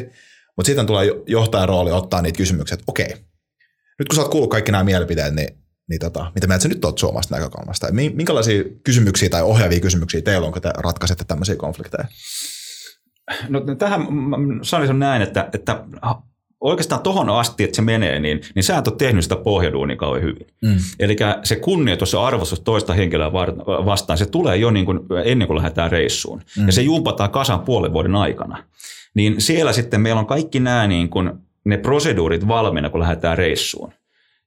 [0.56, 3.08] Mutta sitten tulee johtajan rooli ottaa niitä kysymyksiä, että okei,
[3.98, 5.48] nyt kun sä oot kuullut kaikki nämä mielipiteet, niin
[5.88, 7.92] niin tota, mitä mieltä sä nyt oot suomasta näkökulmasta?
[7.92, 12.04] Minkälaisia kysymyksiä tai ohjaavia kysymyksiä teillä on, kun te ratkaisette tämmöisiä konflikteja?
[13.48, 14.06] No tähän
[14.62, 15.84] sanoisin näin, että, että
[16.60, 20.24] oikeastaan tohon asti, että se menee, niin, niin sä et ole tehnyt sitä pohjaduunia kauhean
[20.24, 20.46] hyvin.
[20.62, 20.76] Mm.
[20.98, 23.32] Eli se kunnioitus ja arvostus toista henkilöä
[23.66, 26.42] vastaan, se tulee jo niin kuin ennen kuin lähdetään reissuun.
[26.56, 26.66] Mm.
[26.66, 28.64] Ja se jumpataan kasan puolen vuoden aikana.
[29.14, 31.32] Niin siellä sitten meillä on kaikki nämä niin kuin,
[31.64, 33.92] ne proseduurit valmiina, kun lähdetään reissuun.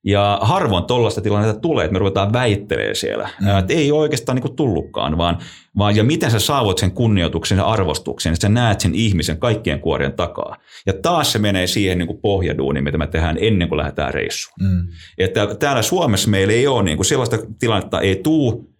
[0.06, 3.30] Ja harvoin tuollaista tilannetta tulee, että me ruvetaan väittelemään siellä.
[3.42, 3.58] Mm.
[3.58, 5.38] Että ei oikeastaan niin tullutkaan, vaan,
[5.78, 9.80] vaan ja miten sä saavut sen kunnioituksen ja arvostuksen, että sä näet sen ihmisen kaikkien
[9.80, 10.58] kuorien takaa.
[10.86, 14.56] Ja taas se menee siihen niin pohjaduuniin, mitä me tehdään ennen kuin lähdetään reissuun.
[14.62, 14.88] Mm.
[15.18, 18.71] Että täällä Suomessa meillä ei ole niin kuin sellaista tilannetta, ei tuu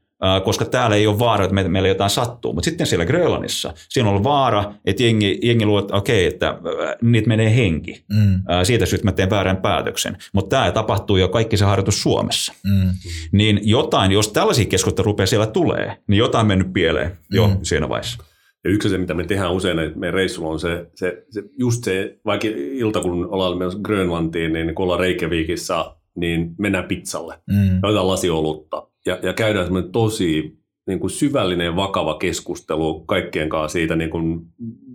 [0.44, 2.54] koska täällä ei ole vaara, että meillä jotain sattuu.
[2.54, 6.58] Mutta sitten siellä Grönlannissa, siinä on vaara, että jengi, jengi luulee, että okei, että
[7.02, 8.04] niitä menee henki.
[8.14, 8.44] Mm.
[8.64, 10.18] Siitä syystä mä teen väärän päätöksen.
[10.34, 12.54] Mutta tämä tapahtuu jo kaikki se harjoitus Suomessa.
[12.64, 12.90] Mm.
[13.32, 17.58] Niin jotain, jos tällaisia keskusteluja rupeaa siellä tulee, niin jotain mennyt pieleen jo mm.
[17.64, 18.24] siinä vaiheessa.
[18.64, 21.84] Ja yksi asia, mitä me tehdään usein että meidän reissulla on se, se, se, just
[21.84, 27.36] se, vaikka ilta kun ollaan menossa Grönlantiin, niin kun ollaan Reykjavikissa, niin mennään pizzalle.
[27.52, 27.80] Mm.
[27.84, 33.50] Otetaan lasi olutta ja, ja käydään semmoinen tosi niin kuin syvällinen ja vakava keskustelu kaikkien
[33.50, 34.42] kanssa siitä niin kuin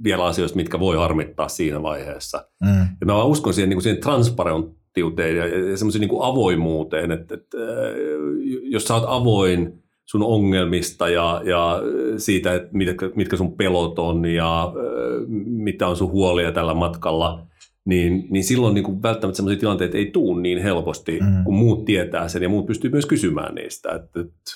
[0.04, 2.48] vielä asioista, mitkä voi harmittaa siinä vaiheessa.
[2.60, 2.88] Mm.
[3.00, 7.34] Ja mä uskon siihen, niin kuin siihen transparenttiuteen ja, ja semmoiseen niin kuin avoimuuteen, että,
[7.34, 7.58] että
[8.62, 11.80] jos sä oot avoin sun ongelmista ja, ja
[12.16, 14.72] siitä, että mitkä, mitkä sun pelot on ja
[15.46, 17.42] mitä on sun huolia tällä matkalla–
[17.86, 21.44] niin, niin silloin niin kuin välttämättä sellaisia tilanteita ei tuu niin helposti, mm.
[21.44, 23.88] kun muut tietää sen ja muut pystyy myös kysymään niistä.
[23.94, 24.52] Että, että,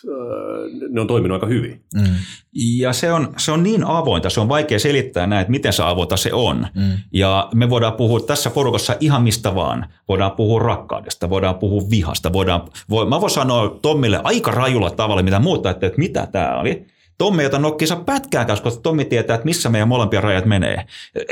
[0.88, 1.84] ne on toiminut aika hyvin.
[1.94, 2.14] Mm.
[2.52, 5.82] Ja se on, se on niin avointa, se on vaikea selittää näin, että miten se
[5.82, 6.66] avointa se on.
[6.74, 6.92] Mm.
[7.12, 9.86] Ja me voidaan puhua tässä porukassa ihan mistä vaan.
[10.08, 12.32] Voidaan puhua rakkaudesta, voidaan puhua vihasta.
[12.32, 16.60] Voidaan, voi, mä voin sanoa Tommille aika rajulla tavalla, mitä muuta, että, että mitä tämä
[16.60, 16.86] oli.
[17.20, 20.84] Tommi, jota nokki saa pätkäänkään, koska Tommi tietää, että missä meidän molempia rajat menee.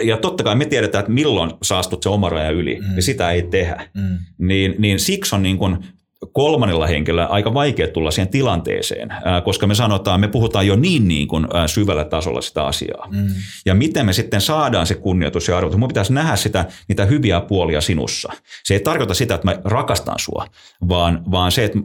[0.02, 2.96] Ja totta kai me tiedetään, että milloin saastut se oma raja yli, mm.
[2.96, 3.88] ja sitä ei tehdä.
[3.94, 4.18] Mm.
[4.38, 5.78] Niin, niin siksi on niin kuin
[6.32, 9.08] kolmannella henkilöllä aika vaikea tulla siihen tilanteeseen,
[9.44, 13.08] koska me sanotaan, me puhutaan jo niin, niin kuin syvällä tasolla sitä asiaa.
[13.10, 13.28] Mm.
[13.66, 15.78] Ja miten me sitten saadaan se kunnioitus ja arvotus.
[15.78, 18.32] Mun pitäisi nähdä sitä, niitä hyviä puolia sinussa.
[18.64, 20.46] Se ei tarkoita sitä, että mä rakastan sua,
[20.88, 21.78] vaan, vaan se, että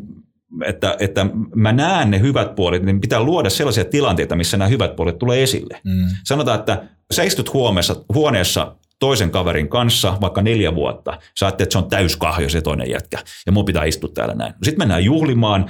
[0.65, 1.25] että, että
[1.55, 5.43] mä näen ne hyvät puolet, niin pitää luoda sellaisia tilanteita, missä nämä hyvät puolet tulee
[5.43, 5.79] esille.
[5.83, 6.07] Mm.
[6.23, 11.19] Sanotaan, että sä istut huoneessa, huoneessa toisen kaverin kanssa vaikka neljä vuotta.
[11.39, 14.53] Sä että se on täyskahjo se toinen jätkä ja mun pitää istua täällä näin.
[14.63, 15.65] Sitten mennään juhlimaan,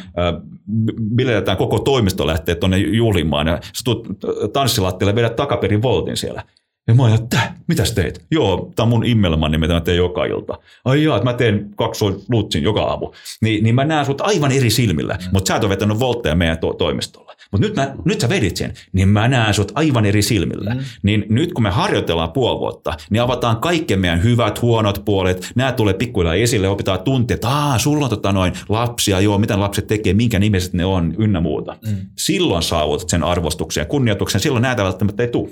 [1.15, 4.07] biletään koko toimisto lähtee tuonne juhlimaan ja sä tulet
[4.53, 6.43] tanssilattialle vedät takaperin voltin siellä.
[6.87, 8.25] Ja mä ajattelin, että mitäs teet?
[8.31, 10.57] Joo, tämä on mun immelmanni, mitä mä teen joka ilta.
[10.85, 13.11] Ai jaa, että mä teen kaksoislutsin joka aamu.
[13.41, 15.29] Ni, niin mä näen sut aivan eri silmillä, mm.
[15.31, 17.33] mutta sä et ole vetänyt voltteja meidän to- toimistolla.
[17.51, 20.73] Mutta nyt, mä, nyt sä vedit sen, niin mä näen sut aivan eri silmillä.
[20.73, 20.79] Mm.
[21.03, 25.51] Niin nyt kun me harjoitellaan puoli vuotta, niin avataan kaikki meidän hyvät, huonot puolet.
[25.55, 29.59] Nämä tulee pikkuhiljaa esille, opitaan tuntia, että Aa, sulla on tota noin lapsia, joo, mitä
[29.59, 31.77] lapset tekee, minkä nimiset ne on, ynnä muuta.
[31.85, 31.97] Mm.
[32.17, 35.49] Silloin saavutat sen arvostuksen ja kunnioituksen, silloin näitä välttämättä ei tule.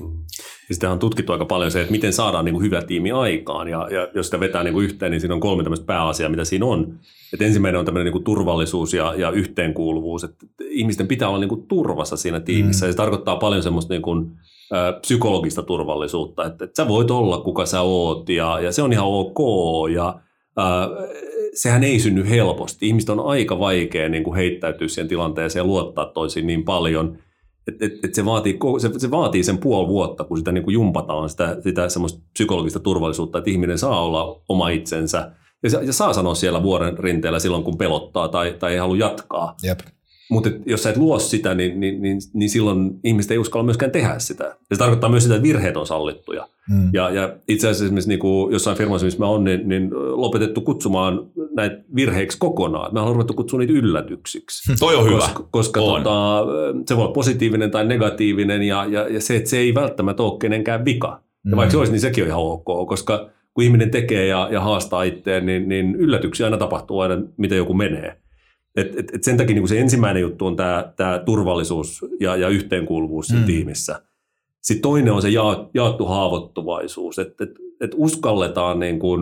[0.72, 3.68] Ja sitä on tutkittu aika paljon se, että miten saadaan niin kuin hyvä tiimi aikaan.
[3.68, 6.46] Ja, ja jos sitä vetää niin kuin yhteen, niin siinä on kolme tämmöistä pääasiaa, mitä
[6.46, 7.00] siinä on.
[7.34, 10.24] Et ensimmäinen on tämmöinen niin kuin turvallisuus ja, ja yhteenkuuluvuus.
[10.24, 12.86] Että ihmisten pitää olla niin kuin turvassa siinä tiimissä.
[12.86, 12.88] Mm.
[12.88, 14.32] Ja se tarkoittaa paljon semmoista niin kuin,
[14.74, 16.46] ä, psykologista turvallisuutta.
[16.46, 19.40] Että, että sä voit olla kuka sä oot ja, ja se on ihan ok.
[19.94, 20.20] Ja
[20.60, 20.64] ä,
[21.54, 22.88] sehän ei synny helposti.
[22.88, 27.18] Ihmiset on aika vaikea niin kuin heittäytyä siihen tilanteeseen ja luottaa toisiin niin paljon–
[27.68, 30.74] et, et, et se, vaatii, se, se vaatii sen puoli vuotta, kun sitä niin kuin
[30.74, 35.32] jumpataan, sitä, sitä semmoista psykologista turvallisuutta, että ihminen saa olla oma itsensä
[35.64, 39.56] ja, ja saa sanoa siellä vuoren rinteellä silloin, kun pelottaa tai, tai ei halua jatkaa.
[39.64, 39.80] Jep.
[40.32, 43.92] Mutta jos sä et luo sitä, niin, niin, niin, niin silloin ihmiset ei uskalla myöskään
[43.92, 44.44] tehdä sitä.
[44.44, 46.48] Ja se tarkoittaa myös sitä, että virheet on sallittuja.
[46.70, 46.90] Mm.
[46.94, 50.62] Ja, ja itse asiassa esimerkiksi niin kuin jossain firmassa, missä mä oon, niin, niin lopetettu
[50.62, 52.94] kutsumaan näitä virheiksi kokonaan.
[52.94, 54.76] Mä olen ruvettu kutsua niitä yllätyksiksi.
[54.80, 55.18] Toi on hyvä.
[55.18, 56.04] Koska, koska on.
[56.04, 56.46] tota,
[56.86, 60.40] se voi olla positiivinen tai negatiivinen ja, ja, ja se, että se ei välttämättä ole
[60.40, 61.22] kenenkään vika.
[61.52, 64.62] Ja vaikka se olisi, niin sekin on ihan ok, koska kun ihminen tekee ja, ja
[64.62, 68.21] haastaa itseään, niin, niin yllätyksiä aina tapahtuu aina, miten joku menee.
[68.76, 72.50] Et, et, et sen takia niin se ensimmäinen juttu on tämä, tämä turvallisuus ja, ja
[72.50, 73.46] yhteenkuuluvuus siinä mm.
[73.46, 74.02] tiimissä.
[74.62, 77.52] Sitten toinen on se ja, jaettu haavoittuvaisuus, että et,
[77.82, 79.22] et uskalletaan niin kuin,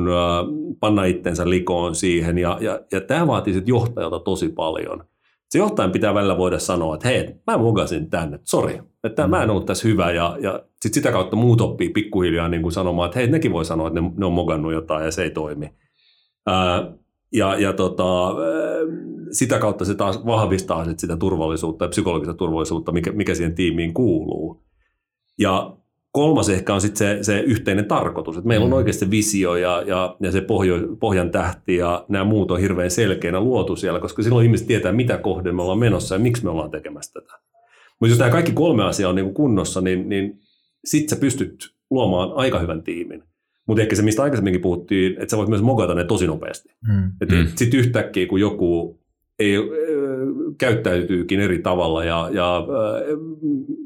[0.80, 5.04] panna itsensä likoon siihen ja, ja, ja tämä vaatii sit johtajalta tosi paljon.
[5.50, 9.30] Se johtajan pitää välillä voida sanoa, että hei, mä mogasin tänne, sori, että mm.
[9.30, 12.72] mä en ollut tässä hyvä ja, ja sit sitä kautta muut oppii pikkuhiljaa niin kuin
[12.72, 15.32] sanomaan, että hei, nekin voi sanoa, että ne, ne on mogannut jotain ja se ei
[15.32, 15.74] toimi.
[16.47, 16.91] Ää,
[17.34, 18.36] ja, ja tota,
[19.32, 23.94] sitä kautta se taas vahvistaa sit sitä turvallisuutta ja psykologista turvallisuutta, mikä, mikä siihen tiimiin
[23.94, 24.64] kuuluu.
[25.40, 25.78] Ja
[26.12, 28.76] kolmas ehkä on sitten se, se yhteinen tarkoitus, että meillä on mm.
[28.76, 32.92] oikeasti se visio ja, ja, ja se pohjo, pohjan tähti ja nämä muut on hirveän
[32.92, 36.50] selkeänä luotu siellä, koska silloin ihmiset tietää, mitä kohden me ollaan menossa ja miksi me
[36.50, 37.40] ollaan tekemässä tätä.
[38.00, 40.40] Mutta jos tämä kaikki kolme asiaa on niin kunnossa, niin, niin
[40.86, 43.24] sitten sä pystyt luomaan aika hyvän tiimin.
[43.68, 46.70] Mutta ehkä se, mistä aikaisemminkin puhuttiin, että sä voit myös mogata ne tosi nopeasti.
[46.88, 47.12] Mm.
[47.38, 47.48] mm.
[47.56, 48.99] Sitten yhtäkkiä, kun joku
[49.40, 49.56] ei,
[50.58, 52.64] käyttäytyykin eri tavalla ja, ja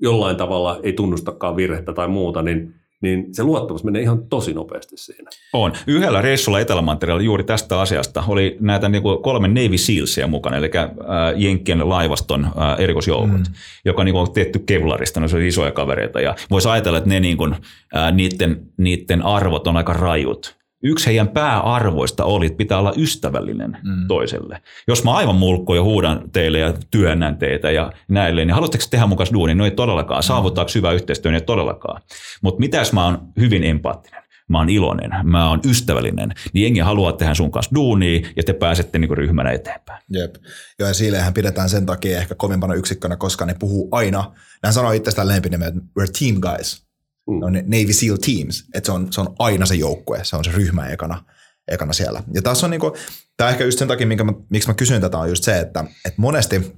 [0.02, 2.74] jollain tavalla ei tunnustakaan virhettä tai muuta, niin
[3.04, 5.30] niin se luottamus menee ihan tosi nopeasti siinä.
[5.54, 5.74] On.
[5.88, 10.72] Yhdellä reissulla Etelämantereella juuri tästä asiasta oli näitä niin kuin kolme Navy Sealsia mukana, eli
[10.76, 10.92] äh,
[11.36, 13.54] Jenkkien laivaston äh, erikoisjoukot, mm.
[13.86, 17.20] joka niin kuin, on tehty Kevlarista, ne on isoja kavereita, ja voisi ajatella, että ne,
[17.20, 17.56] niin kuin,
[17.96, 23.78] äh, niiden, niiden arvot on aika rajut yksi heidän pääarvoista oli, että pitää olla ystävällinen
[23.84, 24.08] mm.
[24.08, 24.62] toiselle.
[24.88, 29.06] Jos mä aivan mulkkoon ja huudan teille ja työnnän teitä ja näille, niin haluatteko tehdä
[29.06, 29.56] mukaan duuni?
[29.56, 30.20] No ei todellakaan.
[30.20, 30.24] Mm.
[30.24, 31.32] Saavuttaako hyvä yhteistyö?
[31.32, 32.02] Niin ei todellakaan.
[32.42, 34.24] Mutta mitä jos mä oon hyvin empaattinen?
[34.50, 38.54] Mä oon iloinen, mä oon ystävällinen, niin jengi haluaa tehdä sun kanssa duunia ja te
[38.54, 40.04] pääsette niinku ryhmänä eteenpäin.
[40.10, 40.36] Jep.
[40.80, 44.32] Joo, ja Siilehän pidetään sen takia ehkä kovimpana yksikkönä, koska ne puhuu aina.
[44.64, 46.86] Nämä sanoo itsestään lempinimen, että we're team guys.
[47.28, 47.42] Mm.
[47.42, 50.52] on Navy SEAL Teams, että se on, se on aina se joukkue, se on se
[50.52, 51.24] ryhmä ekana,
[51.68, 52.24] ekana siellä.
[52.34, 52.96] Ja tässä on niinku,
[53.38, 55.86] tämä ehkä just sen takia, minkä mä, miksi mä kysyn tätä, on just se, että,
[56.06, 56.76] että monesti,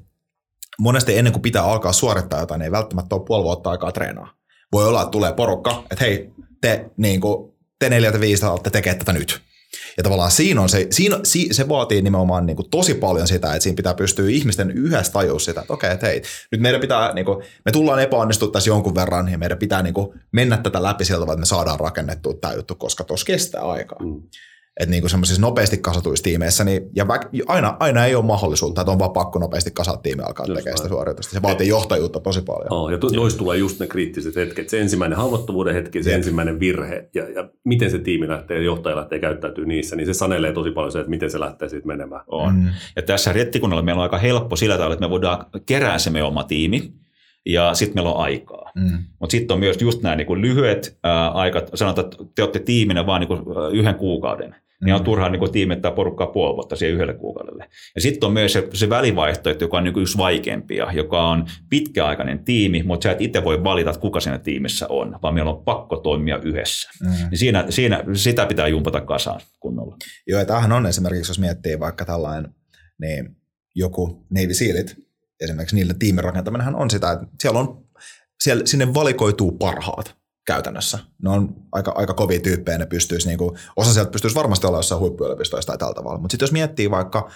[0.79, 4.33] monesti ennen kuin pitää alkaa suorittaa jotain, niin ei välttämättä ole puoli vuotta aikaa treenaa.
[4.71, 6.31] Voi olla, että tulee porukka, että hei,
[6.61, 9.41] te, niin kuin, te neljältä viistä olette tekemään tätä nyt.
[9.97, 11.19] Ja tavallaan siinä on se, siinä,
[11.51, 15.39] se vaatii nimenomaan niin kuin tosi paljon sitä, että siinä pitää pystyä ihmisten yhdessä tajua
[15.39, 16.21] sitä, että okei, että hei,
[16.51, 19.93] nyt meidän pitää, niin kuin, me tullaan epäonnistua tässä jonkun verran ja meidän pitää niin
[19.93, 23.99] kuin, mennä tätä läpi sieltä, että me saadaan rakennettua tämä juttu, koska tuossa kestää aikaa.
[24.03, 24.21] Mm
[24.80, 28.91] että niin semmoisissa nopeasti kasatuissa tiimeissä, niin, ja väk, aina, aina ei ole mahdollisuutta, että
[28.91, 31.34] on vaan pakko nopeasti kasata tiimi alkaa tekemään sitä suoritusta.
[31.34, 32.73] Se vaatii johtajuutta tosi paljon.
[32.73, 36.17] Oh, ja noista tulee just ne kriittiset hetket, se ensimmäinen haavoittuvuuden hetki, se Jep.
[36.17, 40.53] ensimmäinen virhe, ja, ja miten se tiimi lähtee, johtaja lähtee käyttäytyy niissä, niin se sanelee
[40.53, 42.21] tosi paljon se, että miten se lähtee sitten menemään.
[42.28, 42.55] On.
[42.55, 42.69] Mm.
[42.95, 46.28] Ja tässä rettikunnalla meillä on aika helppo sillä tavalla, että me voidaan kerää se meidän
[46.28, 46.93] oma tiimi,
[47.45, 48.71] ja sitten meillä on aikaa.
[48.76, 48.97] Mm.
[49.19, 53.05] Mutta sitten on myös just nämä niin lyhyet ää, aikat, sanotaan, että te olette tiiminä
[53.05, 53.39] vain niin
[53.71, 55.05] yhden kuukauden niin on mm.
[55.05, 57.69] turhaa niin tiimittää porukkaa puoli vuotta siihen yhdelle kuukaudelle.
[57.95, 62.43] Ja sitten on myös se, se välivaihtoehto, joka on niin yksi vaikeampia, joka on pitkäaikainen
[62.43, 65.63] tiimi, mutta sä et itse voi valita, että kuka siinä tiimissä on, vaan meillä on
[65.63, 66.89] pakko toimia yhdessä.
[67.03, 67.09] Mm.
[67.30, 69.97] Niin siinä, siinä, sitä pitää jumpata kasaan kunnolla.
[70.28, 72.55] Joo, ja tämähän on esimerkiksi, jos miettii vaikka tällainen,
[73.01, 73.36] niin
[73.76, 74.95] joku Navy Sealit,
[75.41, 77.86] esimerkiksi niille tiimin rakentaminenhan on sitä, että siellä on,
[78.43, 80.15] siellä, sinne valikoituu parhaat
[80.45, 80.99] käytännössä.
[81.23, 84.77] Ne on aika, aika kovia tyyppejä, ne pystyisi, niin kuin, osa sieltä pystyisi varmasti olla
[84.77, 86.19] jossain huippuyliopistoissa tai tällä tavalla.
[86.19, 87.29] Mutta sitten jos miettii vaikka,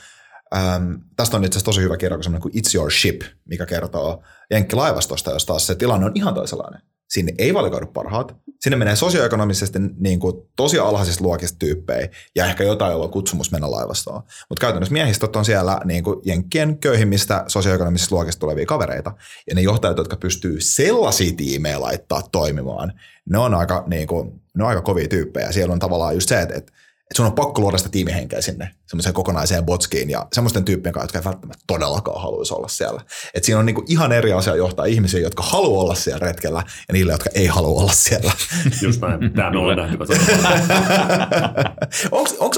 [0.55, 5.31] äm, tästä on itse asiassa tosi hyvä kirja kuin It's Your Ship, mikä kertoo Jenkkilaivastosta,
[5.31, 6.81] jos taas se tilanne on ihan toisenlainen.
[7.09, 8.35] Sinne ei valikoidu parhaat.
[8.59, 13.51] Sinne menee sosioekonomisesti niin kuin, tosi alhaisista luokista tyyppejä ja ehkä jotain, jolla on kutsumus
[13.51, 14.23] mennä laivastoon.
[14.49, 19.11] Mutta käytännössä miehistöt on siellä niin kuin, jenkkien köyhimmistä sosioekonomisista luokista tulevia kavereita.
[19.47, 22.93] Ja ne johtajat, jotka pystyy sellaisia tiimejä laittaa toimimaan,
[23.29, 25.51] ne on aika, niin kuin, ne on aika kovia tyyppejä.
[25.51, 26.71] Siellä on tavallaan just se, että, että
[27.09, 31.05] että sun on pakko luoda sitä tiimihenkeä sinne semmoiseen kokonaiseen botskiin ja semmoisten tyyppien kanssa,
[31.05, 33.01] jotka ei välttämättä todellakaan haluaisi olla siellä.
[33.33, 36.93] Et siinä on niinku ihan eri asia johtaa ihmisiä, jotka haluaa olla siellä retkellä ja
[36.93, 38.31] niille, jotka ei halua olla siellä.
[38.81, 39.33] Just näin.
[39.33, 39.97] Tämä me ollaan nähty.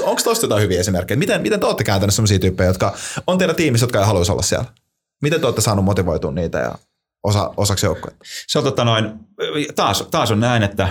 [0.02, 1.18] Onko tuosta jotain hyviä esimerkkejä?
[1.18, 2.94] Miten, miten te olette kääntäneet sellaisia tyyppejä, jotka
[3.26, 4.66] on teidän tiimissä, jotka ei haluaisi olla siellä?
[5.22, 6.74] Miten te olette saaneet motivoitua niitä ja
[7.22, 8.24] osa, osaksi joukkuetta?
[8.46, 9.10] Se on tota noin,
[9.74, 10.88] taas, taas on näin, että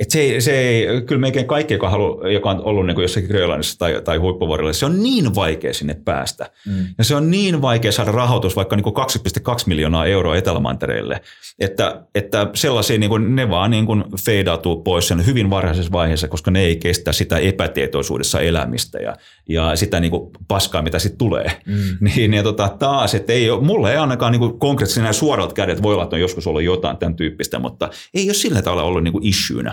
[0.00, 3.28] et se, ei, se ei, kyllä melkein kaikki, joka, halu, joka on ollut niin jossakin
[3.28, 6.50] Grönlannissa tai, tai huippuvuorilla, se on niin vaikea sinne päästä.
[6.66, 6.86] Mm.
[6.98, 8.92] Ja se on niin vaikea saada rahoitus vaikka niin 2,2
[9.66, 11.20] miljoonaa euroa Etelämantereille,
[11.58, 16.28] että, että sellaisia niin kuin, ne vaan niin kuin feidautuu pois sen hyvin varhaisessa vaiheessa,
[16.28, 19.16] koska ne ei kestä sitä epätietoisuudessa elämistä ja,
[19.48, 21.50] ja sitä niin kuin paskaa, mitä sitten tulee.
[21.66, 21.76] Mm.
[22.16, 25.82] Niin, ja tota, taas, että ei ole, mulle ei ainakaan niin kuin konkreettisesti suorat kädet,
[25.82, 29.04] voi olla, että on joskus ollut jotain tämän tyyppistä, mutta ei ole sillä tavalla ollut
[29.04, 29.72] niin kuin issuena.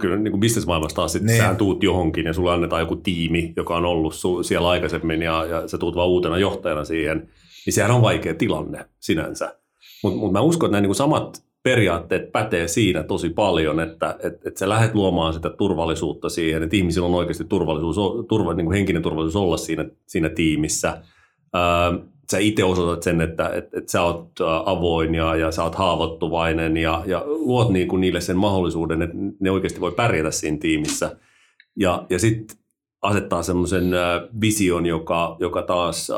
[0.00, 1.42] Kyllä niin kuin bisnesmaailmassa taas, että niin.
[1.42, 5.44] sä tuut johonkin ja sulle annetaan joku tiimi, joka on ollut su- siellä aikaisemmin ja,
[5.44, 7.28] ja sä tuut vaan uutena johtajana siihen,
[7.66, 9.58] niin sehän on vaikea tilanne sinänsä.
[10.02, 14.46] Mutta mut mä uskon, että nämä niin samat periaatteet pätee siinä tosi paljon, että et,
[14.46, 18.76] et sä lähdet luomaan sitä turvallisuutta siihen, että ihmisillä on oikeasti turvallisuus, turva, niin kuin
[18.76, 21.02] henkinen turvallisuus olla siinä, siinä tiimissä.
[21.54, 24.30] Öö, sä itse osoitat sen, että, että, että sä oot
[24.64, 29.16] avoin ja, ja sä oot haavoittuvainen ja, ja luot niin kuin niille sen mahdollisuuden, että
[29.40, 31.16] ne oikeasti voi pärjätä siinä tiimissä.
[31.76, 32.56] Ja, ja sitten
[33.02, 33.90] asettaa semmoisen
[34.40, 36.16] vision, joka, joka taas äh,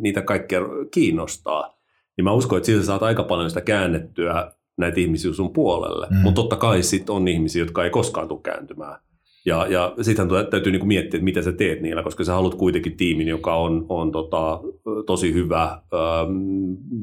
[0.00, 1.80] niitä kaikkia kiinnostaa.
[2.16, 6.06] Niin mä uskon, että siitä saat aika paljon sitä käännettyä näitä ihmisiä sun puolelle.
[6.10, 6.16] Mm.
[6.16, 9.00] Mutta totta kai sit on ihmisiä, jotka ei koskaan tule kääntymään.
[9.46, 12.96] Ja, ja sitten täytyy niin miettiä, että mitä sä teet niillä, koska sä haluat kuitenkin
[12.96, 14.60] tiimin, joka on, on tota,
[15.06, 16.32] tosi hyvä, ähm,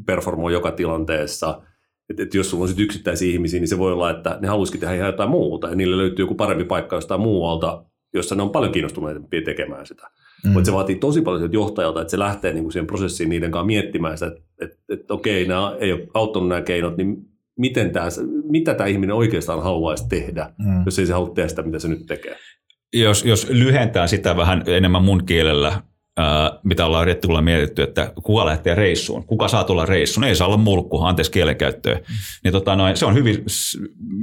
[0.06, 1.62] performoi joka tilanteessa.
[2.10, 4.82] Et, et jos sulla on sit yksittäisiä ihmisiä, niin se voi olla, että ne haluaisikin
[4.82, 7.84] tehdä ihan jotain muuta, ja niille löytyy joku parempi paikka jostain muualta,
[8.14, 10.10] jossa ne on paljon kiinnostuneempia tekemään sitä.
[10.46, 10.52] Mm.
[10.52, 14.18] Mutta se vaatii tosi paljon johtajalta, että se lähtee niinku siihen prosessiin niiden kanssa miettimään
[14.18, 17.18] sitä, että et, et, okei, nämä ei ole auttanut nämä keinot, niin
[17.58, 18.08] miten tämä,
[18.52, 20.86] mitä tämä ihminen oikeastaan haluaisi tehdä, mm.
[20.86, 22.36] jos ei se halua tehdä sitä, mitä se nyt tekee.
[22.94, 25.82] Jos, jos lyhentää sitä vähän enemmän mun kielellä,
[26.64, 30.58] mitä ollaan rettikulla mietitty, että kuka lähtee reissuun, kuka saa tulla reissuun, ei saa olla
[30.58, 31.96] mulkku, anteeksi kielenkäyttöä.
[31.96, 32.02] Mm.
[32.44, 33.44] Niin tota noin, se on hyvin,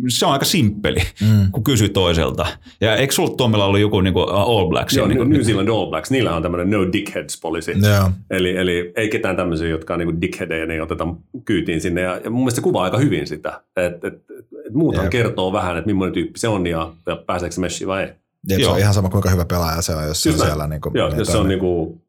[0.08, 1.50] se on aika simppeli, mm.
[1.52, 2.46] kun kysyy toiselta.
[2.80, 4.96] Ja eikö sulla Tomilla ollut joku niin kuin All Blacks?
[4.96, 7.72] Joo, niin New Zealand All Blacks, niillä on tämmöinen no dickheads policy.
[7.84, 8.12] Yeah.
[8.30, 12.00] Eli, eli ei ketään tämmöisiä, jotka on niin dickheadeja, niin otetaan kyytiin sinne.
[12.00, 15.10] Ja, ja mun mielestä se kuvaa aika hyvin sitä, että et, et muuthan yep.
[15.10, 18.23] kertoo vähän, että millainen tyyppi se on ja, ja pääseekö se vai ei.
[18.48, 20.66] Jep, se on ihan sama kuinka hyvä pelaaja se on, jos se on siellä.
[20.66, 22.02] Niin kuin, Joo, jos se on niin kuin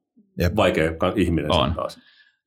[0.55, 1.73] vaikea ihminen on.
[1.75, 1.97] taas.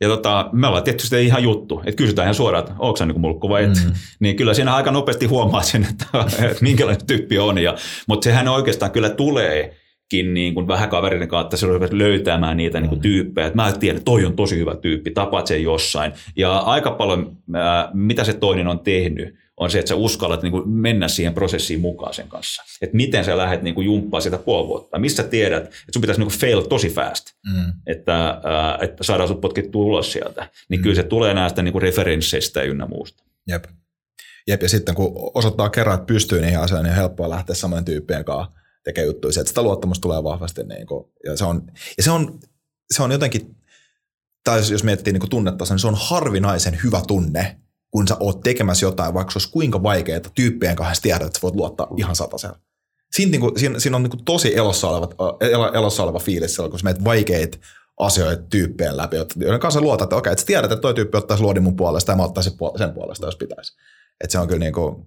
[0.00, 3.48] Ja tota, me ollaan tietysti ihan juttu, että kysytään ihan suoraan, että onko niin mulkku
[3.48, 3.70] vai et.
[3.84, 3.92] Mm.
[4.20, 6.06] Niin kyllä siinä aika nopeasti huomaa sen, että,
[6.50, 7.58] että minkälainen tyyppi on.
[7.58, 7.74] Ja,
[8.06, 9.77] mutta sehän oikeastaan kyllä tulee
[10.12, 13.02] niin kuin vähän kaverinen kautta se löytämään niitä niin kuin mm.
[13.02, 13.46] tyyppejä.
[13.46, 16.12] Että mä tiedän, että toi on tosi hyvä tyyppi, tapaat sen jossain.
[16.36, 17.36] Ja aika paljon,
[17.92, 21.80] mitä se toinen on tehnyt, on se, että sä uskallat niin kuin mennä siihen prosessiin
[21.80, 22.62] mukaan sen kanssa.
[22.82, 24.98] Että miten sä lähdet niin kuin jumppaa sitä puoli vuotta.
[24.98, 27.72] Missä tiedät, että sun pitäisi niin kuin fail tosi fast, mm.
[27.86, 30.50] että, äh, että saadaan sut potkittua ulos sieltä.
[30.68, 30.82] Niin mm.
[30.82, 33.24] kyllä se tulee näistä niin kuin referensseistä ynnä muusta.
[33.48, 33.64] Jep.
[34.46, 37.84] Jep, ja sitten kun osoittaa kerran, että pystyy niihin asioihin, niin on helppoa lähteä samojen
[37.84, 38.57] tyyppien kanssa
[38.88, 39.30] tekemään juttuja.
[39.30, 40.62] Että sitä luottamusta tulee vahvasti.
[40.62, 41.62] Niin kuin, ja se on,
[41.96, 42.40] ja se on,
[42.90, 43.56] se on jotenkin,
[44.44, 47.60] tai jos miettii niin tunnetta, niin se on harvinaisen hyvä tunne,
[47.90, 51.42] kun sä oot tekemässä jotain, vaikka se olisi kuinka vaikeaa tyyppien kanssa tiedät, että sä
[51.42, 52.58] voit luottaa ihan satasella.
[53.12, 55.38] Siinä, niin kuin, siinä, siinä on niin kuin tosi elossa oleva,
[55.74, 57.58] elossa oleva fiilis silloin, kun sä meet vaikeita
[57.98, 61.42] asioita tyyppien läpi, joiden kanssa luotat, että okei, että sä tiedät, että toi tyyppi ottaisi
[61.42, 63.72] luodin mun puolesta ja mä ottaisin sen puolesta, jos pitäisi.
[64.20, 65.06] Että se on kyllä niin kuin,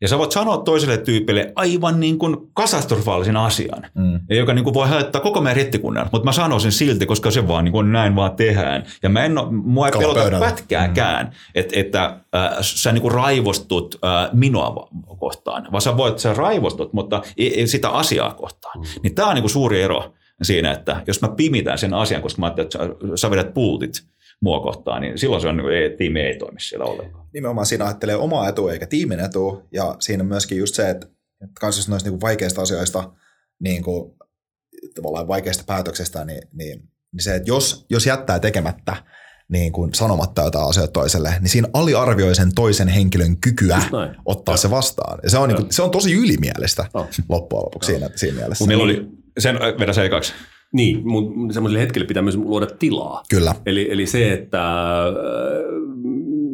[0.00, 4.20] ja sä voit sanoa toiselle tyypille aivan niin kuin katastrofaalisen asian, mm.
[4.30, 6.08] joka niin kuin voi haittaa koko meidän rettikunnan.
[6.12, 8.84] Mutta mä sanoisin silti, koska se vaan niin kuin näin vaan tehdään.
[9.02, 10.46] Ja mä en mua ei pelota pöydällä.
[10.46, 11.32] pätkääkään, mm.
[11.54, 14.88] että, että äh, sä niin kuin raivostut äh, minua
[15.18, 15.68] kohtaan.
[15.72, 18.78] Vaan sä voit, sä raivostut, mutta ei, ei sitä asiaa kohtaan.
[18.78, 18.86] Mm.
[19.02, 22.40] Niin tää on niin kuin suuri ero siinä, että jos mä pimitän sen asian, koska
[22.40, 23.92] mä ajattelin, että sä, sä vedät pultit,
[24.40, 27.26] mua kohtaan, niin silloin se on, niin ei, tiimi ei toimi siellä ollenkaan.
[27.34, 31.06] Nimenomaan siinä ajattelee omaa etua eikä tiimin etua, ja siinä myöskin just se, että,
[31.42, 33.12] että kans jos noista niin vaikeista asioista,
[33.60, 34.12] niin kuin,
[34.94, 36.78] tavallaan vaikeista päätöksistä, niin, niin,
[37.12, 38.96] niin se, että jos, jos jättää tekemättä,
[39.48, 43.82] niin kuin sanomatta jotain asioita toiselle, niin siinä aliarvioi sen toisen henkilön kykyä
[44.24, 44.56] ottaa ja.
[44.56, 45.18] se vastaan.
[45.22, 47.08] Ja se on, niin kuin, se on tosi ylimielistä oh.
[47.28, 48.66] loppujen lopuksi siinä, siinä mielessä.
[48.66, 50.32] Meillä oli, sen vedä se kaksi.
[50.72, 53.22] Niin, mutta semmoiselle hetkelle pitää myös luoda tilaa.
[53.30, 53.54] Kyllä.
[53.66, 54.62] Eli, eli se, että
[55.06, 55.14] äh,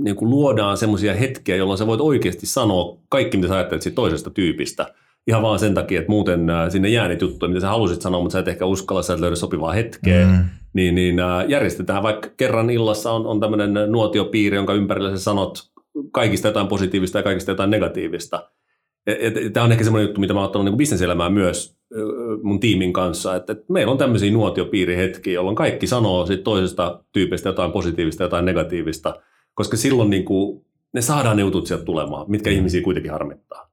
[0.05, 3.97] niin kuin luodaan semmoisia hetkiä, jolloin sä voit oikeasti sanoa kaikki, mitä sä ajattelet siitä
[3.97, 4.95] toisesta tyypistä.
[5.27, 8.21] Ihan vaan sen takia, että muuten äh, sinne jää niitä juttuja, mitä sä halusit sanoa,
[8.21, 10.27] mutta sä et ehkä uskalla, sä et löydä sopivaa hetkeä.
[10.27, 10.45] Mm.
[10.73, 15.71] Niin, niin äh, järjestetään vaikka kerran illassa on, on tämmöinen nuotiopiiri, jonka ympärillä sä sanot
[16.12, 18.51] kaikista jotain positiivista ja kaikista jotain negatiivista.
[19.53, 21.77] Tämä on ehkä semmoinen juttu, mitä mä oon ottanut niin bisneselämään myös
[22.43, 27.49] mun tiimin kanssa, että, että meillä on tämmöisiä nuotiopiirihetkiä, jolloin kaikki sanoo sit toisesta tyypistä
[27.49, 29.17] jotain positiivista, jotain negatiivista,
[29.55, 32.57] koska silloin niin kuin, ne saadaan ne jutut sieltä tulemaan, mitkä mm.
[32.57, 33.71] ihmisiä kuitenkin harmittaa.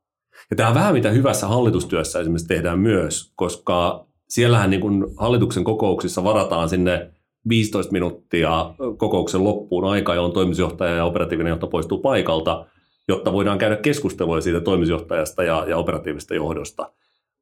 [0.50, 5.64] Ja tämä on vähän mitä hyvässä hallitustyössä esimerkiksi tehdään myös, koska siellähän niin kuin hallituksen
[5.64, 7.12] kokouksissa varataan sinne
[7.50, 12.66] 15 minuuttia kokouksen loppuun aikaa, jolloin toimitusjohtaja ja operatiivinen johto poistuu paikalta,
[13.08, 16.91] jotta voidaan käydä keskustelua siitä toimitusjohtajasta ja, ja operatiivisesta johdosta.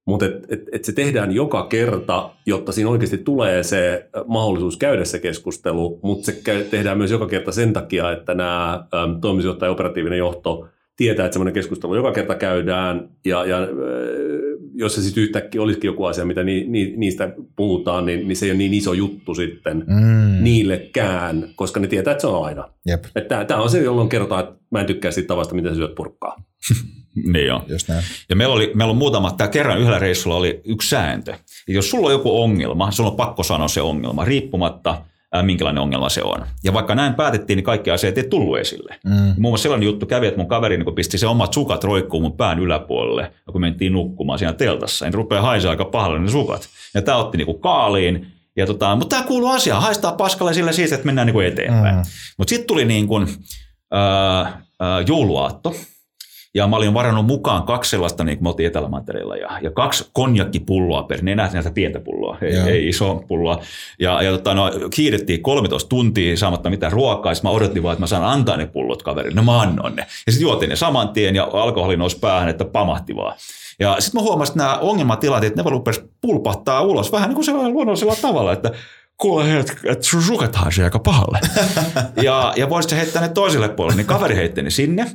[0.05, 5.05] Mutta et, et, et se tehdään joka kerta, jotta siinä oikeasti tulee se mahdollisuus käydä
[5.05, 8.87] se keskustelu, mutta se käy, tehdään myös joka kerta sen takia, että nämä
[9.21, 13.57] toimitusjohtaja ja operatiivinen johto tietää, että semmoinen keskustelu joka kerta käydään, ja, ja
[14.81, 18.45] jos se sitten yhtäkkiä olisikin joku asia, mitä ni, ni, niistä puhutaan, niin, niin se
[18.45, 20.43] ei ole niin iso juttu sitten mm.
[20.43, 22.69] niillekään, koska ne tietää, että se on aina.
[23.47, 26.35] Tämä on se, jolloin kerrotaan, että mä en tykkää siitä tavasta, miten sä syöt purkkaa.
[27.33, 27.63] Niin joo.
[27.67, 28.03] Just näin.
[28.29, 31.31] Ja meillä, oli, meillä on muutama, tämä kerran yhdellä reissulla oli yksi sääntö.
[31.67, 35.01] Ja jos sulla on joku ongelma, sulla on pakko sanoa se ongelma, riippumatta
[35.31, 36.45] ää, minkälainen ongelma se on.
[36.63, 38.99] Ja vaikka näin päätettiin, niin kaikki asiat ei tullut esille.
[39.05, 39.11] Mm.
[39.13, 42.37] Muun muassa sellainen juttu kävi, että mun kaveri niin pisti se omat sukat roikkuun mun
[42.37, 45.05] pään yläpuolelle, kun mentiin nukkumaan siinä teltassa.
[45.05, 46.69] Niin rupeaa haisee aika pahalle ne sukat.
[46.93, 48.27] Ja tämä otti niin kaaliin.
[48.55, 51.95] Ja tota, mutta tämä kuuluu asiaan, haistaa paskalle sille siitä, että mennään niin kuin eteenpäin.
[51.95, 52.03] Mm.
[52.37, 53.27] Mutta sitten tuli niin kuin,
[53.93, 54.53] äh, äh,
[55.07, 55.75] jouluaatto,
[56.53, 60.09] ja mä olin varannut mukaan kaksi sellaista, niin kuin me oltiin Etelämantereella, ja, ja kaksi
[60.13, 63.59] konjakkipulloa per nenä, näitä pientä pulloa, ei, ei iso pulloa.
[63.99, 68.07] Ja, ja tota, no, kiirettiin 13 tuntia saamatta mitään ruokaa, mä odotin vaan, että mä
[68.07, 69.35] saan antaa ne pullot kaverille.
[69.35, 70.05] No mä annoin ne.
[70.25, 73.35] Ja sitten juotin ne saman tien, ja alkoholi nousi päähän, että pamahti vaan.
[73.79, 77.73] Ja sitten mä huomasin, että nämä ongelmatilanteet, ne rupesi pulpahtaa ulos vähän niin kuin sellainen
[77.73, 78.71] luonnollisella tavalla, että
[79.21, 81.39] kuule, että et sun sukat aika pahalle.
[82.23, 85.05] ja, ja voisit heittää ne toiselle puolelle, niin kaveri heitti ne sinne.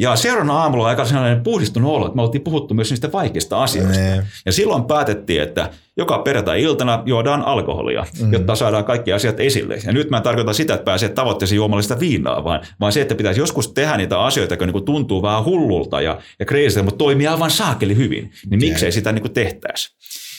[0.00, 4.02] Ja seuraavana aamulla aika sellainen puhdistunut olo, että me oltiin puhuttu myös niistä vaikeista asioista.
[4.02, 4.24] Nee.
[4.46, 8.32] Ja silloin päätettiin, että joka perjantai-iltana juodaan alkoholia, mm.
[8.32, 9.78] jotta saadaan kaikki asiat esille.
[9.86, 13.14] Ja nyt mä en tarkoita sitä, että pääsee tavoitteeseen juomallista viinaa, vaan, vaan se, että
[13.14, 17.26] pitäisi joskus tehdä niitä asioita, jotka niin tuntuu vähän hullulta ja, ja kreisistä, mutta toimii
[17.26, 18.32] aivan saakeli hyvin.
[18.50, 19.90] Niin miksei sitä niin tehtäisi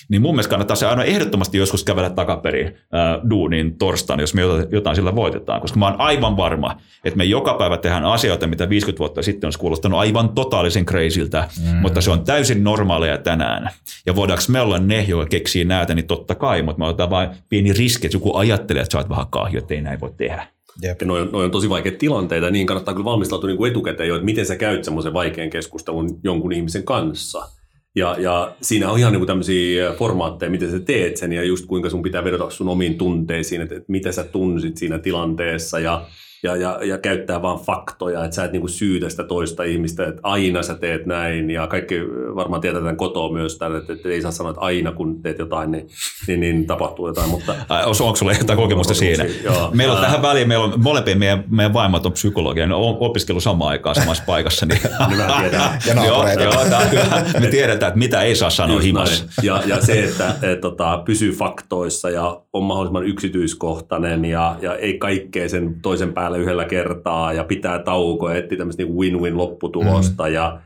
[0.10, 4.42] niin mun mielestä kannattaa se aina ehdottomasti joskus kävellä takaperin ää, duunin torstaina, jos me
[4.72, 8.70] jotain sillä voitetaan, koska mä oon aivan varma, että me joka päivä tehdään asioita, mitä
[8.70, 11.78] 50 vuotta sitten on kuulostanut aivan totaalisen crazyltä, mm.
[11.78, 13.70] mutta se on täysin normaalia tänään.
[14.06, 17.30] Ja voidaanko me olla ne, jotka keksii näitä, niin totta kai, mutta me otetaan vain
[17.50, 20.48] pieni riski, että joku ajattelee, että sä oot vähän kahjo, että ei näin voi tehdä.
[20.82, 21.02] Jep.
[21.02, 24.10] Ja noi on, noi on tosi vaikeita tilanteita, niin kannattaa kyllä valmistautua niin kuin etukäteen
[24.10, 27.46] jo, että miten sä käyt semmoisen vaikean keskustelun jonkun ihmisen kanssa–
[27.96, 31.90] ja, ja siinä on ihan niin tämmöisiä formaatteja, miten sä teet sen ja just kuinka
[31.90, 35.80] sun pitää vedota sun omiin tunteisiin, että, että mitä sä tunsit siinä tilanteessa.
[35.80, 36.06] Ja
[36.44, 40.22] ja, ja, ja käyttää vain faktoja, että sä et niinku syytä sitä toista ihmistä, että
[40.24, 42.00] aina sä teet näin ja kaikki
[42.36, 45.40] varmaan tietää tämän kotoa myös tämän, että, että ei saa sanoa, että aina kun teet
[45.40, 45.88] jotain, niin,
[46.28, 47.30] niin, niin tapahtuu jotain.
[47.30, 49.26] Mutta, Ai, onko sulla jotain kokemusta siinä?
[49.44, 49.72] Joo.
[49.74, 53.44] Meillä on tähän väliin, meillä on molempia meidän, meidän vaimot on psykologia, ne on opiskellut
[53.44, 54.66] samaan aikaan samassa paikassa.
[54.66, 54.82] Niin,
[55.88, 56.44] ja naapureita.
[56.44, 56.54] joo,
[56.94, 59.26] joo, me tiedetään, että mitä ei saa sanoa himassa.
[59.44, 64.98] Ja, ja se, että et, tota, pysyy faktoissa ja on mahdollisimman yksityiskohtainen ja, ja ei
[64.98, 70.24] kaikkea sen toisen päälle yhdellä kertaa ja pitää taukoa ja etsiä tämmöistä niin win-win lopputulosta
[70.24, 70.34] mm.
[70.34, 70.62] ja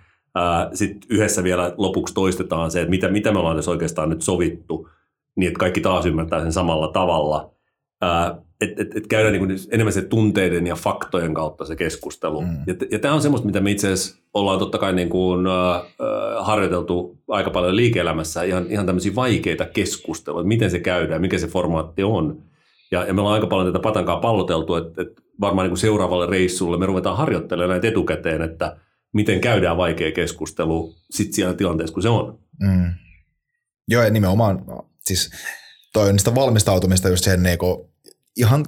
[0.74, 4.90] sitten yhdessä vielä lopuksi toistetaan se, että mitä, mitä me ollaan tässä oikeastaan nyt sovittu,
[5.36, 7.52] niin että kaikki taas ymmärtää sen samalla tavalla.
[8.62, 12.42] Että et, et käydään niin enemmän se tunteiden ja faktojen kautta se keskustelu.
[12.42, 12.58] Mm.
[12.68, 15.84] Ja, ja tämä on semmoista, mitä me itse asiassa ollaan totta kai niin kuin, äh,
[16.40, 22.04] harjoiteltu aika paljon liike-elämässä, ihan, ihan tämmöisiä vaikeita keskusteluja, miten se käydään, mikä se formaatti
[22.04, 22.38] on.
[22.92, 26.26] Ja, ja me ollaan aika paljon tätä patankaa palloteltu, että, että varmaan niin kuin seuraavalle
[26.26, 28.78] reissulle me ruvetaan harjoittelemaan näitä etukäteen, että
[29.14, 32.40] miten käydään vaikea keskustelu sit siellä tilanteessa, kun se on.
[32.60, 32.94] Mm.
[33.88, 34.66] Joo, ja nimenomaan,
[35.02, 35.32] siis
[35.94, 37.90] toi on sitä valmistautumista just siihen niin kuin,
[38.38, 38.66] ihan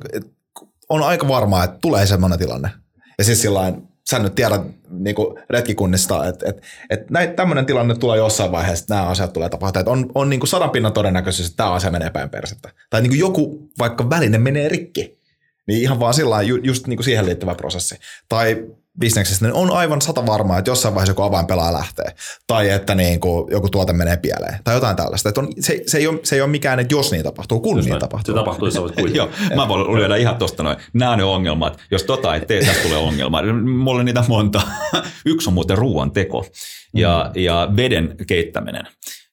[0.89, 2.69] on aika varmaa, että tulee semmoinen tilanne.
[3.17, 5.15] Ja siis sillain, sä nyt tiedät niin
[5.49, 9.79] retkikunnista, että, että, että tämmöinen tilanne tulee jossain vaiheessa, että nämä asiat tulee tapahtua.
[9.79, 12.71] Että on, on niin kuin sadan pinnan todennäköisyys, että tämä asia menee päin persettä.
[12.89, 15.24] Tai niin kuin joku vaikka väline menee rikki.
[15.67, 17.95] Niin ihan vaan sillä ju, just niin kuin siihen liittyvä prosessi.
[18.29, 18.65] Tai
[18.99, 22.15] bisneksessä, niin on aivan sata varmaa, että jossain vaiheessa joku avainpelaaja lähtee.
[22.47, 24.59] Tai että niin kuin joku tuote menee pieleen.
[24.63, 25.29] Tai jotain tällaista.
[25.29, 27.77] Että on, se, se, ei ole, se ei ole mikään, että jos niin tapahtuu, kun
[27.77, 28.33] niin tapahtuu.
[28.33, 29.15] Se tapahtuu, se kuitenkin.
[29.19, 30.77] Joo, mä voin lyödä ihan tosta noin.
[30.93, 31.79] Nämä on ne ongelmat.
[31.91, 33.41] Jos tota ei tee, tästä tulee ongelma.
[33.63, 34.61] Mulla on niitä monta.
[35.25, 36.45] Yksi on muuten ruoan teko
[36.93, 37.41] ja, mm.
[37.41, 38.83] ja veden keittäminen.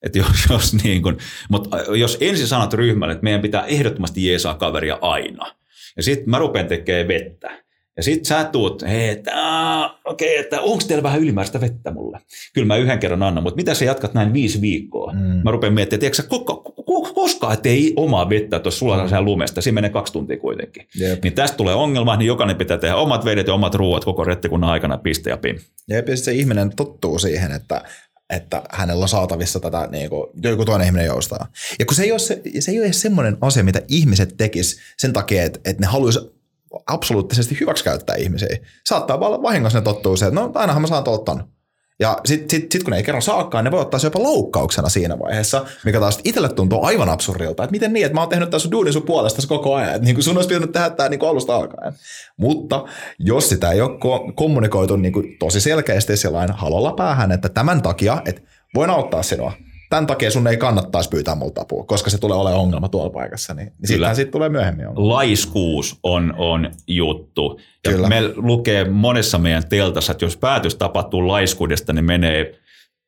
[0.02, 1.16] Että jos, jos, niin kun,
[1.50, 5.54] mutta jos ensin sanot ryhmälle, että meidän pitää ehdottomasti jeesaa kaveria aina,
[5.96, 7.62] ja sitten mä rupean tekemään vettä,
[7.96, 9.32] ja sit sä tuut, että
[10.04, 12.18] okei, okay, että onko teillä vähän ylimääräistä vettä mulle?
[12.54, 15.12] Kyllä mä yhden kerran annan, mutta mitä sä jatkat näin viisi viikkoa?
[15.12, 15.40] Mm.
[15.44, 19.24] Mä rupean miettimään, että koko, koskaan ettei omaa vettä tuossa sulassa mm.
[19.24, 20.86] lumesta, siinä menee kaksi tuntia kuitenkin.
[21.00, 21.22] Jep.
[21.22, 24.70] Niin tästä tulee ongelma, niin jokainen pitää tehdä omat vedet ja omat ruuat koko rettikunnan
[24.70, 25.56] aikana, piste ja pim.
[25.88, 27.82] Jep, ja se ihminen tottuu siihen, että
[28.32, 31.46] että hänellä on saatavissa tätä, niin kuin, joku toinen ihminen joustaa.
[31.78, 35.12] Ja kun se ei ole, se, se ei ole semmoinen asia, mitä ihmiset tekis sen
[35.12, 36.20] takia, että, että ne haluaisi
[36.86, 38.58] absoluuttisesti hyväksikäyttää ihmisiä.
[38.86, 41.44] Saattaa olla vahingossa ne tottuu se, että no ainahan mä saan tuolta
[42.02, 44.88] ja sitten sit, sit kun ne ei kerran saakaan, ne voi ottaa se jopa loukkauksena
[44.88, 47.64] siinä vaiheessa, mikä taas itselle tuntuu aivan absurdilta.
[47.64, 49.94] Että miten niin, että mä oon tehnyt tässä duunin sun puolesta koko ajan.
[49.94, 51.92] Että niin kuin sun olisi pitänyt tehdä tämä niin alusta alkaen.
[52.36, 52.84] Mutta
[53.18, 53.98] jos sitä ei ole
[54.34, 58.42] kommunikoitu niin kuin tosi selkeästi sellainen halolla päähän, että tämän takia, että
[58.74, 59.52] voin auttaa sinua,
[59.92, 63.54] tämän takia sun ei kannattaisi pyytää multa apua, koska se tulee olemaan ongelma tuolla paikassa,
[63.54, 65.08] niin, niin sittenhän siitä tulee myöhemmin ongelma.
[65.08, 67.60] Laiskuus on, on juttu.
[67.84, 68.08] Ja Kyllä.
[68.08, 72.58] me lukee monessa meidän teltassa, että jos päätös tapahtuu laiskuudesta, niin menee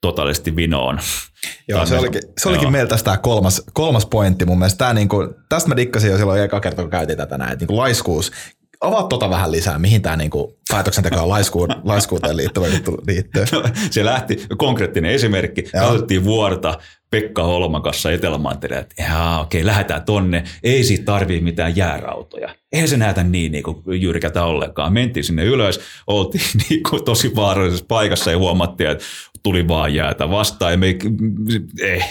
[0.01, 0.99] totaalisesti vinoon.
[1.69, 4.79] Joo, se olikin, se olikin meillä tämä kolmas, kolmas pointti mun mielestä.
[4.79, 7.63] Tämä niin kuin, tästä mä dikkasin jo silloin eka kerta, kun käytiin tätä näin, että
[7.63, 8.33] niin kuin laiskuus
[8.81, 13.45] Avaat tota vähän lisää, mihin tämä niinku päätöksentekoon laiskuun, laiskuuteen liittyvä juttu liittyy.
[13.53, 16.79] No, se lähti, konkreettinen esimerkki, katsottiin vuorta
[17.11, 22.55] Pekka Holman kanssa Etelämantereella, että jaa, okei, lähdetään tonne, ei siitä tarvii mitään jäärautoja.
[22.73, 24.93] Eihän se näytä niin, niin kuin jyrkätä ollenkaan.
[24.93, 29.05] Mentiin sinne ylös, oltiin niin kuin tosi vaarallisessa paikassa ja huomattiin, että
[29.45, 30.73] tuli vaan jäätä vastaan.
[30.73, 30.99] Ja me ei,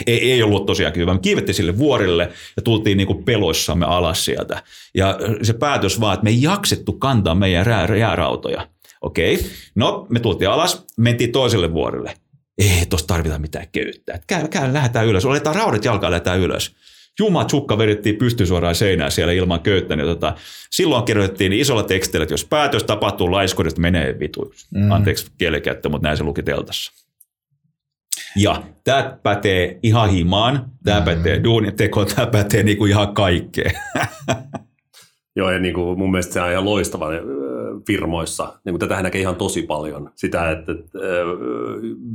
[0.08, 1.14] ei, ei ollut tosiaan hyvä.
[1.14, 4.64] Me kiivettiin sille vuorille ja tultiin niin kuin peloissamme alas sieltä.
[4.96, 7.66] Ja se päätös vaan, että me ei jaksettu kantaa meidän
[8.00, 8.68] jäärautoja.
[9.02, 12.14] Okei, no me tultiin alas, mentiin toiselle vuorelle
[12.58, 14.20] ei tuossa tarvita mitään köyttä.
[14.28, 15.26] Käy, käy, lähdetään ylös.
[15.26, 16.76] Oletaan raudat jalkaa, lähdetään ylös.
[17.20, 19.96] Juma tsukka vedettiin pystysuoraan seinään siellä ilman köyttä.
[19.96, 20.36] Niin tota,
[20.72, 24.54] silloin kirjoitettiin isolla tekstillä, että jos päätös tapahtuu laiskuudesta, menee vitu.
[24.72, 24.92] Mm.
[24.92, 27.03] Anteeksi kielikäyttö, mutta näin se luki teltassa.
[28.36, 31.06] Ja tämä pätee ihan himaan, tämä mm.
[31.06, 33.76] pätee duuniteko, tämä pätee niinku ihan kaikkeen.
[35.36, 37.08] Joo, ja niin kuin mun mielestä se on ihan loistava
[37.88, 38.54] firmoissa.
[38.66, 40.12] Niin kuin tätähän näkee ihan tosi paljon.
[40.16, 41.00] Sitä, että, että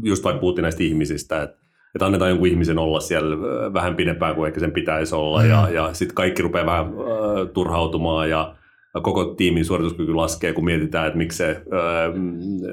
[0.03, 1.57] just vaikka puhuttiin näistä ihmisistä, että,
[1.95, 3.37] että annetaan jonkun ihmisen olla siellä
[3.73, 5.49] vähän pidempään kuin ehkä sen pitäisi olla, mm.
[5.49, 8.55] ja, ja sitten kaikki rupeaa vähän äh, turhautumaan, ja
[9.03, 12.15] koko tiimin suorituskyky laskee, kun mietitään, että miksi se, äh,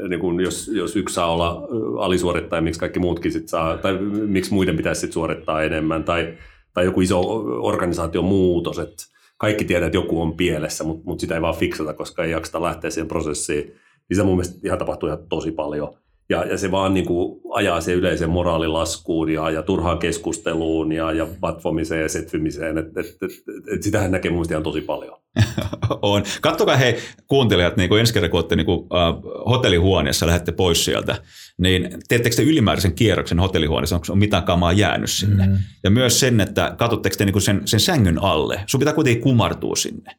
[0.09, 1.67] niin kun jos, jos yksi saa olla
[1.99, 3.97] alisuorittaja, miksi kaikki muutkin sit saa, tai
[4.27, 6.33] miksi muiden pitäisi sit suorittaa enemmän, tai,
[6.73, 7.21] tai joku iso
[7.61, 9.03] organisaation muutos, että
[9.37, 12.61] kaikki tietää, että joku on pielessä, mutta, mutta sitä ei vaan fiksata, koska ei jakseta
[12.61, 13.73] lähteä siihen prosessiin.
[14.09, 15.93] Niin se mun mielestä ihan tapahtuu ihan tosi paljon.
[16.29, 21.11] Ja, ja se vaan niin kuin ajaa se yleisen moraalilaskuun ja, ja turhaan keskusteluun ja,
[21.11, 22.77] ja vatvomiseen ja setvimiseen.
[22.77, 23.31] Et, et, et,
[23.75, 25.25] et sitähän näkee mun ihan tosi paljon.
[26.01, 26.23] on.
[26.41, 26.97] Kattokaa hei
[27.27, 31.21] kuuntelijat, niin kuin ensi kerran kun olette niin kuin, uh, hotellihuoneessa, lähdette pois sieltä,
[31.57, 35.47] niin teettekö te ylimääräisen kierroksen hotellihuoneessa, onko mitään kamaa jäänyt sinne?
[35.47, 35.57] Mm.
[35.83, 39.23] Ja myös sen, että katsotteko te niin kuin sen, sen sängyn alle, sun pitää kuitenkin
[39.23, 40.15] kumartua sinne.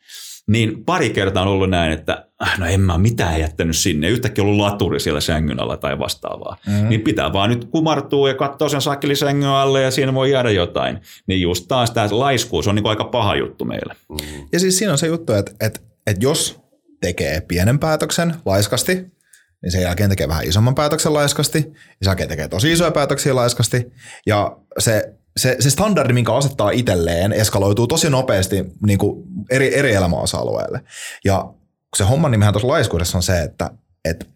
[0.48, 4.08] Niin pari kertaa on ollut näin, että äh, no en mä mitään jättänyt sinne.
[4.08, 6.56] Yhtäkkiä ollut laturi siellä sängyn alla tai vastaavaa.
[6.66, 6.88] Mm-hmm.
[6.88, 10.50] Niin pitää vaan nyt kumartua ja katsoa sen sakkeli sängyn alle ja siinä voi jäädä
[10.50, 10.98] jotain.
[11.26, 13.94] Niin just taas tämä laiskuus on niin aika paha juttu meille.
[14.08, 14.48] Mm-hmm.
[14.52, 16.60] Ja siis siinä on se juttu, että, että, että jos
[17.00, 18.94] tekee pienen päätöksen laiskasti,
[19.62, 23.34] niin sen jälkeen tekee vähän isomman päätöksen laiskasti, ja sen jälkeen tekee tosi isoja päätöksiä
[23.34, 23.86] laiskasti,
[24.26, 29.94] ja se se, se standardi, minkä asettaa itselleen, eskaloituu tosi nopeasti niin kuin eri, eri
[29.94, 30.80] elämäosa-alueelle.
[31.24, 31.52] Ja
[31.96, 33.70] se homman nimihän tuossa laiskuudessa on se, että,
[34.04, 34.26] että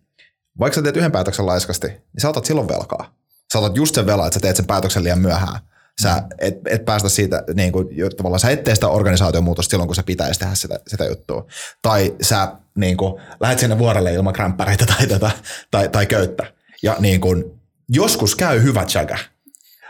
[0.59, 3.14] vaikka sä teet yhden päätöksen laiskasti, niin sä otat silloin velkaa.
[3.53, 5.61] Sä otat just sen velaa, että sä teet sen päätöksen liian myöhään.
[6.03, 9.94] Sä et, et päästä siitä, niin kuin, tavallaan sä et tee sitä organisaatiomuutosta silloin, kun
[9.94, 11.46] sä pitäisi tehdä sitä, sitä juttua.
[11.82, 15.30] Tai sä niin kuin, lähdet sinne vuorelle ilman krämppäreitä tai, tätä,
[15.70, 16.53] tai, tai köyttä.
[16.82, 19.18] Ja niin kuin, joskus käy hyvä chaga,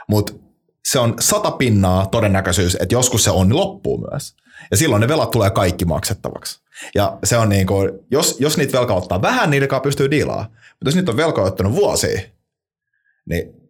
[0.08, 0.32] mutta
[0.84, 4.34] se on sata pinnaa todennäköisyys, että joskus se onni loppuu myös.
[4.70, 6.60] Ja silloin ne velat tulee kaikki maksettavaksi.
[6.94, 10.50] Ja se on niin kuin, jos, jos niitä velkaa ottaa vähän, niiden kanssa pystyy diilaamaan.
[10.50, 12.20] Mutta jos niitä on velkaa ottanut vuosia,
[13.28, 13.60] niin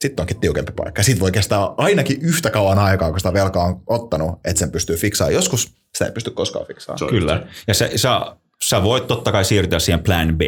[0.00, 1.02] sitten onkin tiukempi paikka.
[1.02, 4.96] Sitten voi kestää ainakin yhtä kauan aikaa, kun sitä velkaa on ottanut, että sen pystyy
[4.96, 5.34] fiksaamaan.
[5.34, 7.10] Joskus sitä ei pysty koskaan fiksaamaan.
[7.10, 7.46] Kyllä.
[7.66, 10.40] Ja se, sä, sä voit totta kai siirtyä siihen plan b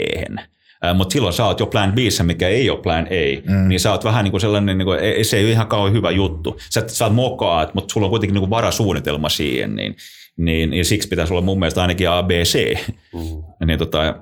[0.95, 3.69] mutta silloin sä oot jo plan B, mikä ei ole plan A, mm.
[3.69, 5.93] niin sä oot vähän niin kuin sellainen, niin kuin, ei, se ei ole ihan kauan
[5.93, 6.59] hyvä juttu.
[6.71, 9.97] Sä, sä mokaat, mutta sulla on kuitenkin niin kuin varasuunnitelma siihen, niin,
[10.37, 12.75] niin, niin siksi pitäisi olla mun mielestä ainakin A, B, C,
[13.15, 13.67] mm.
[13.67, 14.15] niin tota,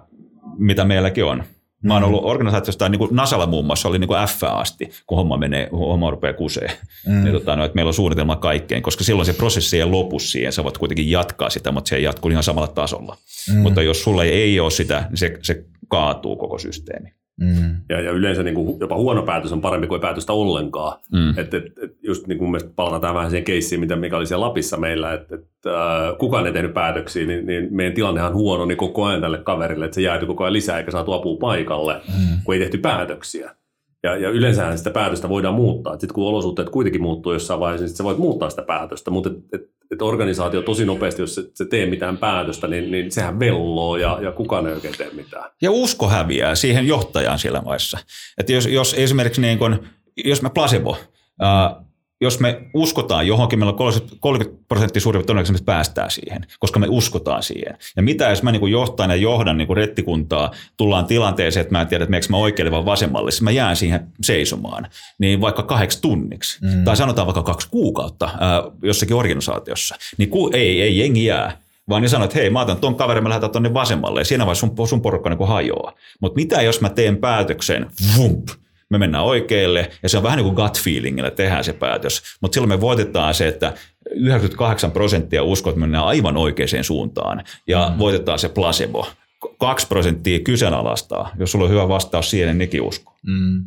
[0.58, 1.44] mitä meilläkin on.
[1.82, 2.08] Mä oon mm.
[2.08, 5.68] ollut organisaatiosta, niin kuin Nasalla muun muassa oli niin kuin F asti, kun homma, menee,
[5.72, 6.70] homma rupeaa kuseen.
[7.06, 7.24] Mm.
[7.24, 10.52] Niin, tota, no, että meillä on suunnitelma kaikkeen, koska silloin se prosessi ei lopu siihen,
[10.52, 13.16] sä voit kuitenkin jatkaa sitä, mutta se ei jatku ihan samalla tasolla.
[13.52, 13.58] Mm.
[13.58, 17.19] Mutta jos sulla ei ole sitä, niin se, se kaatuu koko systeemi.
[17.40, 17.76] Mm.
[17.88, 20.98] Ja, ja yleensä niin kuin jopa huono päätös on parempi kuin päätöstä ollenkaan.
[21.12, 21.38] Mm.
[21.38, 24.76] Et, et, et just niin kuin palataan vähän siihen keissiin, mitä mikä oli siellä Lapissa
[24.76, 28.78] meillä, että et, äh, kukaan ei tehnyt päätöksiä, niin, niin meidän tilannehan on huono niin
[28.78, 32.38] koko ajan tälle kaverille, että se jääty koko ajan lisää eikä saatu apua paikalle, mm.
[32.44, 33.54] kun ei tehty päätöksiä.
[34.02, 35.92] Ja, ja yleensähän sitä päätöstä voidaan muuttaa.
[35.92, 39.10] Sitten kun olosuhteet kuitenkin muuttuu jossain vaiheessa, niin sä voit muuttaa sitä päätöstä.
[39.10, 43.12] Mutta et, et, et organisaatio tosi nopeasti, jos se, se tee mitään päätöstä, niin, niin
[43.12, 45.50] sehän velloo ja, ja kukaan ei oikein tee mitään.
[45.62, 47.98] Ja usko häviää siihen johtajaan siellä maissa.
[48.38, 49.86] Että jos, jos esimerkiksi niin kun,
[50.24, 50.96] jos me placebo,
[51.40, 51.84] ää,
[52.20, 57.42] jos me uskotaan johonkin, meillä on 30 prosenttia suurin todennäköisesti päästään siihen, koska me uskotaan
[57.42, 57.78] siihen.
[57.96, 61.88] Ja mitä jos mä niin johtan ja johdan niin rettikuntaa, tullaan tilanteeseen, että mä en
[61.88, 64.86] tiedä, että mä oikealle vai vasemmalle, mä jään siihen seisomaan,
[65.18, 66.84] niin vaikka kahdeksi tunniksi, mm.
[66.84, 71.58] tai sanotaan vaikka kaksi kuukautta ää, jossakin organisaatiossa, niin ku, ei, ei jengi jää,
[71.88, 74.46] vaan ne sanoo, että hei, mä otan ton kaverin, mä lähdetään tonne vasemmalle, ja siinä
[74.46, 75.92] vaiheessa sun, sun porukka niin hajoaa.
[76.20, 78.48] Mutta mitä jos mä teen päätöksen, vump,
[78.90, 82.54] me mennään oikealle, ja se on vähän niin kuin gut feelingillä tehdään se päätös, mutta
[82.54, 83.74] silloin me voitetaan se, että
[84.10, 87.98] 98 prosenttia uskoo, että me mennään aivan oikeaan suuntaan, ja mm.
[87.98, 89.06] voitetaan se placebo.
[89.58, 91.30] 2 prosenttia kyseenalaistaa.
[91.38, 93.12] Jos sulla on hyvä vastaus siihen, niin nekin usko.
[93.26, 93.64] Mm.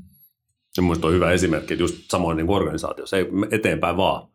[0.73, 4.27] Se on hyvä esimerkki, että just samoin niin organisaatiossa, ei eteenpäin vaan.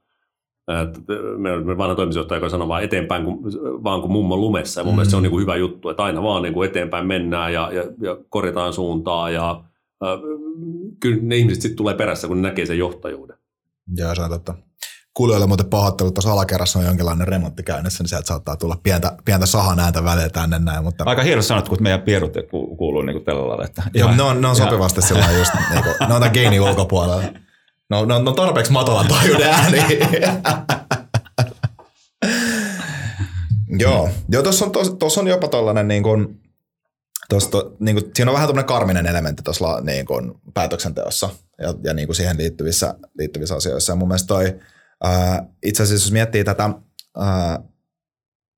[1.39, 3.39] Me on vanha toimitusjohtaja, joka sanoo vaan eteenpäin kuin,
[3.85, 4.81] vaan kuin mummo lumessa.
[4.81, 4.97] Ja mun mm.
[4.97, 7.71] mielestä se on niin kuin hyvä juttu, että aina vaan niin kuin eteenpäin mennään ja,
[7.73, 9.65] ja, ja korjataan suuntaa ja
[11.01, 13.37] kyllä ne ihmiset sitten tulee perässä, kun ne näkee sen johtajuuden.
[13.97, 14.55] Joo, se on totta.
[15.15, 19.47] Kuulijoille muuten pahoittelut, tuossa alakerrassa on jonkinlainen remontti käynnissä, niin sieltä saattaa tulla pientä, pientä
[19.47, 20.85] sahan ääntä välillä tänne näin.
[20.85, 21.05] Mutta...
[21.07, 23.65] Aika hieno sanottu, kun meidän pierut kuuluu niin kuin tällä lailla.
[23.65, 26.61] Että Joo, ne on, ne on sopivasti sillä just, niin kuin, ne on tämän geinin
[26.69, 27.23] ulkopuolella.
[27.91, 29.79] No, ne on, ne on tarpeeksi matalan taajuuden ääni.
[33.79, 36.41] Joo, Joo tuossa on, tos, on jopa tällainen niin kuin,
[37.29, 41.95] Tosta, niin kuin, siinä on vähän tämmöinen karminen elementti tuossa niin kuin, päätöksenteossa ja, ja
[41.95, 43.93] niin kuin siihen liittyvissä, liittyvissä asioissa.
[43.93, 44.59] Ja mun mielestä toi,
[45.05, 46.71] ää, itse asiassa jos miettii tätä,
[47.19, 47.59] ää,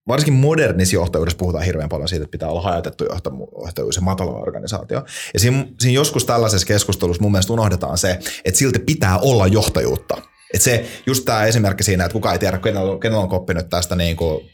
[0.08, 5.04] varsinkin modernissa johtajuudessa puhutaan hirveän paljon siitä, että pitää olla hajautettu johtajuus ja matala organisaatio.
[5.34, 10.16] Ja siinä, siinä joskus tällaisessa keskustelussa mun mielestä unohdetaan se, että silti pitää olla johtajuutta.
[10.54, 13.68] että se, just tämä esimerkki siinä, että kukaan ei tiedä, kenellä on, kenellä on koppinut
[13.70, 14.50] tästä niin kuin,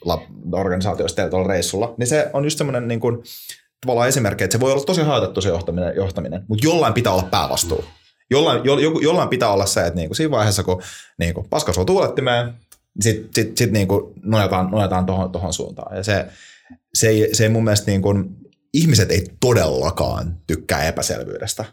[0.52, 3.22] organisaatiosta tuolla reissulla, niin se on just semmoinen niin kuin,
[3.86, 7.28] tavallaan esimerkkejä, että se voi olla tosi hajautettu se johtaminen, johtaminen mutta jollain pitää olla
[7.30, 7.84] päävastuu.
[8.30, 10.82] Jollain, jo, jollain pitää olla se, että niinku siinä vaiheessa, kun
[11.18, 12.54] niinku paska suo tuulettimeen,
[13.00, 15.96] sitten sit, sit niinku nojataan, nojataan tohon, tohon suuntaan.
[15.96, 16.26] Ja se,
[16.94, 18.14] se, ei, se ei mun mielestä niinku,
[18.74, 21.64] ihmiset ei todellakaan tykkää epäselvyydestä.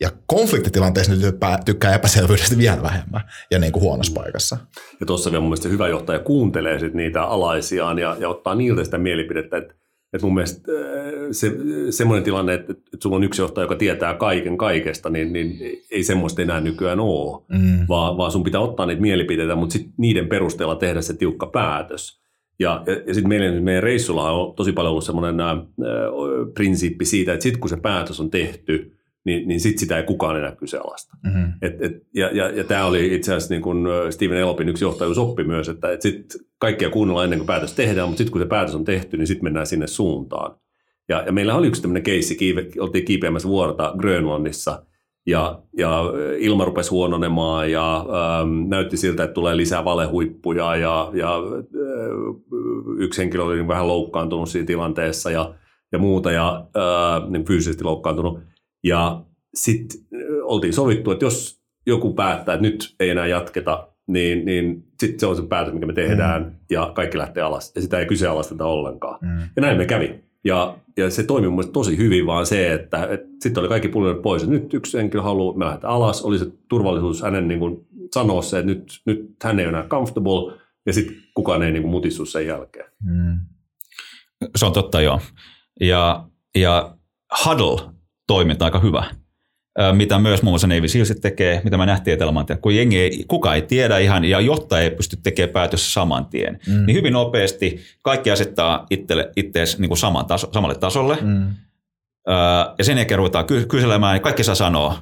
[0.00, 4.56] Ja konfliktitilanteessa tykkää, tykkää epäselvyydestä vielä vähemmän ja niin kuin huonossa paikassa.
[5.00, 8.84] Ja tuossa vielä mun mielestä hyvä johtaja kuuntelee sit niitä alaisiaan ja, ja ottaa niiltä
[8.84, 9.74] sitä mielipidettä, että
[10.16, 11.52] et mun mielestä äh, se,
[11.90, 15.58] semmoinen tilanne, että, että sulla on yksi johtaja, joka tietää kaiken kaikesta, niin, niin
[15.90, 17.86] ei semmoista enää nykyään ole, mm.
[17.88, 22.20] vaan, vaan sun pitää ottaa niitä mielipiteitä, mutta sit niiden perusteella tehdä se tiukka päätös.
[22.58, 25.56] Ja, ja, ja sitten meidän, meidän reissulla on tosi paljon ollut semmoinen äh,
[26.54, 28.95] prinsiippi siitä, että sitten kun se päätös on tehty,
[29.26, 31.16] niin, niin sitten sitä ei kukaan enää kyseenalaista.
[31.24, 31.52] Mm-hmm.
[31.62, 35.44] Et, et, ja ja, ja tämä oli itse asiassa niin kuin Steven Elopin yksi johtajuusoppi
[35.44, 36.26] myös, että et sit
[36.58, 39.44] kaikkia kuunnellaan ennen kuin päätös tehdään, mutta sitten kun se päätös on tehty, niin sitten
[39.44, 40.56] mennään sinne suuntaan.
[41.08, 44.82] Ja, ja meillä oli yksi tämmöinen keissi, kiive, oltiin kiipeämässä vuorta Grönlannissa,
[45.26, 46.02] ja, ja
[46.38, 51.66] ilma rupesi huononemaan ja ähm, näytti siltä, että tulee lisää valehuippuja ja, ja äh,
[52.98, 55.54] yksi henkilö oli vähän loukkaantunut siinä tilanteessa ja,
[55.92, 58.40] ja muuta ja äh, niin fyysisesti loukkaantunut.
[58.86, 59.22] Ja
[59.54, 60.00] sitten
[60.42, 65.26] oltiin sovittu, että jos joku päättää, että nyt ei enää jatketa, niin, niin sitten se
[65.26, 66.50] on se päätös, mikä me tehdään, mm.
[66.70, 67.72] ja kaikki lähtee alas.
[67.74, 69.18] Ja sitä ei kyseenalaisteta ollenkaan.
[69.22, 69.40] Mm.
[69.56, 70.24] Ja näin me kävi.
[70.44, 74.22] Ja, ja se toimi mun tosi hyvin, vaan se, että, että sitten oli kaikki puljonut
[74.22, 74.42] pois.
[74.42, 76.22] Ja nyt yksi henkilö haluaa, me lähdetään alas.
[76.22, 79.88] Oli se turvallisuus hänen niin kuin sanoa se, että nyt, nyt hän ei ole enää
[79.88, 82.90] comfortable, Ja sitten kukaan ei niin kuin mutissu sen jälkeen.
[83.02, 83.38] Mm.
[84.56, 85.20] Se on totta, joo.
[85.80, 86.96] Ja, ja
[87.44, 87.95] huddle
[88.26, 89.04] toiminta aika hyvä
[89.92, 93.54] mitä myös muun muassa Navy Seals tekee, mitä mä nähtiin Etelämantia, kun jengi ei, kuka
[93.54, 96.86] ei tiedä ihan ja johtaja ei pysty tekemään päätössä saman tien, mm.
[96.86, 101.18] niin hyvin nopeasti kaikki asettaa itselle, ittees niin kuin saman taso, samalle tasolle.
[101.22, 101.54] Mm.
[102.78, 104.98] ja sen jälkeen ruvetaan kyselemään, niin kaikki saa sanoa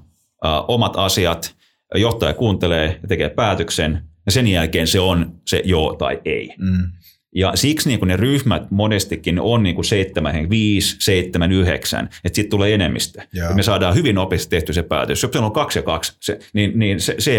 [0.69, 1.55] omat asiat,
[1.95, 6.55] johtaja kuuntelee ja tekee päätöksen, ja sen jälkeen se on se joo tai ei.
[6.59, 6.91] Mm.
[7.35, 12.51] Ja siksi niin ne ryhmät monestikin on niin kuin 7, 5, 7, 9, että sitten
[12.51, 13.23] tulee enemmistö.
[13.33, 15.23] Ja me saadaan hyvin nopeasti tehty se päätös.
[15.23, 17.39] Jos on kaksi ja kaksi, se, niin, niin se, se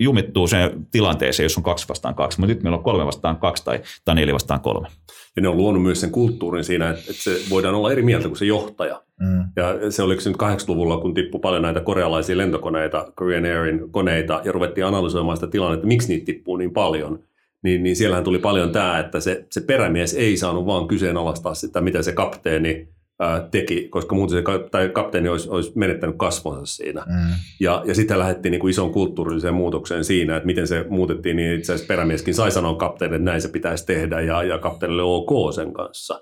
[0.00, 2.40] jumittuu sen tilanteeseen, jos on kaksi vastaan kaksi.
[2.40, 4.88] Mutta nyt meillä on kolme vastaan kaksi tai, tai neljä vastaan kolme.
[5.36, 8.28] Ja ne on luonut myös sen kulttuurin siinä, että, että se voidaan olla eri mieltä
[8.28, 9.02] kuin se johtaja.
[9.20, 9.44] Mm.
[9.56, 14.40] Ja se oliko se nyt 80-luvulla, kun tippui paljon näitä korealaisia lentokoneita, Korean Airin koneita,
[14.44, 17.18] ja ruvettiin analysoimaan sitä tilannetta, että miksi niitä tippuu niin paljon–
[17.62, 21.80] niin, niin siellähän tuli paljon tämä, että se, se perämies ei saanut vaan kyseenalaistaa sitä,
[21.80, 22.88] mitä se kapteeni
[23.20, 27.04] ää, teki, koska muuten se tai kapteeni olisi, olisi menettänyt kasvonsa siinä.
[27.06, 27.34] Mm.
[27.60, 31.58] Ja, ja sitten lähdettiin niin kuin ison kulttuurilliseen muutokseen siinä, että miten se muutettiin, niin
[31.58, 35.54] itse asiassa perämieskin sai sanoa kapteenille, että näin se pitäisi tehdä, ja, ja kapteenille ok
[35.54, 36.20] sen kanssa.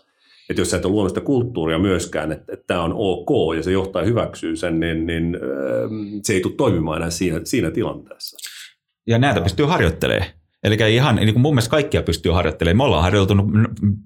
[0.50, 3.62] Että jos sä et ole luonut sitä kulttuuria myöskään, että, että tämä on ok, ja
[3.62, 5.38] se johtaa hyväksyy sen, niin, niin
[6.22, 8.36] se ei tule toimimaan enää siinä, siinä tilanteessa.
[9.06, 10.30] Ja näitä pystyy harjoittelemaan.
[10.64, 12.76] Eli ihan niin kuin mun mielestä kaikkia pystyy harjoittelemaan.
[12.76, 13.44] Me ollaan harjoiteltu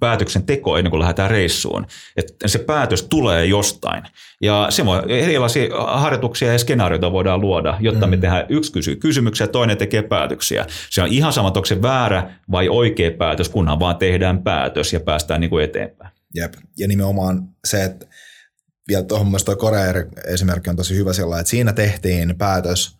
[0.01, 1.86] päätöksentekoa ennen kuin lähdetään reissuun.
[2.16, 4.03] Että se päätös tulee jostain.
[4.42, 8.11] Ja se voi, erilaisia harjoituksia ja skenaarioita voidaan luoda, jotta mm.
[8.11, 10.66] me tehdään yksi kysyy kysymyksiä ja toinen tekee päätöksiä.
[10.90, 15.01] Se on ihan sama, onko se väärä vai oikea päätös, kunhan vaan tehdään päätös ja
[15.01, 16.11] päästään niin kuin eteenpäin.
[16.34, 16.55] Jep.
[16.78, 18.07] Ja nimenomaan se, että
[18.88, 19.94] vielä tuohon mielestäni tuo Korea
[20.26, 22.99] esimerkki on tosi hyvä sillä, että siinä tehtiin päätös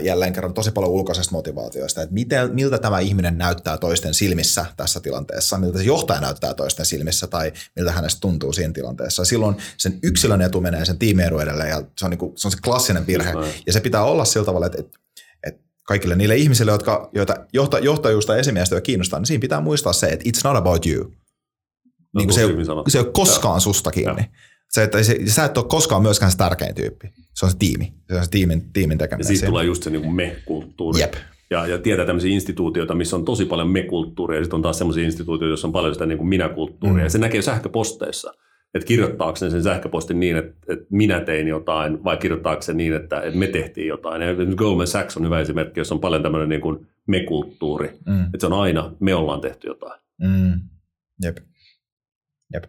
[0.00, 5.00] jälleen kerran tosi paljon ulkoisesta motivaatioista, että miten, miltä tämä ihminen näyttää toisten silmissä tässä
[5.00, 9.24] tilanteessa, miltä se johtaja näyttää toisten silmissä tai miltä hänestä tuntuu siinä tilanteessa.
[9.24, 12.52] Silloin sen yksilön etu menee sen tiimieru edelle ja se on, niin kuin, se, on
[12.52, 13.32] se klassinen virhe.
[13.66, 14.98] Ja se pitää olla sillä tavalla, että, että,
[15.46, 19.92] että kaikille niille ihmisille, jotka, joita johta, johtajuus tai esimiestyö kiinnostaa, niin siinä pitää muistaa
[19.92, 21.04] se, että it's not about you.
[21.04, 22.48] No, niin kuin se, ei,
[22.88, 23.60] se ei ole koskaan ja.
[23.60, 24.22] susta kiinni.
[24.22, 24.28] Ja.
[24.70, 27.08] Se, että se, sä et ole koskaan myöskään se tärkein tyyppi.
[27.34, 27.94] Se on se tiimi.
[28.08, 29.24] Se on se tiimin, tiimin tekeminen.
[29.24, 31.00] Ja siitä tulee just se niin me-kulttuuri.
[31.00, 31.14] Jep.
[31.50, 35.04] Ja, ja tietää tämmöisiä instituutioita, missä on tosi paljon me-kulttuuria, ja sitten on taas semmoisia
[35.04, 36.98] instituutioita, joissa on paljon sitä niin kuin minä-kulttuuria.
[36.98, 37.04] Mm.
[37.04, 38.34] Ja se näkee sähköposteissa,
[38.74, 42.94] että kirjoittaako ne sen sähköpostin niin, että, että minä tein jotain, vai kirjoittaako se niin,
[42.94, 44.22] että, että me tehtiin jotain.
[44.22, 47.98] Ja Goldman Sachs on hyvä esimerkki, jossa on paljon tämmöinen niin kuin me-kulttuuri.
[48.06, 48.24] Mm.
[48.24, 50.00] Että se on aina, me ollaan tehty jotain.
[50.22, 50.60] Mm.
[51.22, 51.36] Jep.
[52.54, 52.64] Jep.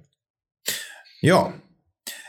[1.24, 1.54] Joo,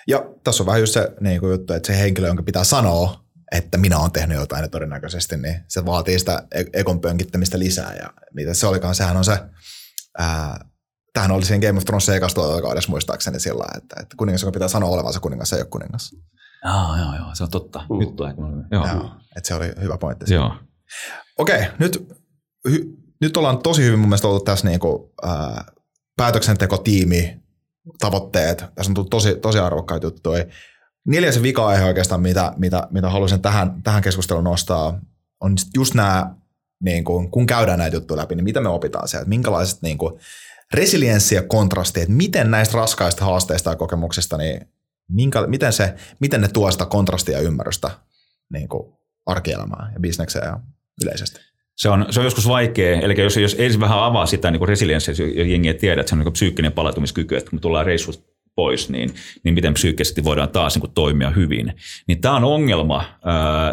[0.09, 3.25] ja tässä on vähän just se niin kuin juttu, että se henkilö, jonka pitää sanoa,
[3.53, 7.95] että minä olen tehnyt jotain todennäköisesti, niin se vaatii sitä e- ekon pönkittämistä lisää.
[7.95, 9.39] Ja mitä se olikaan, sehän on se,
[10.19, 10.65] ää,
[11.13, 14.69] tähän oli siinä Game of Thrones ekasta tuotantokaudessa muistaakseni sillä, että, että kuningas, joka pitää
[14.69, 16.17] sanoa olevansa kuningas, ei ole kuningas.
[16.65, 17.87] Joo, joo, joo, se on totta.
[17.91, 17.99] Mm.
[17.99, 18.35] Nyt tulee.
[18.71, 18.87] Joo.
[18.87, 20.35] joo että se oli hyvä pointti.
[20.35, 20.55] Joo.
[21.39, 22.09] Okei, okay, nyt,
[22.69, 25.65] hy, nyt ollaan tosi hyvin mun mielestä ollut tässä niinku, ää,
[26.17, 27.42] päätöksentekotiimi
[27.99, 28.59] tavoitteet.
[28.75, 30.45] Tässä on tullut tosi, tosi arvokkaita juttuja.
[31.07, 35.01] Neljäs vika-aihe oikeastaan, mitä, mitä, mitä haluaisin tähän, tähän keskusteluun nostaa,
[35.41, 36.35] on just nämä,
[36.81, 40.21] niin kuin, kun käydään näitä juttuja läpi, niin mitä me opitaan sieltä, minkälaiset niin kuin,
[40.75, 44.69] resilienssi ja kontrasti, että miten näistä raskaista haasteista ja kokemuksista, niin
[45.09, 47.91] minkä, miten, se, miten ne tuo sitä kontrastia ja ymmärrystä
[48.53, 48.93] niin kuin
[49.27, 50.61] arkielämään ja bisnekseen ja
[51.03, 54.69] yleisesti se on, se on joskus vaikea, eli jos, jos ensin vähän avaa sitä niin
[54.69, 58.91] resilienssiä, ja jengi tiedä, että se on niin psyykkinen palautumiskyky, että kun tullaan reissusta pois,
[58.91, 59.15] niin,
[59.45, 61.73] niin miten psyykkisesti voidaan taas niin kuin, toimia hyvin.
[62.07, 63.05] Niin tämä on ongelma,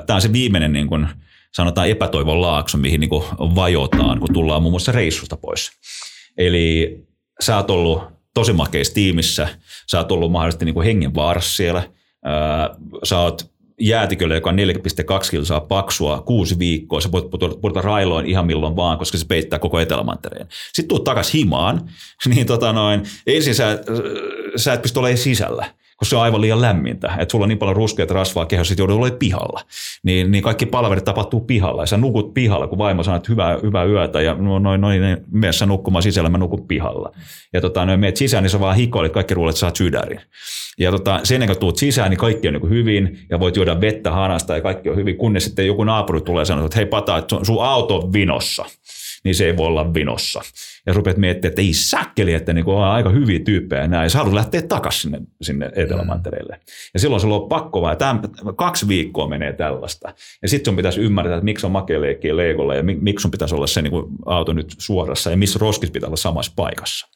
[0.05, 1.07] tämä on se viimeinen niin kuin,
[1.53, 5.71] sanotaan epätoivon laakso, mihin niin kuin, vajotaan, kun tullaan muun muassa reissusta pois.
[6.37, 6.97] Eli
[7.41, 8.03] sä oot ollut
[8.33, 9.47] tosi makeissa tiimissä,
[9.91, 11.83] sä oot ollut mahdollisesti niin hengenvaarassa siellä,
[13.03, 17.01] sä oot jäätikölle, joka on 4,2 kilsaa paksua kuusi viikkoa.
[17.01, 17.29] Sä voit
[17.61, 20.47] pudota railoon ihan milloin vaan, koska se peittää koko Etelämantereen.
[20.73, 21.89] Sitten tuut takaisin himaan,
[22.35, 23.79] niin tota noin, ensin sä,
[24.55, 27.13] sä et pysty olemaan sisällä koska se on aivan liian lämmintä.
[27.19, 29.61] Että sulla on niin paljon ruskeat rasvaa kehossa, että joudut olemaan pihalla.
[30.03, 31.83] Niin, niin kaikki palvelut tapahtuu pihalla.
[31.83, 34.21] Ja sä nukut pihalla, kun vaimo sanoo, että hyvää, hyvää yötä.
[34.21, 35.01] Ja noin, noin, noin
[35.31, 37.11] mene sä nukkumaan sisällä, mä nukun pihalla.
[37.53, 40.21] Ja tota, noin, meet sisään, niin sä vaan hikoilet kaikki ruulet, saat sydärin.
[40.77, 44.11] Ja tota, sen kun tuut sisään, niin kaikki on niin hyvin ja voit juoda vettä
[44.11, 47.35] hanasta ja kaikki on hyvin, kunnes sitten joku naapuri tulee sanoa, että hei Pata, että
[47.43, 48.65] sun auto on vinossa
[49.23, 50.41] niin se ei voi olla vinossa.
[50.85, 54.03] Ja rupeat miettimään, että ei säkkeli, että niin on aika hyviä tyyppejä näin.
[54.03, 56.59] Ja sä haluat lähteä takaisin sinne, sinne Etelämantereelle.
[56.93, 58.19] Ja silloin sulla on pakko vaan, tämä
[58.55, 60.13] kaksi viikkoa menee tällaista.
[60.41, 63.55] Ja sitten sun pitäisi ymmärtää, että miksi on makea leikkiä leikolla ja miksi sun pitäisi
[63.55, 67.07] olla se niin kuin auto nyt suorassa ja missä roskis pitää olla samassa paikassa.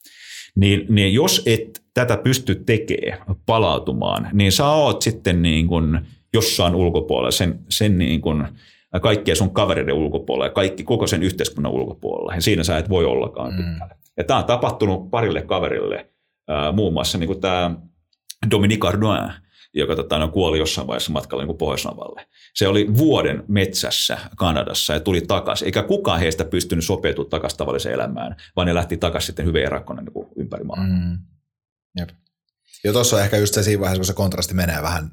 [0.56, 6.00] Niin, niin jos et tätä pysty tekemään, palautumaan, niin sä oot sitten niin kuin
[6.34, 8.48] jossain ulkopuolella, sen, sen niin kuin
[9.00, 12.36] kaikkien sun kavereiden ulkopuolella ja kaikki, koko sen yhteiskunnan ulkopuolella.
[12.36, 13.58] Ja siinä sä et voi ollakaan mm.
[13.58, 13.96] pitkälle.
[14.18, 16.10] Ja tämä on tapahtunut parille kaverille,
[16.50, 17.76] äh, muun muassa niin tämä
[18.52, 19.32] Dominique Ardoin,
[19.74, 21.88] joka tota, no, kuoli jossain vaiheessa matkalla niin pohjois
[22.54, 25.66] Se oli vuoden metsässä Kanadassa ja tuli takaisin.
[25.66, 30.02] Eikä kukaan heistä pystynyt sopeutumaan takaisin tavalliseen elämään, vaan ne lähti takaisin sitten hyvin erakkona
[30.02, 30.84] niin ympäri maa.
[30.84, 31.18] Mm.
[32.00, 32.10] Jep.
[32.84, 35.12] Ja tuossa on ehkä just se siinä vaiheessa, kun se kontrasti menee vähän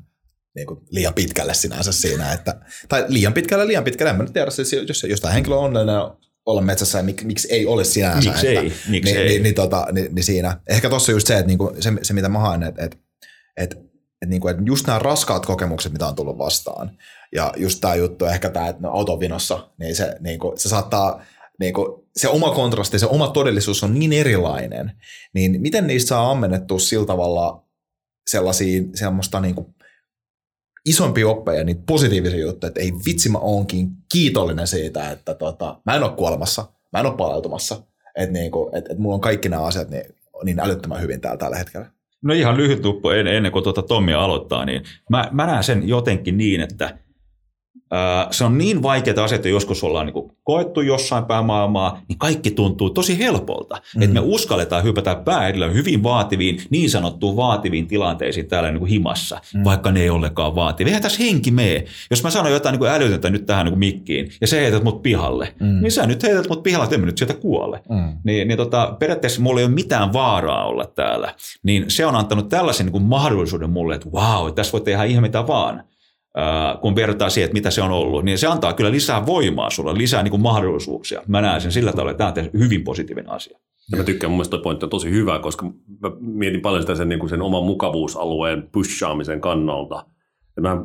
[0.55, 4.33] niin kuin liian pitkälle sinänsä siinä, että, tai liian pitkälle, liian pitkälle, en mä nyt
[4.33, 6.01] tiedä, siis jos, jos tämä henkilö on onnellinen
[6.47, 8.31] olla metsässä ja mik, miksi ei ole sinänsä.
[8.31, 9.29] Miksi että, ei, miksi niin, ei.
[9.29, 10.61] Niin, niin, tota, niin, niin, siinä.
[10.69, 12.97] Ehkä tuossa just se, että niinku, se, se, mitä mä haen, että, että,
[13.57, 16.91] että, että, niinku, että just nämä raskaat kokemukset, mitä on tullut vastaan,
[17.35, 21.25] ja just tämä juttu, ehkä tämä, että no, auto vinossa, niin se, niinku, se saattaa,
[21.61, 24.93] niinku, se oma kontrasti, se oma todellisuus on niin erilainen,
[25.35, 27.65] niin miten niistä saa ammennettua sillä tavalla
[28.31, 29.75] sellaisia, semmoista niinku
[30.87, 35.97] isompia oppeja, niitä positiivisia juttuja, että ei vitsi mä oonkin kiitollinen siitä, että tota, mä
[35.97, 37.83] en ole kuolemassa, mä en ole palautumassa,
[38.17, 40.05] että niinku, et, et mulla on kaikki nämä asiat niin,
[40.45, 41.87] niin älyttömän hyvin täällä tällä hetkellä.
[42.23, 46.37] No ihan lyhyt luppu ennen kuin tuota Tommi aloittaa, niin mä, mä näen sen jotenkin
[46.37, 46.99] niin, että–
[48.31, 52.91] se on niin vaikeita asioita, joskus ollaan niin koettu jossain päin maailmaa, niin kaikki tuntuu
[52.91, 53.83] tosi helpolta.
[53.97, 54.03] Mm.
[54.03, 59.41] Että me uskalletaan hypätä pää edellä hyvin vaativiin, niin sanottuun vaativiin tilanteisiin täällä niin himassa,
[59.55, 59.65] mm.
[59.65, 60.91] vaikka ne ei ollenkaan vaativia.
[60.91, 61.85] Eihän tässä henki mee.
[62.11, 65.55] Jos mä sanon jotain niin älytöntä nyt tähän niin mikkiin, ja se heität mut pihalle,
[65.61, 65.81] mm.
[65.81, 67.83] niin sä nyt heität mut pihalle, että en nyt sieltä kuole.
[67.89, 68.19] Mm.
[68.25, 71.35] Niin, niin tota, periaatteessa mulla ei ole mitään vaaraa olla täällä.
[71.63, 75.47] Niin se on antanut tällaisen niin mahdollisuuden mulle, että wow, tässä voi tehdä ihan mitä
[75.47, 75.85] vaan
[76.81, 79.99] kun vertaa siihen, että mitä se on ollut, niin se antaa kyllä lisää voimaa sulle,
[79.99, 81.23] lisää niin kuin mahdollisuuksia.
[81.27, 83.59] Mä näen sen sillä tavalla, että tämä on hyvin positiivinen asia.
[83.93, 85.67] Ja mä tykkään, mun mielestä pointti on tosi hyvä, koska
[86.01, 90.07] mä mietin paljon sitä sen, niin kuin sen oman mukavuusalueen pushaamisen kannalta.
[90.57, 90.77] Ja mä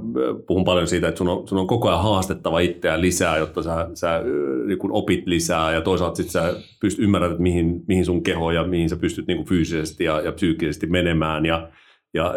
[0.48, 3.88] puhun paljon siitä, että sun on, sun on koko ajan haastettava itseään lisää, jotta sä,
[3.94, 4.22] sä
[4.68, 8.52] niin kuin opit lisää ja toisaalta sit sä pystyt ymmärrät, että mihin, mihin sun keho
[8.52, 11.46] ja mihin sä pystyt niin kuin fyysisesti ja, ja psyykkisesti menemään.
[11.46, 11.70] Ja
[12.16, 12.34] ja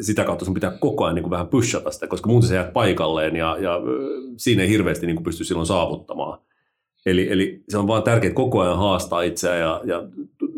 [0.00, 2.72] sitä kautta sun pitää koko ajan niin kuin vähän pushata sitä, koska muuten sä jäät
[2.72, 3.80] paikalleen ja, ja
[4.36, 6.38] siinä ei hirveästi niin kuin pysty silloin saavuttamaan.
[7.06, 10.02] Eli, eli se on vaan tärkeää koko ajan haastaa itseään ja, ja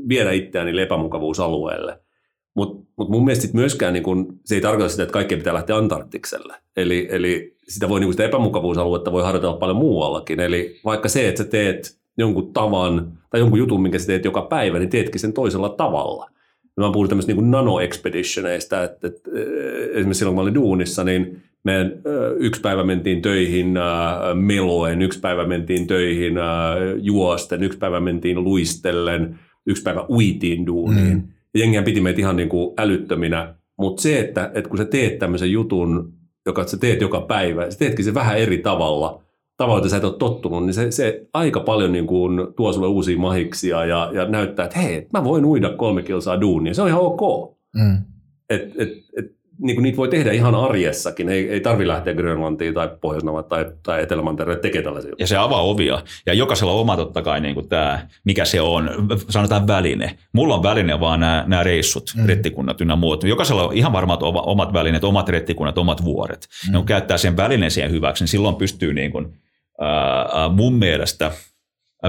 [0.08, 2.00] viedä itseään niille epämukavuusalueelle.
[2.54, 5.76] Mutta mut mun mielestä myöskään niin kun, se ei tarkoita sitä, että kaikkien pitää lähteä
[5.76, 6.54] Antarktikselle.
[6.76, 10.40] Eli, eli sitä, voi, niin sitä epämukavuusaluetta voi harjoitella paljon muuallakin.
[10.40, 14.42] Eli vaikka se, että sä teet jonkun tavan tai jonkun jutun, minkä sä teet joka
[14.42, 16.30] päivä, niin teetkin sen toisella tavalla–
[16.78, 19.30] mä puhun tämmöistä niin nano-expeditioneista, että, että
[19.92, 21.92] esimerkiksi silloin kun mä olin duunissa, niin meidän
[22.36, 23.74] yksi päivä mentiin töihin
[24.34, 26.34] meloen, yksi päivä mentiin töihin
[26.96, 31.16] juosten, yksi päivä mentiin luistellen, yksi päivä uitiin duuniin.
[31.16, 31.22] Mm.
[31.55, 35.18] Ja jengihän piti meitä ihan niin kuin älyttöminä, mutta se, että, että kun sä teet
[35.18, 36.12] tämmöisen jutun,
[36.46, 39.22] joka sä teet joka päivä, sä teetkin se vähän eri tavalla–
[39.76, 43.18] että sä et ole tottunut, niin se, se aika paljon niin kuin tuo sulle uusia
[43.18, 47.01] mahiksia ja, ja näyttää, että hei, mä voin uida kolme kilsaa duunia, se on ihan
[47.01, 47.55] ok.
[47.74, 47.98] Mm.
[48.51, 52.74] Et, et, et, niin kuin niitä voi tehdä ihan arjessakin, ei, ei tarvi lähteä Grönlantiin
[52.74, 55.12] tai pohjois tai, tai Etelämantereelle tekemään tällaisia.
[55.18, 58.60] Ja se avaa ovia, ja jokaisella on oma totta kai niin kuin tämä, mikä se
[58.60, 58.90] on,
[59.28, 60.18] sanotaan väline.
[60.32, 62.26] Mulla on väline vaan nämä, nämä reissut, mm.
[62.26, 63.24] rettikunnat ynnä muut.
[63.24, 66.48] Jokaisella on ihan varmat omat välineet, omat rettikunnat, omat vuoret.
[66.66, 66.72] Mm.
[66.72, 69.26] Ne on käyttää sen välineen siihen hyväksi, niin silloin pystyy niin kuin–
[70.55, 71.32] mun mielestä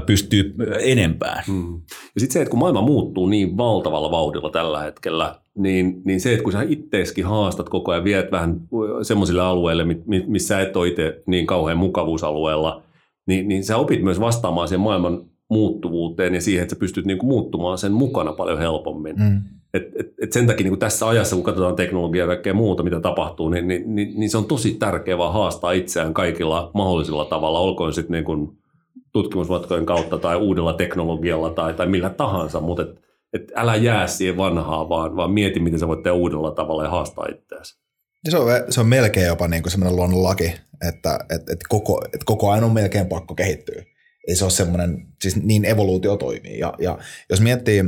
[0.05, 1.43] pystyy enempään.
[1.47, 1.81] Hmm.
[2.15, 6.31] Ja sitten se, että kun maailma muuttuu niin valtavalla vauhdilla tällä hetkellä, niin, niin se,
[6.31, 8.61] että kun sä itteeskin haastat koko ajan, viet vähän
[9.01, 9.83] semmoisille alueille,
[10.27, 12.83] missä et ole itse niin kauhean mukavuusalueella,
[13.27, 17.25] niin, niin sä opit myös vastaamaan siihen maailman muuttuvuuteen ja siihen, että sä pystyt niinku
[17.25, 19.15] muuttumaan sen mukana paljon helpommin.
[19.15, 19.41] Mm.
[19.73, 22.83] Et, et, et sen takia niin kuin tässä ajassa, kun katsotaan teknologiaa ja kaikkea muuta,
[22.83, 27.25] mitä tapahtuu, niin, niin, niin, niin se on tosi tärkeää vaan haastaa itseään kaikilla mahdollisilla
[27.25, 28.49] tavalla, olkoon sitten niin kuin
[29.11, 32.89] tutkimusmatkojen kautta tai uudella teknologialla tai, tai millä tahansa, mutta et,
[33.33, 36.89] et älä jää siihen vanhaa, vaan, vaan mieti, miten sä voit tehdä uudella tavalla ja
[36.89, 37.79] haastaa itseäsi.
[38.25, 40.53] Ja se, on, se on melkein jopa niin kuin semmoinen luonnonlaki,
[40.87, 43.83] että, että, että, koko, että koko ajan on melkein pakko kehittyä.
[44.27, 46.59] Ei se ole semmoinen, siis niin evoluutio toimii.
[46.59, 46.97] Ja, ja
[47.29, 47.83] jos miettii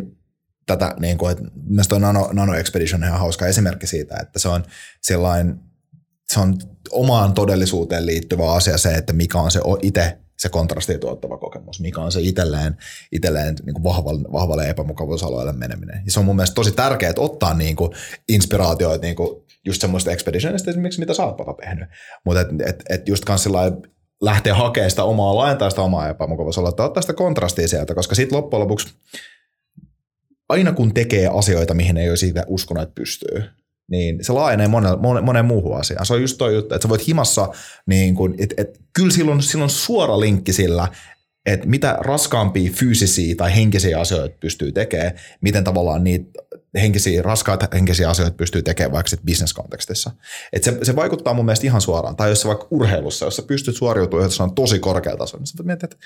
[0.66, 4.40] tätä, niin kuin, että myös tuo Nano, Nano Expedition on ihan hauska esimerkki siitä, että
[4.40, 4.64] se on
[5.02, 5.60] sellainen,
[6.34, 6.58] se on
[6.92, 12.02] omaan todellisuuteen liittyvä asia se, että mikä on se itse se kontrasti tuottava kokemus, mikä
[12.02, 12.78] on se itselleen,
[13.12, 16.02] itselleen niin kuin vahvalle, vahvalle epämukavuusalueelle meneminen.
[16.06, 17.92] Ja se on mun mielestä tosi tärkeää ottaa niin kuin
[18.30, 21.90] inspiraatioita niin kuin just semmoista expeditionista esimerkiksi, mitä sä oot tehnyt.
[22.26, 23.50] Mutta et, et, et just kans
[24.22, 28.62] lähteä hakemaan sitä omaa laajentaa sitä omaa epämukavuusaluetta, ottaa sitä kontrastia sieltä, koska sitten loppujen
[28.62, 28.94] lopuksi
[30.52, 33.44] aina kun tekee asioita, mihin ei ole siitä uskonut, että pystyy,
[33.92, 36.06] niin se laajenee moneen, moneen, moneen muuhun asiaan.
[36.06, 37.50] Se on just toi juttu, että sä voit himassa,
[37.86, 40.88] niin kun, et, et, kyllä silloin, silloin suora linkki sillä,
[41.46, 45.12] että mitä raskaampia fyysisiä tai henkisiä asioita pystyy tekemään,
[45.42, 46.26] miten tavallaan niitä
[46.76, 50.12] henkisiä, raskaita henkisiä asioita pystyy tekemään vaikka sitten business-kontekstissa.
[50.54, 52.16] Et se, se, vaikuttaa mun mielestä ihan suoraan.
[52.16, 55.38] Tai jos sä vaikka urheilussa, jos sä pystyt suoriutumaan, että se on tosi korkea taso,
[55.38, 55.98] niin sä voit että,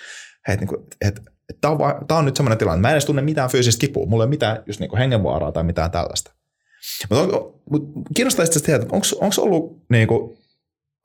[0.48, 2.82] hei, niin kuin, että, että tämä on, tää on nyt semmoinen tilanne.
[2.82, 4.06] Mä en edes tunne mitään fyysistä kipua.
[4.06, 6.32] Mulla ei ole mitään just niin kuin hengenvaaraa tai mitään tällaista.
[7.10, 7.38] Mutta
[7.70, 10.38] mut kiinnostaisi tietää, onko ollut niin kuin,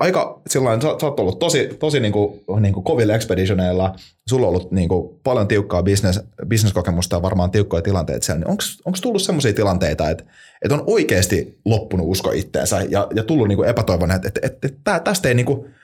[0.01, 3.94] aika sillain, sä, sä oot ollut tosi, tosi niin kuin, niin kuin kovilla expeditioneilla,
[4.28, 8.51] sulla on ollut niin kuin, paljon tiukkaa business, business-kokemusta ja varmaan tiukkoja tilanteita siellä, niin
[8.85, 10.24] onko tullut sellaisia tilanteita, että,
[10.62, 13.82] että on oikeasti loppunut usko itteensä ja, ja tullut niin kuin että,
[14.12, 15.74] että, että, että tästä, ei, niin kuin,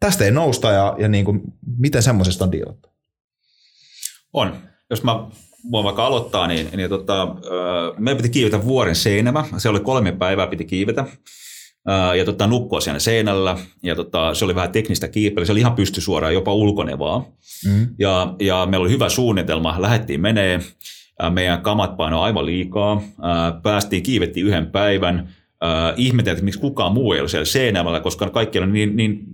[0.00, 1.40] tästä ei nousta ja, ja niin kuin,
[1.78, 2.88] miten semmoisesta on diilattu?
[4.32, 4.56] On.
[4.90, 5.26] Jos mä
[5.70, 7.36] voin vaikka aloittaa, niin, niin tota,
[7.98, 9.44] meidän piti kiivetä vuoren seinämä.
[9.58, 11.04] Se oli kolme päivää piti kiivetä
[12.16, 13.58] ja tota, nukkua siellä seinällä.
[13.82, 17.24] Ja tota, se oli vähän teknistä kiipeilyä, se oli ihan pysty suoraan, jopa ulkonevaa.
[17.66, 17.86] Mm.
[17.98, 20.60] Ja, ja meillä oli hyvä suunnitelma, lähdettiin menee.
[21.30, 23.02] Meidän kamat painoi aivan liikaa.
[23.62, 25.28] Päästiin, kiivettiin yhden päivän.
[25.96, 29.24] Ihmeteltiin, että miksi kukaan muu ei ole siellä seinämällä, koska kaikki oli niin, niin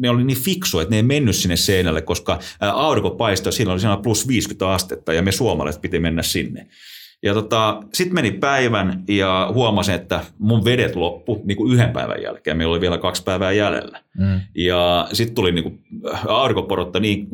[0.00, 3.80] ne oli niin fiksu, että ne ei mennyt sinne seinälle, koska aurinko paistoi, siinä oli
[3.80, 6.66] siinä plus 50 astetta ja me suomalaiset piti mennä sinne.
[7.24, 12.22] Ja tota, sitten meni päivän ja huomasin, että mun vedet loppu niin kuin yhden päivän
[12.22, 12.56] jälkeen.
[12.56, 14.00] Meillä oli vielä kaksi päivää jäljellä.
[14.18, 14.40] Mm.
[14.54, 15.80] Ja sitten tuli niin kuin,
[16.28, 17.28] aurinkoporotta niin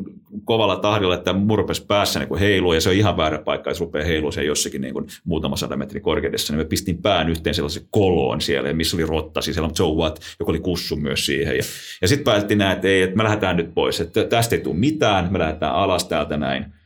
[0.44, 2.74] kovalla tahdilla, että murpes päässä niin kuin heilua.
[2.74, 5.76] Ja se on ihan väärä paikka, että rupeaa heilua se jossakin niin kuin muutama sata
[5.76, 6.52] metrin korkeudessa.
[6.52, 10.20] Niin me pistin pään yhteen sellaisen koloon siellä, missä oli rottasi siellä, mutta so what,
[10.40, 11.56] joka oli kussu myös siihen.
[11.56, 11.62] Ja,
[12.02, 14.76] ja sitten päätettiin näin, että ei, että me lähdetään nyt pois, että tästä ei tule
[14.76, 16.79] mitään, me lähdetään alas täältä näin.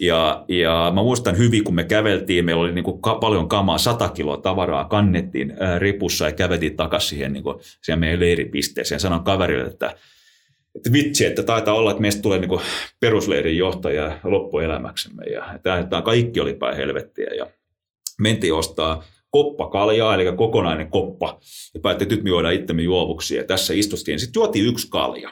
[0.00, 3.78] Ja, ja mä muistan hyvin, kun me käveltiin, meillä oli niin kuin ka- paljon kamaa,
[3.78, 9.00] 100 kiloa tavaraa kannettiin ää, ripussa ja käveltiin takaisin siihen, niin kuin, siihen meidän leiripisteeseen.
[9.00, 9.94] Sanon kaverille, että,
[10.76, 12.60] että vitsi, että taitaa olla, että meistä tulee niin kuin
[13.00, 15.24] perusleirin johtaja loppuelämäksemme.
[15.24, 17.30] Ja tämä kaikki oli päin helvettiä.
[17.36, 17.46] Ja
[18.18, 21.40] mentiin ostaa koppa kaljaa, eli kokonainen koppa,
[21.74, 23.40] ja päätti, että nyt me juodaan itsemme juovuksia.
[23.40, 24.20] Ja tässä istuttiin.
[24.20, 25.30] Sitten juotiin yksi kalja.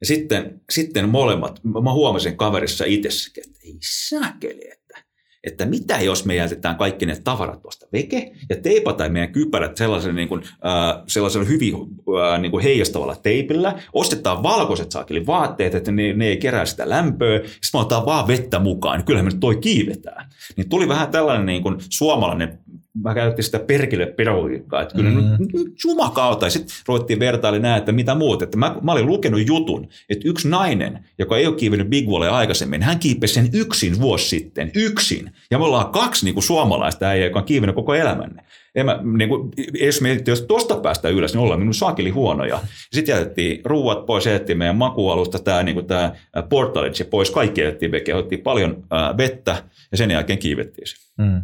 [0.00, 5.02] Ja sitten, sitten molemmat, mä huomasin kaverissa itsessäkin, että ei sakeli, että,
[5.44, 10.14] että mitä jos me jätetään kaikki ne tavarat tuosta veke ja teipataan meidän kypärät sellaisen,
[10.14, 15.92] niin kuin, äh, sellaisen hyvin äh, niin kuin heijastavalla teipillä, ostetaan valkoiset saakeli vaatteet, että
[15.92, 19.30] ne, ne ei kerää sitä lämpöä, sitten me otetaan vaan vettä mukaan, niin kyllähän me
[19.30, 20.30] nyt toi kiivetään.
[20.56, 22.58] Niin tuli vähän tällainen niin kuin suomalainen
[22.94, 25.16] mä käytin sitä perkille pedagogiikkaa, että kyllä mm.
[25.38, 26.46] nyt, nyt jumakauta.
[26.46, 28.42] Ja sitten ruvettiin vertailla näin, että mitä muut.
[28.42, 32.36] Että mä, mä olin lukenut jutun, että yksi nainen, joka ei ole kiivennyt Big Wallea
[32.36, 35.30] aikaisemmin, hän kiipesi sen yksin vuosi sitten, yksin.
[35.50, 38.42] Ja me ollaan kaksi niin kuin suomalaista äijää, joka on kiivennyt koko elämänne.
[38.74, 39.50] En mä, niin kuin,
[39.80, 42.60] jos me jos tuosta päästä ylös, niin ollaan minun saakeli huonoja.
[42.92, 46.12] Sitten jätettiin ruuat pois, jätettiin meidän makualusta, tämä, niin kuin tämä
[46.48, 50.96] portalage pois, kaikki jätettiin veke, otettiin paljon ää, vettä ja sen jälkeen kiivettiin se.
[51.18, 51.42] Mm.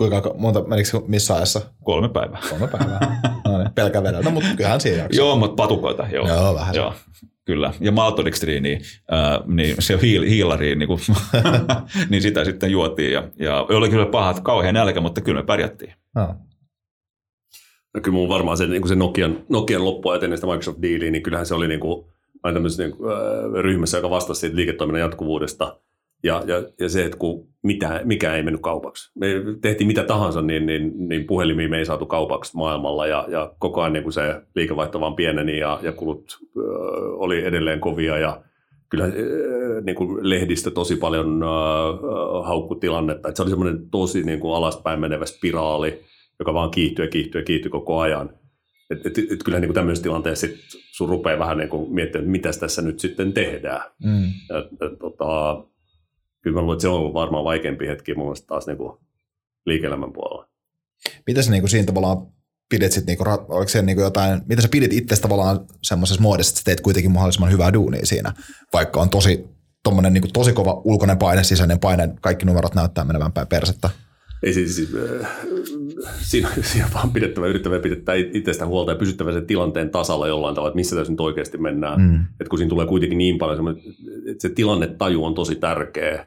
[0.00, 1.60] Kuinka monta, menikö missä ajassa?
[1.84, 2.40] Kolme päivää.
[2.50, 3.20] Kolme päivää.
[3.44, 5.24] no niin, pelkä vedeltä, mutta kyllähän siinä jaksaa.
[5.24, 6.28] Joo, mutta patukoita, joo.
[6.28, 6.94] Joo, vähän joo.
[7.44, 8.80] Kyllä, ja maltodextriini,
[9.12, 11.00] äh, niin se hiil, hiilariin, niin, kuin,
[12.10, 13.12] niin sitä sitten juotiin.
[13.12, 15.94] Ja, ja oli kyllä pahat, kauhean nälkä, mutta kyllä me pärjättiin.
[16.14, 16.34] No.
[17.94, 21.46] No kyllä mun varmaan se, niin kuin se Nokian, Nokian loppuajaten sitä Microsoft-diiliä, niin kyllähän
[21.46, 22.04] se oli niin kuin,
[22.42, 25.76] aina tämmöisessä niin kuin, äh, ryhmässä, joka vastasi siitä liiketoiminnan jatkuvuudesta–
[26.22, 29.12] ja, ja, ja se, että kun mitä, mikä ei mennyt kaupaksi.
[29.18, 29.26] Me
[29.60, 33.80] tehtiin mitä tahansa, niin, niin, niin puhelimia me ei saatu kaupaksi maailmalla ja, ja koko
[33.80, 36.60] ajan niin kuin se liikevaihto vaan pieneni ja, ja kulut ö,
[37.16, 38.42] oli edelleen kovia ja
[38.88, 41.46] kyllä ö, niin kuin lehdistö tosi paljon ö,
[42.44, 43.28] haukku tilannetta.
[43.28, 46.00] Että se oli semmoinen tosi niin kuin alaspäin menevä spiraali,
[46.38, 48.30] joka vaan kiihtyi ja kiihtyi ja kiihtyi koko ajan.
[48.90, 50.56] Et, et, et, kyllä niin tämmöisessä tilanteessa sit
[50.92, 53.90] sun rupeaa vähän niin kuin miettimään, että mitä tässä nyt sitten tehdään.
[54.04, 54.24] Mm.
[54.24, 55.64] Et, et, tota,
[56.42, 58.98] kyllä mä luulen, että se on varmaan vaikeampi hetki mun mielestä taas niin kuin
[59.66, 60.48] liike-elämän puolella.
[61.26, 62.26] Mitä sä niin kuin siinä tavallaan
[62.68, 66.64] pidit sit niinku, oliko niinku jotain, mitä sä pidit itse tavallaan semmoisessa muodossa, että sä
[66.64, 68.32] teet kuitenkin mahdollisimman hyvää duunia siinä,
[68.72, 69.44] vaikka on tosi,
[69.82, 73.90] tommonen niinku tosi kova ulkoinen paine, sisäinen paine, kaikki numerot näyttää menevän päin persettä?
[74.42, 75.30] Ei siis, siis äh,
[76.20, 80.54] siinä, siinä on vaan pidettävä, yrittävä pidettävä itsestä huolta ja pysyttävä sen tilanteen tasalla jollain
[80.54, 82.00] tavalla, että missä tässä nyt oikeasti mennään.
[82.00, 82.14] Mm.
[82.14, 83.76] Että kun siinä tulee kuitenkin niin paljon,
[84.26, 86.26] että se tilannetaju on tosi tärkeä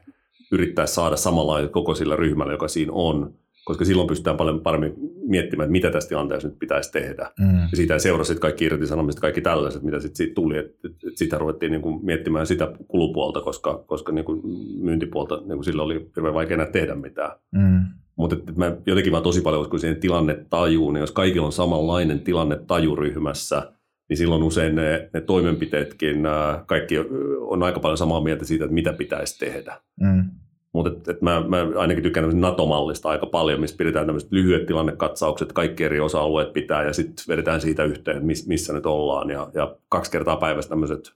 [0.52, 3.34] yrittää saada samanlainen koko sillä ryhmällä, joka siinä on
[3.64, 4.94] koska silloin pystytään paljon paremmin
[5.26, 7.30] miettimään, että mitä tässä tilanteessa nyt pitäisi tehdä.
[7.38, 7.60] Mm.
[7.60, 10.58] Ja siitä seurasi sitten kaikki irtisanomiset, kaikki tällaiset, mitä sitten siitä tuli.
[10.58, 14.40] Että et, et sitä ruvettiin niin kuin miettimään sitä kulupuolta, koska, koska niin kuin
[14.80, 17.30] myyntipuolta niin kuin sillä oli hirveän vaikea enää tehdä mitään.
[17.52, 17.80] Mm.
[18.16, 22.96] Mutta mä jotenkin vaan tosi paljon uskon siihen tilannetajuun, niin jos kaikilla on samanlainen tilannetaju
[22.96, 23.72] ryhmässä,
[24.08, 26.22] niin silloin usein ne, ne toimenpiteetkin,
[26.66, 26.94] kaikki
[27.40, 29.80] on aika paljon samaa mieltä siitä, että mitä pitäisi tehdä.
[30.00, 30.24] Mm.
[30.72, 35.52] Mutta et, et mä, mä ainakin tykkään NATO-mallista aika paljon, missä pidetään tämmöiset lyhyet tilannekatsaukset,
[35.52, 39.30] kaikki eri osa-alueet pitää ja sitten vedetään siitä yhteen, miss, missä nyt ollaan.
[39.30, 41.12] Ja, ja kaksi kertaa päivässä tämmöiset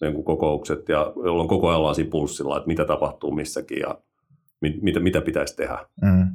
[0.00, 3.98] niin kokoukset, ja jolloin koko ajan ollaan siinä pulssilla, että mitä tapahtuu missäkin ja
[4.60, 5.86] mit, mitä, mitä pitäisi tehdä.
[6.02, 6.26] Mm.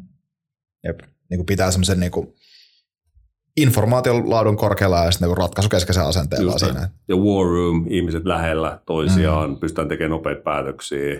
[0.87, 0.99] Jep.
[1.29, 2.33] Niin kuin pitää semmoisen niin kuin
[3.57, 6.89] informaation laadun korkealla ja sitten niin ratkaisukeskeisen asenteella siinä.
[7.07, 9.57] Ja war room, ihmiset lähellä toisiaan, mm.
[9.57, 11.19] pystytään tekemään nopeita päätöksiä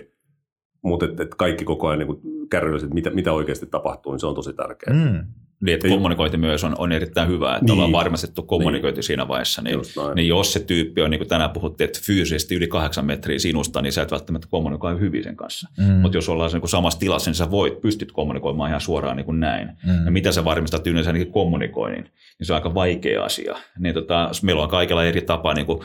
[0.82, 4.26] mutta et, et kaikki koko ajan niin kärryillä, että mitä, mitä oikeasti tapahtuu, niin se
[4.26, 4.96] on tosi tärkeää.
[4.96, 5.26] Mm.
[5.60, 7.72] Niin, että kommunikointi myös on, on erittäin hyvä, että niin.
[7.72, 9.04] ollaan varmistettu kommunikointi niin.
[9.04, 9.62] siinä vaiheessa.
[9.62, 9.80] Niin,
[10.14, 13.82] niin jos se tyyppi on, niin kuin tänään puhuttiin, että fyysisesti yli kahdeksan metriä sinusta,
[13.82, 15.68] niin sä et välttämättä kommunikoi hyvin sen kanssa.
[15.78, 15.92] Mm.
[15.92, 19.24] Mutta jos ollaan niin kuin samassa tilassa, niin sä voit, pystyt kommunikoimaan ihan suoraan niin
[19.24, 19.68] kuin näin.
[19.86, 20.04] Mm.
[20.04, 22.04] Ja mitä sä varmistat yleensä niin kommunikoinnin,
[22.38, 23.56] niin se on aika vaikea asia.
[23.78, 25.80] Niin tota, meillä on kaikilla eri tapaa niin kuin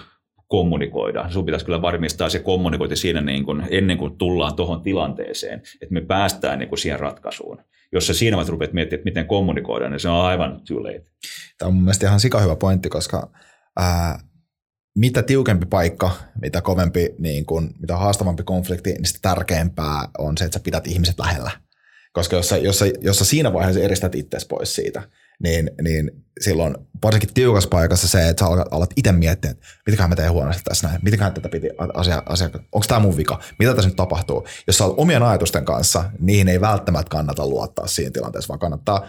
[0.47, 1.25] kommunikoida.
[1.29, 5.93] Sun pitäisi kyllä varmistaa se kommunikointi siinä niin kuin, ennen kuin tullaan tuohon tilanteeseen, että
[5.93, 7.57] me päästään niin kuin siihen ratkaisuun.
[7.93, 11.05] Jos sä siinä vaiheessa rupeat miettimään, että miten kommunikoida, niin se on aivan too late.
[11.57, 13.31] Tämä on mun mielestä ihan sika hyvä pointti, koska
[13.79, 14.19] ää,
[14.95, 16.11] mitä tiukempi paikka,
[16.41, 20.87] mitä kovempi, niin kun, mitä haastavampi konflikti, niin sitä tärkeämpää on se, että sä pidät
[20.87, 21.51] ihmiset lähellä.
[22.13, 25.03] Koska jos sä, jos sä, jos sä siinä vaiheessa eristät itsesi pois siitä,
[25.43, 26.11] niin, niin
[26.41, 30.63] silloin varsinkin tiukassa paikassa se, että sä alat, itse miettiä, että mitäköhän mä teen huonosti
[30.63, 34.47] tässä näin, mitäköhän tätä piti asia, asia onko tämä mun vika, mitä tässä nyt tapahtuu.
[34.67, 39.07] Jos sä olet omien ajatusten kanssa, niihin ei välttämättä kannata luottaa siinä tilanteessa, vaan kannattaa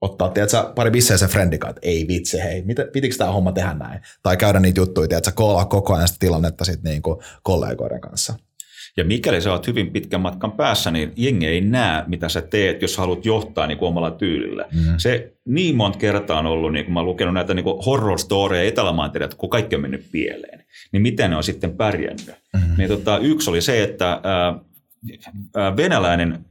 [0.00, 3.74] ottaa, tiedätkö, pari bisseä sen friendikaan, että ei vitsi, hei, mitä, pitikö tämä homma tehdä
[3.74, 4.00] näin?
[4.22, 8.34] Tai käydä niitä juttuja, tiedätkö, koolaa koko ajan sitä tilannetta sit niin kuin kollegoiden kanssa.
[8.96, 12.82] Ja mikäli sä oot hyvin pitkän matkan päässä, niin jengi ei näe, mitä sä teet,
[12.82, 14.64] jos haluat johtaa niin kuin omalla tyylillä.
[14.72, 14.94] Mm.
[14.96, 18.18] Se niin monta kertaa on ollut, niin kun mä oon lukenut näitä niin kuin horror
[18.18, 22.34] storyja etelämaantereilta, kun kaikki on mennyt pieleen, niin miten ne on sitten pärjännyt.
[22.52, 22.60] Mm.
[22.78, 26.44] Niin tota, yksi oli se, että ää, venäläinen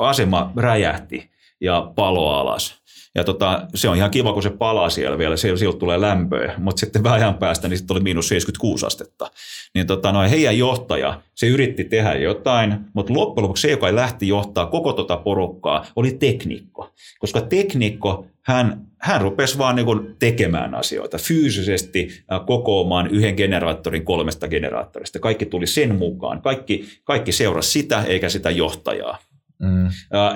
[0.00, 1.30] asema räjähti
[1.60, 2.83] ja palo alas.
[3.14, 6.80] Ja tota, se on ihan kiva, kun se palaa siellä vielä, sieltä tulee lämpöä, mutta
[6.80, 9.30] sitten vähän ajan päästä niin sitten oli miinus 76 astetta.
[9.74, 14.28] Niin tota, no, heidän johtaja, se yritti tehdä jotain, mutta loppujen lopuksi se, joka lähti
[14.28, 16.90] johtaa koko tota porukkaa, oli teknikko.
[17.18, 24.48] Koska teknikko, hän, hän rupesi vaan niin tekemään asioita, fyysisesti äh, kokoamaan yhden generaattorin kolmesta
[24.48, 25.18] generaattorista.
[25.18, 29.18] Kaikki tuli sen mukaan, kaikki, kaikki seurasi sitä eikä sitä johtajaa.
[29.58, 29.86] Mm.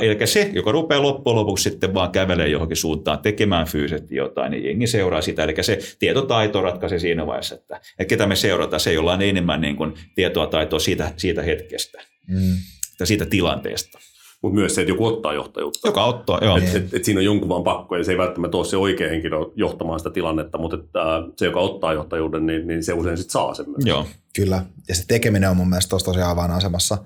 [0.01, 4.65] Eli se, joka rupeaa loppujen lopuksi sitten vaan kävelemään johonkin suuntaan tekemään fyysisesti jotain, niin
[4.65, 5.45] jengi seuraa sitä.
[5.45, 9.61] Eli se tietotaito ratkaisee siinä vaiheessa, että, että ketä me seurataan, se jolla on enemmän
[9.61, 12.57] niin kuin tietoa taitoa siitä, siitä hetkestä mm.
[13.01, 13.99] ja siitä tilanteesta.
[14.43, 15.89] Mutta myös se, että joku ottaa johtajuutta.
[15.89, 16.57] Joka ottaa, joo.
[16.57, 19.09] Et, et, et siinä on jonkun vaan pakko, ja se ei välttämättä ole se oikea
[19.09, 21.01] henkilö johtamaan sitä tilannetta, mutta että,
[21.37, 23.85] se, joka ottaa johtajuuden, niin, niin se usein sitten saa sen myös.
[23.85, 24.07] Joo.
[24.37, 26.99] Kyllä, ja se tekeminen on mun mielestä tuossa tosiaan avainasemassa.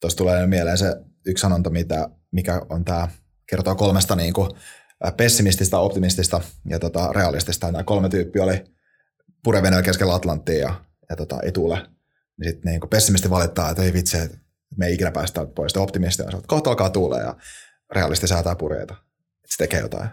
[0.00, 0.86] Tuossa tulee mieleen se
[1.26, 3.08] yksi sanonta, mitä, mikä on tämä,
[3.46, 4.50] kertoo kolmesta niin kuin
[5.16, 7.72] pessimististä, optimistista ja tota, realistista.
[7.72, 8.64] Nämä kolme tyyppiä oli
[9.44, 11.78] purevenellä keskellä Atlanttia ja, ja tota, ei tule.
[12.40, 14.38] Niin sitten niin pessimisti valittaa, että ei vitsi, että
[14.76, 15.70] me ei ikinä päästä pois.
[15.70, 17.36] Sitten optimisti on että kohta alkaa tuulee ja
[17.94, 18.94] realisti säätää pureita.
[19.46, 20.08] Se tekee jotain.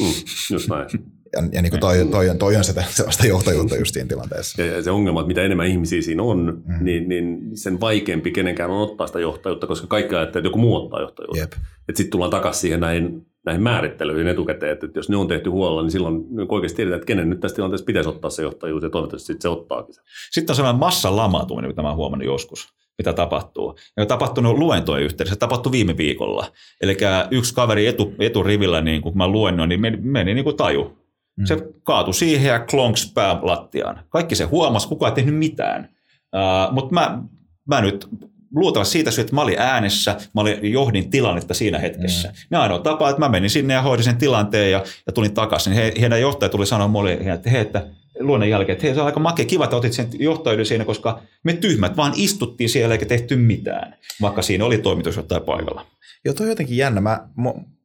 [0.00, 0.12] Mm,
[0.52, 0.86] just näin.
[1.32, 4.62] Ja, ja niin kuin toi, toi, on, toi on sitä sellaista johtajuutta just siinä tilanteessa.
[4.62, 6.84] Ja se ongelma, että mitä enemmän ihmisiä siinä on, mm.
[6.84, 10.76] niin, niin sen vaikeampi kenenkään on ottaa sitä johtajuutta, koska kaikki ajattelee, että joku muu
[10.76, 11.44] ottaa johtajuutta.
[11.88, 15.82] Että sitten tullaan takaisin siihen näihin, näihin määrittelyihin etukäteen, että jos ne on tehty huolella,
[15.82, 19.26] niin silloin oikeasti tiedetään, että kenen nyt tässä tilanteessa pitäisi ottaa se johtajuus ja toivottavasti
[19.26, 20.00] sitten se ottaakin se.
[20.30, 22.68] Sitten on sellainen massan lamautuminen, mitä mä oon huomannut joskus
[22.98, 23.78] mitä tapahtuu.
[23.96, 26.52] Ja on tapahtunut luentojen yhteydessä, se tapahtui viime viikolla.
[26.80, 26.96] Eli
[27.30, 30.98] yksi kaveri etu, eturivillä, niin kun mä luennoin, niin meni, meni niin kuin taju.
[31.36, 31.46] Mm.
[31.46, 34.00] Se kaatui siihen ja klonks pää lattiaan.
[34.08, 35.88] Kaikki se huomasi, kukaan ei tehnyt mitään.
[36.36, 37.22] Uh, Mutta mä,
[37.68, 38.08] mä nyt
[38.54, 42.28] luultavasti siitä syystä, että mä olin äänessä, mä olin, johdin tilannetta siinä hetkessä.
[42.28, 42.34] Mm.
[42.50, 45.72] Ja ainoa tapa, että mä menin sinne ja hoidin sen tilanteen ja, ja tulin takaisin.
[45.72, 47.86] He, heidän johtaja tuli sanoa mulle, että hei, että
[48.20, 51.22] luonnon jälkeen, että hei, se on aika makea, kiva, että otit sen johtajuuden siinä, koska
[51.44, 55.86] me tyhmät vaan istuttiin siellä eikä tehty mitään, vaikka siinä oli toimitusjohtaja paikalla.
[56.24, 57.00] Joo, toi on jotenkin jännä.
[57.00, 57.20] Mä,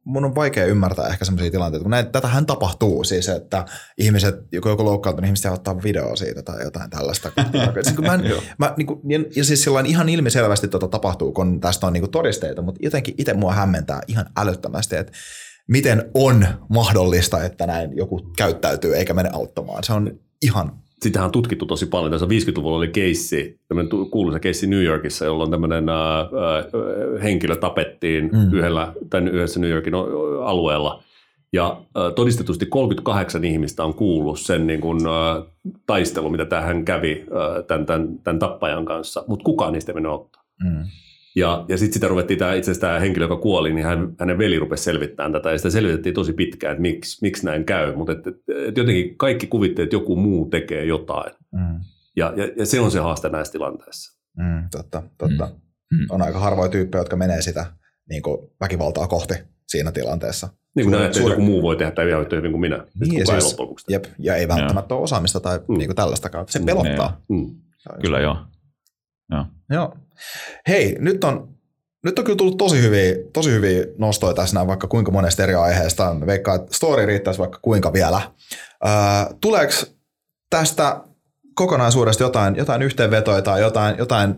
[0.04, 3.64] mun on vaikea ymmärtää ehkä semmoisia tilanteita, kun näin, tätähän tapahtuu siis, että
[3.98, 7.32] ihmiset, joku joku loukkaantunut, niin ihmiset ottaa videoa siitä tai jotain tällaista.
[7.82, 8.22] siis, mä en,
[8.58, 12.02] mä, niin kuin, ja, ja, siis sillain ihan ilmiselvästi tota tapahtuu, kun tästä on niin
[12.02, 15.12] kuin todisteita, mutta jotenkin itse mua hämmentää ihan älyttömästi, että
[15.68, 19.84] miten on mahdollista, että näin joku käyttäytyy eikä mene auttamaan.
[19.84, 22.10] Se on ihan sitähän on tutkittu tosi paljon.
[22.10, 26.28] Tässä 50-luvulla oli keissi, tämmöinen kuuluisa keissi New Yorkissa, jolloin tämmöinen ää, ää,
[27.22, 28.58] henkilö tapettiin mm.
[28.58, 29.94] yhdellä, tämän yhdessä New Yorkin
[30.44, 31.02] alueella.
[31.52, 35.42] Ja ää, todistetusti 38 ihmistä on kuullut sen niin kuin, ää,
[35.86, 40.12] taistelun, mitä tähän kävi ää, tämän, tämän, tämän tappajan kanssa, mutta kukaan niistä ei mennyt
[40.12, 40.44] ottaa.
[40.64, 40.84] Mm.
[41.36, 44.38] Ja, ja sitten sitä ruvettiin, tämä, itse asiassa tämä henkilö, joka kuoli, niin hän, hänen
[44.38, 48.12] veli rupesi selvittämään tätä, ja sitä selvitettiin tosi pitkään, että miksi, miksi näin käy, mutta
[48.12, 48.36] et, et,
[48.68, 51.32] et jotenkin kaikki kuvitteet, että joku muu tekee jotain.
[51.52, 51.80] Mm.
[52.16, 54.20] Ja, ja, ja se on se haaste näissä tilanteissa.
[54.36, 55.46] Mm, totta, totta.
[55.92, 55.98] Mm.
[55.98, 56.06] mm.
[56.10, 57.66] On aika harvoja tyyppejä, jotka menee sitä
[58.08, 59.34] niin kuin väkivaltaa kohti
[59.68, 60.48] siinä tilanteessa.
[60.76, 62.86] Niin kuin näet, että joku muu voi tehdä tämä ihan yhtä hyvin kuin minä.
[63.00, 63.56] Niin, ja, siis,
[63.88, 64.96] jep, ja ei välttämättä ja.
[64.96, 65.78] ole osaamista tai mm.
[65.78, 66.44] niin kuin tällaistakaan.
[66.48, 67.20] Se pelottaa.
[67.28, 67.54] Mm.
[68.00, 68.36] Kyllä joo.
[69.30, 69.46] Joo.
[69.70, 69.96] joo.
[70.68, 71.48] Hei, nyt on,
[72.04, 75.54] nyt on kyllä tullut tosi hyviä, tosi hyviä nostoja tässä näin, vaikka kuinka monesta eri
[75.54, 76.16] aiheesta.
[76.26, 78.20] Veikkaa, että story riittäisi vaikka kuinka vielä.
[78.86, 78.90] Öö,
[79.40, 79.72] tuleeko
[80.50, 81.00] tästä
[81.54, 84.34] kokonaisuudesta jotain, jotain yhteenvetoja tai jotain, jotain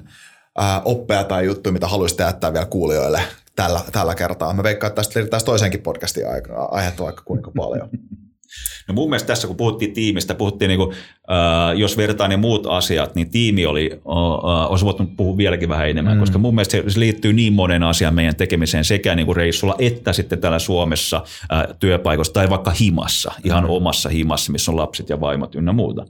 [0.58, 3.20] ää, oppeja tai juttuja, mitä haluaisitte jättää vielä kuulijoille
[3.56, 4.52] tällä, tällä kertaa?
[4.52, 6.24] Mä veikkaan, että tästä riittäisi toisenkin podcastin
[6.70, 7.88] aihetta vaikka kuinka paljon.
[8.88, 10.96] No mun mielestä tässä, kun puhuttiin tiimistä, puhuttiin, niin kuin,
[11.30, 15.88] äh, jos vertaan ne muut asiat, niin tiimi oli, äh, olisi voinut puhua vieläkin vähän
[15.88, 16.20] enemmän, mm.
[16.20, 20.12] koska mun mielestä se liittyy niin monen asian meidän tekemiseen sekä niin kuin reissulla että
[20.12, 23.70] sitten täällä Suomessa äh, työpaikossa tai vaikka himassa, ihan mm.
[23.70, 26.06] omassa himassa, missä on lapset ja vaimot ynnä muuta.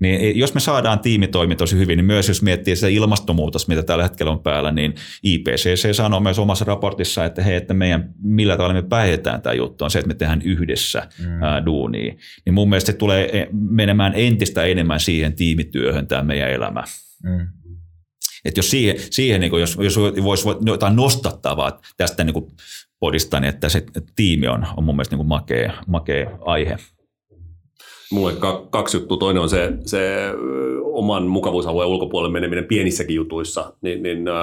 [0.00, 3.82] Niin jos me saadaan tiimi toimi tosi hyvin, niin myös jos miettii sitä ilmastonmuutos, mitä
[3.82, 8.56] tällä hetkellä on päällä, niin IPCC sanoo myös omassa raportissa, että hei, että meidän, millä
[8.56, 11.42] tavalla me päihetään tämä juttu, on se, että me tehdään yhdessä mm.
[11.42, 12.14] ää, duunia.
[12.44, 16.84] Niin mun mielestä se tulee e, menemään entistä enemmän siihen tiimityöhön tämä meidän elämä.
[17.22, 17.48] Mm.
[18.44, 22.46] Et jos siihen, siihen niin jos, jos voisi jotain nostattavaa tästä niin
[23.00, 23.84] podista, niin että se
[24.16, 26.76] tiimi on, on mun mielestä niin makea, makea aihe
[28.12, 28.32] mulle
[28.70, 29.16] kaksi juttua.
[29.16, 30.18] Toinen on se, se
[30.82, 34.34] oman mukavuusalueen ulkopuolelle meneminen pienissäkin jutuissa, niin, niin äh,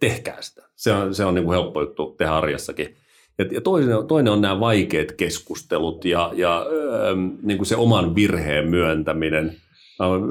[0.00, 0.62] tehkää sitä.
[0.76, 2.94] Se on, se on niin kuin helppo juttu tehdä arjessakin.
[3.38, 8.14] Ja, ja toinen, toinen on nämä vaikeat keskustelut ja, ja äh, niin kuin se oman
[8.14, 9.56] virheen myöntäminen.
[9.98, 10.22] Olen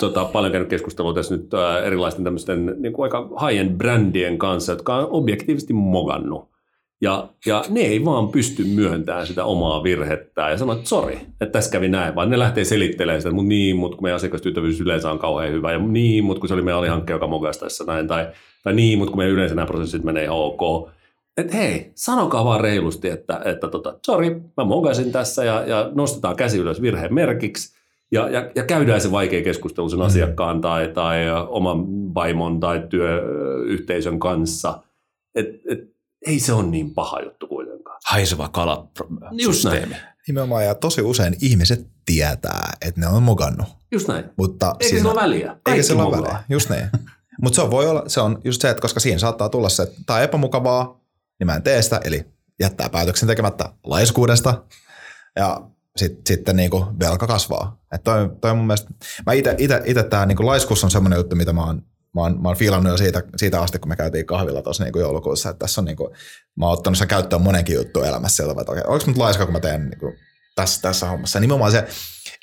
[0.00, 4.72] tota, paljon käynyt keskustelua tässä nyt äh, erilaisten tämmöisten niin kuin aika high-end brändien kanssa,
[4.72, 6.50] jotka on objektiivisesti mogannut
[7.00, 11.46] ja, ja ne ei vaan pysty myöntämään sitä omaa virhettään ja sanoa, että sori, että
[11.46, 15.10] tässä kävi näin, vaan ne lähtee selittelemään sitä, mutta niin, mutta kun meidän asiakastyyttävyys yleensä
[15.10, 18.08] on kauhean hyvä, ja niin, mutta kun se oli meidän alihankkeen, joka mokasi tässä näin,
[18.08, 18.28] tai,
[18.62, 20.90] tai niin, mutta kun meidän yleensä nämä prosessit menee ihan ok.
[21.36, 26.36] Että hei, sanokaa vaan reilusti, että, että tota, sori, mä mokasin tässä ja, ja nostetaan
[26.36, 27.80] käsi ylös virheen merkiksi,
[28.12, 30.04] ja, ja, ja käydään se vaikea keskustelu sen mm.
[30.04, 31.16] asiakkaan tai, tai
[31.48, 34.82] oman vaimon tai työyhteisön kanssa.
[35.34, 35.90] Et, et,
[36.26, 38.00] ei se ole niin paha juttu kuitenkaan.
[38.10, 39.96] Haiseva kalasysteemi.
[40.28, 43.68] Nimenomaan, ja tosi usein ihmiset tietää, että ne on mokannut.
[43.92, 44.24] Just näin.
[44.36, 45.46] Mutta eikä siinä, sillä ole väliä.
[45.46, 46.88] Kaikki eikä sillä ole väliä, just niin.
[47.42, 50.00] Mutta se, voi olla, se on just se, että koska siinä saattaa tulla se, että
[50.06, 51.00] tämä on epämukavaa,
[51.38, 52.26] niin mä en tee sitä, eli
[52.60, 54.64] jättää päätöksen tekemättä laiskuudesta,
[55.36, 55.60] ja
[55.96, 57.80] sit, sitten niinku velka kasvaa.
[57.94, 58.90] Et toi, toi mun mielestä,
[59.26, 61.82] mä ite, ite, ite tää niinku laiskuus on semmoinen juttu, mitä mä oon
[62.14, 64.92] mä oon, mä oon fiilannut jo siitä, siitä asti, kun me käytiin kahvilla tuossa niin
[64.98, 66.14] joulukuussa, että tässä on niin kuin,
[66.56, 69.60] mä oon ottanut sen käyttöön monenkin juttu elämässä sieltä, että onko nyt laiska, kun mä
[69.60, 70.16] teen niin kuin,
[70.54, 71.40] tässä, tässä hommassa.
[71.40, 71.86] Nimenomaan se,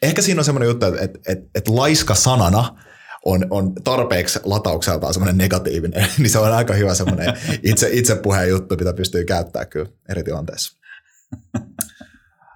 [0.02, 2.78] ehkä siinä on semmoinen juttu, että, että, että, että laiska sanana
[3.26, 7.34] on, on tarpeeksi lataukseltaan semmoinen negatiivinen, niin se on aika hyvä semmoinen
[7.64, 10.78] itse, itsepuheen juttu, mitä pystyy käyttämään kyllä eri tilanteissa.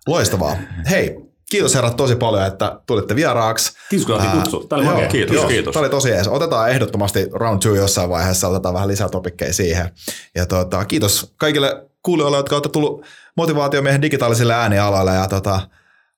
[0.08, 0.58] Loistavaa.
[0.90, 3.74] Hei, Kiitos herrat tosi paljon, että tulitte vieraaksi.
[3.90, 4.68] Kiitos kun kutsu.
[4.68, 5.74] Tämä oli joo, kiitos, joo, kiitos.
[5.74, 6.28] Tämä oli tosi ees.
[6.28, 9.90] Otetaan ehdottomasti round two jossain vaiheessa, otetaan vähän lisää topikkeja siihen.
[10.36, 13.06] Ja tota, kiitos kaikille kuulijoille, jotka olette tullut
[13.38, 15.60] motivaatiomiehen digitaalisille äänialoille ja tota,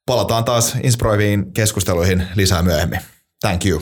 [0.05, 2.99] palataan taas inspiroiviin keskusteluihin lisää myöhemmin.
[3.41, 3.81] Thank you.